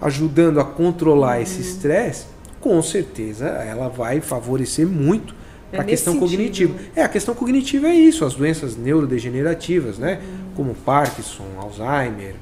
ajudando 0.00 0.58
a 0.60 0.64
controlar 0.64 1.40
esse 1.40 1.60
estresse, 1.60 2.26
com 2.60 2.80
certeza 2.82 3.46
ela 3.46 3.88
vai 3.88 4.20
favorecer 4.20 4.86
muito 4.86 5.34
É 5.72 5.78
a 5.78 5.84
questão 5.84 6.14
sentido. 6.14 6.28
cognitiva. 6.30 6.74
É, 6.94 7.02
a 7.02 7.08
questão 7.08 7.34
cognitiva 7.34 7.88
é 7.88 7.94
isso, 7.94 8.24
as 8.24 8.34
doenças 8.34 8.76
neurodegenerativas, 8.76 9.98
né? 9.98 10.20
Como 10.56 10.74
Parkinson, 10.74 11.46
Alzheimer, 11.58 12.34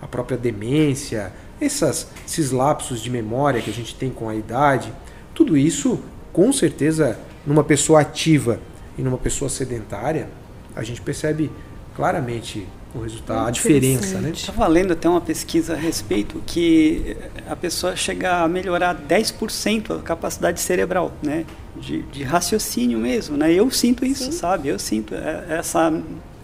a 0.00 0.06
própria 0.06 0.36
demência, 0.36 1.32
essas, 1.60 2.08
esses 2.26 2.50
lapsos 2.50 3.00
de 3.00 3.10
memória 3.10 3.60
que 3.60 3.70
a 3.70 3.72
gente 3.72 3.94
tem 3.94 4.10
com 4.10 4.28
a 4.28 4.34
idade, 4.34 4.92
tudo 5.34 5.56
isso, 5.56 5.98
com 6.32 6.52
certeza, 6.52 7.18
numa 7.46 7.62
pessoa 7.62 8.00
ativa 8.00 8.60
e 8.98 9.02
numa 9.02 9.18
pessoa 9.18 9.48
sedentária, 9.48 10.28
a 10.74 10.82
gente 10.82 11.00
percebe 11.00 11.50
claramente 11.94 12.66
o 12.94 13.02
resultado, 13.02 13.48
a 13.48 13.50
diferença, 13.50 14.14
né? 14.14 14.28
interessante. 14.30 14.40
Estava 14.40 14.66
lendo 14.66 14.92
até 14.92 15.08
uma 15.08 15.20
pesquisa 15.20 15.74
a 15.74 15.76
respeito 15.76 16.42
que 16.46 17.16
a 17.48 17.54
pessoa 17.54 17.94
chega 17.94 18.42
a 18.42 18.48
melhorar 18.48 18.94
10% 18.96 19.98
a 19.98 20.02
capacidade 20.02 20.60
cerebral, 20.60 21.12
né? 21.22 21.44
De, 21.76 22.02
de 22.02 22.22
raciocínio 22.22 22.98
mesmo, 22.98 23.36
né? 23.36 23.52
Eu 23.52 23.70
sinto 23.70 24.04
isso, 24.04 24.24
Sim. 24.24 24.32
sabe? 24.32 24.68
Eu 24.68 24.78
sinto 24.78 25.14
é, 25.14 25.44
essa, 25.58 25.92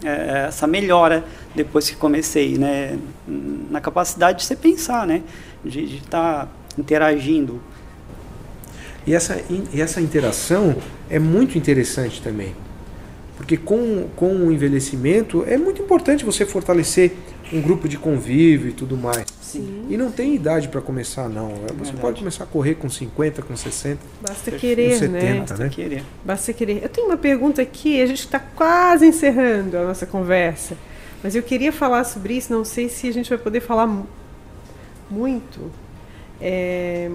é, 0.03 0.45
essa 0.47 0.67
melhora 0.67 1.25
depois 1.55 1.89
que 1.89 1.95
comecei, 1.95 2.57
né? 2.57 2.97
Na 3.27 3.81
capacidade 3.81 4.39
de 4.39 4.45
você 4.45 4.55
pensar, 4.55 5.07
né? 5.07 5.23
De 5.65 5.97
estar 5.97 6.47
interagindo. 6.77 7.61
E 9.05 9.13
essa, 9.13 9.41
e 9.73 9.81
essa 9.81 9.99
interação 9.99 10.75
é 11.09 11.19
muito 11.19 11.57
interessante 11.57 12.21
também. 12.21 12.55
Porque 13.35 13.57
com, 13.57 14.07
com 14.15 14.27
o 14.33 14.51
envelhecimento 14.51 15.43
é 15.47 15.57
muito 15.57 15.81
importante 15.81 16.23
você 16.23 16.45
fortalecer 16.45 17.11
um 17.51 17.61
grupo 17.61 17.89
de 17.89 17.97
convívio 17.97 18.69
e 18.69 18.73
tudo 18.73 18.95
mais. 18.95 19.25
Sim. 19.41 19.85
E 19.89 19.97
não 19.97 20.09
tem 20.11 20.33
idade 20.33 20.69
para 20.69 20.79
começar, 20.81 21.27
não. 21.27 21.49
Você 21.49 21.73
Verdade. 21.73 21.97
pode 21.97 22.19
começar 22.19 22.43
a 22.45 22.47
correr 22.47 22.75
com 22.75 22.89
50, 22.89 23.41
com 23.41 23.55
60. 23.55 23.99
Basta 24.21 24.51
Com 24.51 24.57
querer, 24.57 24.97
70. 24.97 25.09
né? 25.11 25.43
Tá, 25.45 25.57
né? 25.57 25.69
Querer. 25.69 26.03
Basta 26.23 26.53
querer. 26.53 26.81
Eu 26.83 26.89
tenho 26.89 27.07
uma 27.07 27.17
pergunta 27.17 27.61
aqui, 27.61 28.01
a 28.01 28.05
gente 28.05 28.19
está 28.21 28.39
quase 28.39 29.05
encerrando 29.05 29.77
a 29.77 29.83
nossa 29.83 30.05
conversa, 30.05 30.77
mas 31.21 31.35
eu 31.35 31.43
queria 31.43 31.71
falar 31.71 32.03
sobre 32.05 32.35
isso, 32.35 32.51
não 32.53 32.63
sei 32.63 32.87
se 32.89 33.07
a 33.07 33.11
gente 33.11 33.29
vai 33.29 33.37
poder 33.37 33.59
falar 33.61 33.85
mu- 33.87 34.07
muito. 35.11 35.59
É, 36.41 37.11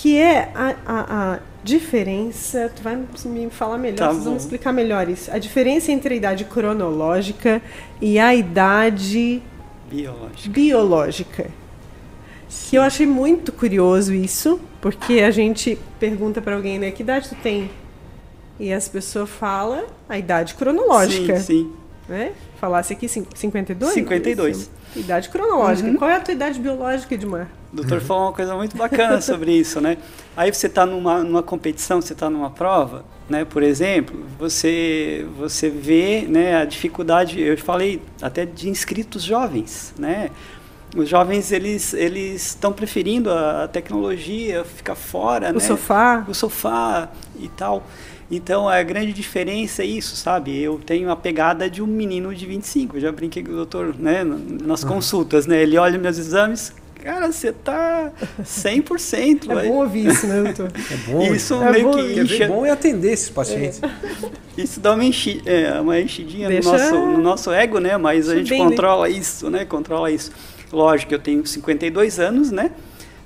que 0.00 0.16
é 0.16 0.50
a, 0.54 0.74
a- 0.86 1.34
a 1.34 1.38
diferença. 1.62 2.72
Tu 2.74 2.82
vai 2.82 2.96
me 3.26 3.50
falar 3.50 3.76
melhor, 3.78 3.98
Tá 3.98 4.08
vocês 4.12 4.24
vão 4.24 4.32
me 4.34 4.38
explicar 4.38 4.72
melhor 4.72 5.08
isso. 5.08 5.30
A 5.30 5.38
diferença 5.38 5.92
entre 5.92 6.14
a 6.14 6.16
idade 6.16 6.44
cronológica 6.44 7.60
e 8.00 8.18
a 8.18 8.34
idade 8.34 9.42
Biológico. 9.90 10.48
biológica. 10.54 11.46
Que 12.48 12.76
eu 12.76 12.82
achei 12.82 13.06
muito 13.06 13.52
curioso 13.52 14.12
isso, 14.14 14.60
porque 14.80 15.20
a 15.20 15.30
gente 15.30 15.78
pergunta 16.00 16.40
pra 16.40 16.54
alguém, 16.56 16.78
né, 16.78 16.90
que 16.90 17.02
idade 17.02 17.28
tu 17.28 17.34
tem? 17.36 17.70
E 18.58 18.72
as 18.72 18.88
pessoas 18.88 19.28
falam 19.30 19.84
a 20.08 20.18
idade 20.18 20.54
cronológica, 20.54 21.36
Sim, 21.38 21.44
sim. 21.64 21.72
né? 22.08 22.32
Falasse 22.60 22.92
aqui 22.92 23.08
cin- 23.08 23.26
52? 23.34 23.92
52. 23.94 24.56
Isso. 24.58 24.70
Idade 24.96 25.28
cronológica. 25.28 25.88
Uhum. 25.88 25.96
Qual 25.96 26.10
é 26.10 26.16
a 26.16 26.20
tua 26.20 26.34
idade 26.34 26.58
biológica, 26.58 27.14
Edmar? 27.14 27.48
O 27.72 27.76
doutor 27.76 28.00
falou 28.00 28.24
uma 28.24 28.32
coisa 28.32 28.54
muito 28.56 28.76
bacana 28.76 29.20
sobre 29.20 29.52
isso, 29.52 29.80
né? 29.80 29.96
Aí 30.36 30.52
você 30.52 30.66
está 30.66 30.84
numa, 30.84 31.22
numa 31.22 31.42
competição, 31.42 32.00
você 32.00 32.12
está 32.12 32.28
numa 32.28 32.50
prova, 32.50 33.04
né? 33.28 33.44
Por 33.44 33.62
exemplo, 33.62 34.24
você 34.38 35.24
você 35.38 35.68
vê, 35.68 36.22
né, 36.22 36.56
a 36.56 36.64
dificuldade. 36.64 37.40
Eu 37.40 37.56
falei 37.58 38.02
até 38.20 38.44
de 38.44 38.68
inscritos 38.68 39.22
jovens, 39.22 39.94
né? 39.96 40.30
Os 40.96 41.08
jovens 41.08 41.52
eles 41.52 41.94
eles 41.94 42.48
estão 42.48 42.72
preferindo 42.72 43.30
a, 43.30 43.64
a 43.64 43.68
tecnologia, 43.68 44.64
ficar 44.64 44.96
fora, 44.96 45.50
O 45.50 45.52
né? 45.54 45.60
sofá? 45.60 46.24
o 46.28 46.34
sofá 46.34 47.08
e 47.38 47.48
tal. 47.48 47.86
Então 48.28 48.68
a 48.68 48.82
grande 48.82 49.12
diferença 49.12 49.82
é 49.82 49.86
isso, 49.86 50.16
sabe? 50.16 50.60
Eu 50.60 50.78
tenho 50.84 51.10
a 51.10 51.16
pegada 51.16 51.70
de 51.70 51.80
um 51.82 51.86
menino 51.86 52.34
de 52.34 52.46
25. 52.46 52.96
Eu 52.96 53.00
já 53.00 53.12
brinquei 53.12 53.42
com 53.44 53.52
o 53.52 53.56
doutor, 53.56 53.94
né, 53.96 54.24
nas 54.24 54.82
consultas, 54.84 55.46
né? 55.46 55.62
Ele 55.62 55.76
olha 55.78 55.98
meus 55.98 56.18
exames, 56.18 56.72
cara, 57.02 57.30
você 57.32 57.52
tá 57.52 58.12
100%. 58.42 59.50
É 59.50 59.54
vai. 59.54 59.68
bom 59.68 59.74
ouvir 59.76 60.06
isso, 60.08 60.26
né, 60.26 60.42
doutor? 60.42 60.70
É 60.90 60.96
bom. 61.10 61.34
Isso 61.34 61.54
É 61.62 61.70
meio 61.72 61.84
bom, 61.90 61.96
que 61.96 62.02
ver? 62.02 62.22
incha, 62.24 62.46
bom 62.48 62.66
é 62.66 62.70
atender 62.70 63.12
esses 63.12 63.30
pacientes. 63.30 63.80
isso 64.56 64.80
dá 64.80 64.92
uma, 64.94 65.04
enchi, 65.04 65.40
é, 65.46 65.80
uma 65.80 65.98
enchidinha 66.00 66.48
Deixa- 66.48 66.70
no, 66.70 66.78
nosso, 66.78 66.94
no 66.94 67.18
nosso 67.22 67.50
ego, 67.52 67.78
né? 67.78 67.96
Mas 67.96 68.28
a 68.28 68.36
gente 68.36 68.50
bem, 68.50 68.60
né? 68.62 68.68
controla 68.70 69.08
isso, 69.08 69.48
né? 69.50 69.64
Controla 69.64 70.10
isso. 70.10 70.30
Lógico, 70.72 71.12
eu 71.14 71.18
tenho 71.18 71.44
52 71.46 72.18
anos, 72.20 72.50
né? 72.50 72.70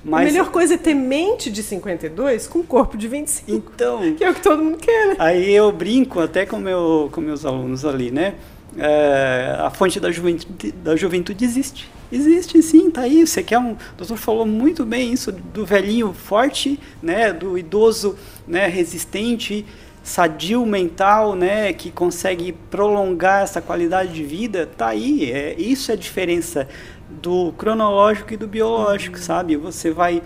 Mas 0.07 0.29
A 0.29 0.31
melhor 0.31 0.51
coisa 0.51 0.75
é 0.75 0.77
ter 0.77 0.93
mente 0.93 1.49
de 1.49 1.63
52 1.63 2.45
com 2.45 2.61
corpo 2.61 2.95
de 2.95 3.07
25. 3.07 3.71
então, 3.73 4.13
Que 4.13 4.23
é 4.23 4.29
o 4.29 4.35
que 4.35 4.41
todo 4.41 4.63
mundo 4.63 4.77
quer, 4.77 5.07
né? 5.07 5.15
Aí 5.17 5.51
eu 5.51 5.71
brinco 5.71 6.19
até 6.19 6.45
com 6.45 6.57
meu, 6.59 7.09
com 7.11 7.21
meus 7.21 7.43
alunos 7.43 7.83
ali, 7.83 8.11
né? 8.11 8.35
É, 8.77 9.55
a 9.59 9.69
fonte 9.69 9.99
da 9.99 10.11
juventude, 10.11 10.71
da 10.71 10.95
juventude 10.95 11.45
existe. 11.45 11.89
Existe 12.11 12.61
sim, 12.61 12.89
tá 12.89 13.01
aí. 13.01 13.25
Você 13.25 13.41
quer 13.41 13.57
um. 13.57 13.71
O 13.71 13.77
doutor 13.97 14.17
falou 14.17 14.45
muito 14.45 14.85
bem 14.85 15.13
isso 15.13 15.31
do 15.31 15.65
velhinho 15.65 16.13
forte, 16.13 16.79
né? 17.01 17.31
Do 17.31 17.57
idoso 17.57 18.17
né? 18.47 18.67
resistente, 18.67 19.65
sadio 20.03 20.65
mental, 20.65 21.35
né? 21.35 21.73
Que 21.73 21.89
consegue 21.91 22.51
prolongar 22.69 23.43
essa 23.43 23.61
qualidade 23.61 24.13
de 24.13 24.23
vida. 24.23 24.69
Tá 24.77 24.87
aí. 24.87 25.31
É, 25.31 25.55
isso 25.57 25.91
é 25.91 25.93
a 25.93 25.97
diferença 25.97 26.67
do 27.09 27.53
cronológico 27.53 28.33
e 28.33 28.37
do 28.37 28.47
biológico, 28.47 29.17
sabe? 29.17 29.55
Você 29.55 29.91
vai. 29.91 30.21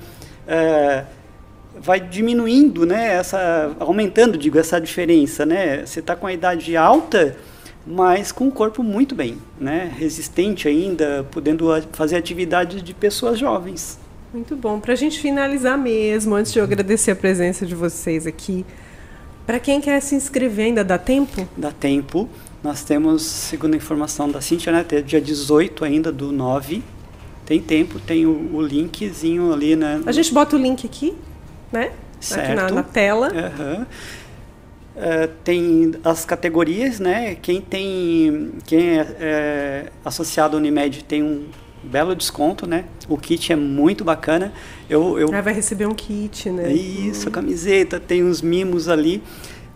é, 0.48 1.06
vai 1.80 2.00
diminuindo, 2.00 2.86
né, 2.86 3.14
essa, 3.14 3.72
aumentando, 3.80 4.38
digo, 4.38 4.60
essa 4.60 4.80
diferença, 4.80 5.46
né? 5.46 5.86
Você 5.86 6.00
está 6.02 6.16
com 6.16 6.28
a 6.28 6.34
idade 6.34 6.76
alta, 6.76 7.38
mas 7.86 8.32
com 8.32 8.48
o 8.48 8.52
corpo 8.52 8.84
muito 8.84 9.16
bem, 9.16 9.38
né? 9.60 9.92
Resistente 9.98 10.68
ainda, 10.68 11.26
podendo 11.32 11.72
a- 11.72 11.82
fazer 11.94 12.16
atividades 12.18 12.82
de 12.84 12.94
pessoas 12.94 13.40
jovens. 13.40 13.98
Muito 14.34 14.56
bom. 14.56 14.80
Pra 14.80 14.94
gente 14.96 15.20
finalizar 15.20 15.78
mesmo, 15.78 16.36
antes 16.36 16.54
de 16.54 16.60
eu 16.60 16.64
agradecer 16.64 17.12
a 17.12 17.16
presença 17.16 17.66
de 17.66 17.74
vocês 17.74 18.28
aqui, 18.28 18.64
pra 19.48 19.60
quem 19.60 19.82
quer 19.82 20.00
se 20.02 20.14
inscrever, 20.14 20.66
ainda 20.68 20.84
dá 20.84 20.98
tempo? 21.00 21.48
Dá 21.58 21.72
tempo. 21.72 22.30
Nós 22.64 22.84
temos, 22.84 23.24
segundo 23.24 23.74
a 23.74 23.78
informação 23.78 24.30
da 24.30 24.40
Cintia, 24.42 24.72
né, 24.72 24.82
até 24.82 25.02
dia 25.02 25.20
18 25.22 25.84
ainda 25.86 26.12
do 26.12 26.32
9. 26.32 26.84
Tem 27.46 27.60
tempo, 27.60 28.00
tem 28.00 28.28
o, 28.28 28.52
o 28.54 28.62
linkzinho 28.62 29.52
ali, 29.52 29.76
né? 29.76 30.02
A 30.06 30.12
gente 30.12 30.32
bota 30.32 30.56
o 30.56 30.60
link 30.60 30.86
aqui, 30.86 31.16
né? 31.72 31.86
Aqui 31.86 31.94
na, 32.54 32.58
Certo. 32.58 32.74
na 32.76 32.84
tela. 32.84 33.28
Aham. 33.34 33.88
É, 35.02 35.28
tem 35.46 35.94
as 36.04 36.26
categorias, 36.26 37.00
né? 37.00 37.36
Quem 37.36 37.62
tem, 37.62 38.52
quem 38.66 39.00
é, 39.00 39.16
é 39.20 39.92
associado 40.04 40.58
à 40.58 40.60
Unimed 40.60 41.06
tem 41.06 41.24
um 41.24 41.46
belo 41.82 42.14
desconto, 42.14 42.68
né? 42.68 42.84
O 43.08 43.18
kit 43.18 43.54
é 43.54 43.56
muito 43.56 44.04
bacana. 44.04 44.52
Eu, 44.90 45.18
eu 45.18 45.34
Aí 45.34 45.42
vai 45.42 45.54
receber 45.54 45.86
um 45.86 45.94
kit, 45.94 46.50
né? 46.50 46.74
isso, 46.74 47.30
a 47.30 47.32
camiseta, 47.32 47.98
tem 48.00 48.24
uns 48.24 48.42
mimos 48.42 48.90
ali. 48.90 49.24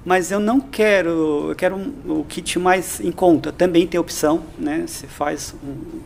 Mas 0.06 0.30
eu 0.32 0.40
não 0.42 0.60
quero, 0.60 1.52
eu 1.52 1.56
quero 1.56 1.76
um, 1.78 1.94
o 2.20 2.26
kit 2.26 2.60
mais 2.60 3.00
em 3.00 3.12
conta. 3.12 3.54
Também 3.54 3.88
tem 3.88 3.98
opção, 3.98 4.42
né? 4.60 4.84
Você 4.86 5.08
faz 5.08 5.56
um- 5.64 6.02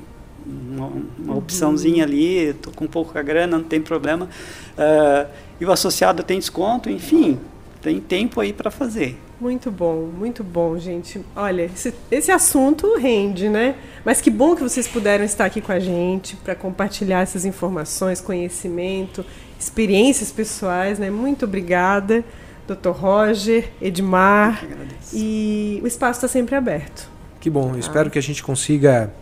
uma, 0.46 0.92
uma 1.18 1.36
opçãozinha 1.38 2.04
ali, 2.04 2.54
tô 2.62 2.70
com 2.72 2.86
pouca 2.86 3.22
grana, 3.24 3.58
não 3.58 3.64
tem 3.64 3.82
problema. 3.82 4.30
Ah, 4.78 5.26
e 5.60 5.66
o 5.66 5.72
associado 5.72 6.22
tem 6.22 6.38
desconto, 6.38 6.88
enfim, 6.90 7.40
tem 7.82 8.00
tempo 8.00 8.40
aí 8.40 8.54
para 8.54 8.72
fazer. 8.72 9.20
Muito 9.40 9.70
bom, 9.70 10.10
muito 10.18 10.44
bom, 10.44 10.78
gente. 10.80 11.22
Olha, 11.36 11.64
esse, 11.64 11.94
esse 12.10 12.32
assunto 12.32 12.96
rende, 12.98 13.50
né? 13.50 13.76
Mas 14.04 14.20
que 14.20 14.32
bom 14.32 14.56
que 14.56 14.64
vocês 14.64 14.88
puderam 14.88 15.24
estar 15.24 15.46
aqui 15.46 15.62
com 15.62 15.72
a 15.72 15.80
gente 15.80 16.36
para 16.38 16.56
compartilhar 16.56 17.22
essas 17.22 17.46
informações, 17.46 18.20
conhecimento, 18.20 19.24
experiências 19.60 20.32
pessoais, 20.32 20.98
né? 20.98 21.12
Muito 21.12 21.46
obrigada, 21.46 22.26
Dr. 22.68 22.90
Roger, 22.90 23.70
Edmar. 23.80 24.64
Eu 24.64 24.68
que 24.68 24.74
agradeço. 24.74 25.16
E 25.16 25.80
o 25.84 25.88
espaço 25.88 26.18
está 26.18 26.28
sempre 26.28 26.56
aberto. 26.56 27.08
Que 27.40 27.50
bom, 27.50 27.74
eu 27.74 27.80
espero 27.80 28.10
que 28.10 28.18
a 28.18 28.22
gente 28.22 28.42
consiga 28.42 29.14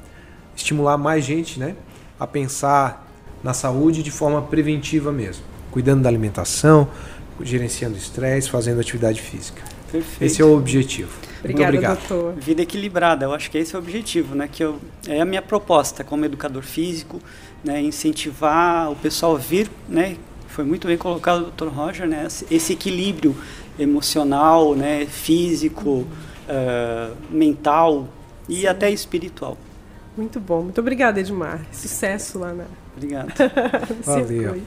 estimular 0.55 0.97
mais 0.97 1.23
gente 1.25 1.59
né, 1.59 1.75
a 2.17 2.25
pensar 2.25 3.05
na 3.43 3.53
saúde 3.53 4.01
de 4.01 4.09
forma 4.09 4.41
preventiva 4.41 5.11
mesmo, 5.11 5.43
cuidando 5.69 6.03
da 6.03 6.09
alimentação, 6.09 6.87
gerenciando 7.41 7.97
estresse, 7.97 8.49
fazendo 8.49 8.79
atividade 8.79 9.21
física. 9.21 9.61
Perfeito. 9.91 10.23
Esse 10.23 10.41
é 10.41 10.45
o 10.45 10.55
objetivo. 10.55 11.11
Obrigada, 11.39 11.71
Muito 11.71 11.85
obrigado. 11.87 12.07
doutor. 12.09 12.33
Vida 12.41 12.61
equilibrada, 12.63 13.25
eu 13.25 13.33
acho 13.33 13.51
que 13.51 13.57
esse 13.57 13.75
é 13.75 13.77
o 13.77 13.81
objetivo, 13.81 14.33
né? 14.35 14.49
Que 14.51 14.63
eu, 14.63 14.79
é 15.07 15.21
a 15.21 15.25
minha 15.25 15.41
proposta 15.41 16.03
como 16.03 16.25
educador 16.25 16.63
físico, 16.63 17.21
né? 17.63 17.81
Incentivar 17.81 18.91
o 18.91 18.95
pessoal 18.95 19.35
a 19.35 19.37
vir, 19.39 19.69
né? 19.87 20.17
Foi 20.47 20.63
muito 20.63 20.87
bem 20.87 20.97
colocado, 20.97 21.51
Dr. 21.51 21.67
Roger, 21.67 22.07
né? 22.07 22.25
Esse- 22.49 22.73
equilíbrio 22.73 23.35
emocional, 23.77 24.73
né? 24.75 25.05
Físico, 25.05 26.07
ah, 26.49 27.11
mental 27.29 28.07
e 28.49 28.65
até 28.67 28.89
espiritual. 28.89 29.57
Muito 30.17 30.39
bom. 30.39 30.63
Muito 30.63 30.79
obrigada, 30.81 31.19
Edmar. 31.19 31.61
Sucesso 31.71 32.39
lá 32.39 32.53
na, 32.53 32.65
Obrigado. 32.95 33.33
Valeu. 34.03 34.61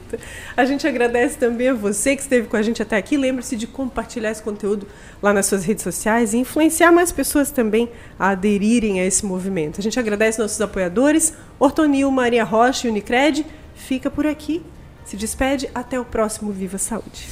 A 0.55 0.63
gente 0.65 0.87
agradece 0.87 1.37
também 1.37 1.69
a 1.69 1.73
você 1.73 2.15
que 2.15 2.21
esteve 2.21 2.47
com 2.47 2.55
a 2.55 2.61
gente 2.61 2.81
até 2.81 2.95
aqui. 2.97 3.17
Lembre-se 3.17 3.55
de 3.55 3.65
compartilhar 3.65 4.31
esse 4.31 4.41
conteúdo 4.41 4.87
lá 5.21 5.33
nas 5.33 5.47
suas 5.47 5.65
redes 5.65 5.83
sociais 5.83 6.33
e 6.33 6.37
influenciar 6.37 6.91
mais 6.91 7.11
pessoas 7.11 7.49
também 7.49 7.89
a 8.19 8.29
aderirem 8.29 8.99
a 9.01 9.05
esse 9.05 9.25
movimento. 9.25 9.79
A 9.79 9.83
gente 9.83 9.99
agradece 9.99 10.39
nossos 10.39 10.61
apoiadores, 10.61 11.33
Ortonil, 11.57 12.11
Maria 12.11 12.43
Rocha 12.43 12.87
e 12.87 12.91
Unicred. 12.91 13.45
Fica 13.73 14.11
por 14.11 14.27
aqui. 14.27 14.61
Se 15.03 15.17
despede. 15.17 15.69
Até 15.73 15.99
o 15.99 16.05
próximo 16.05 16.51
Viva 16.51 16.77
Saúde. 16.77 17.27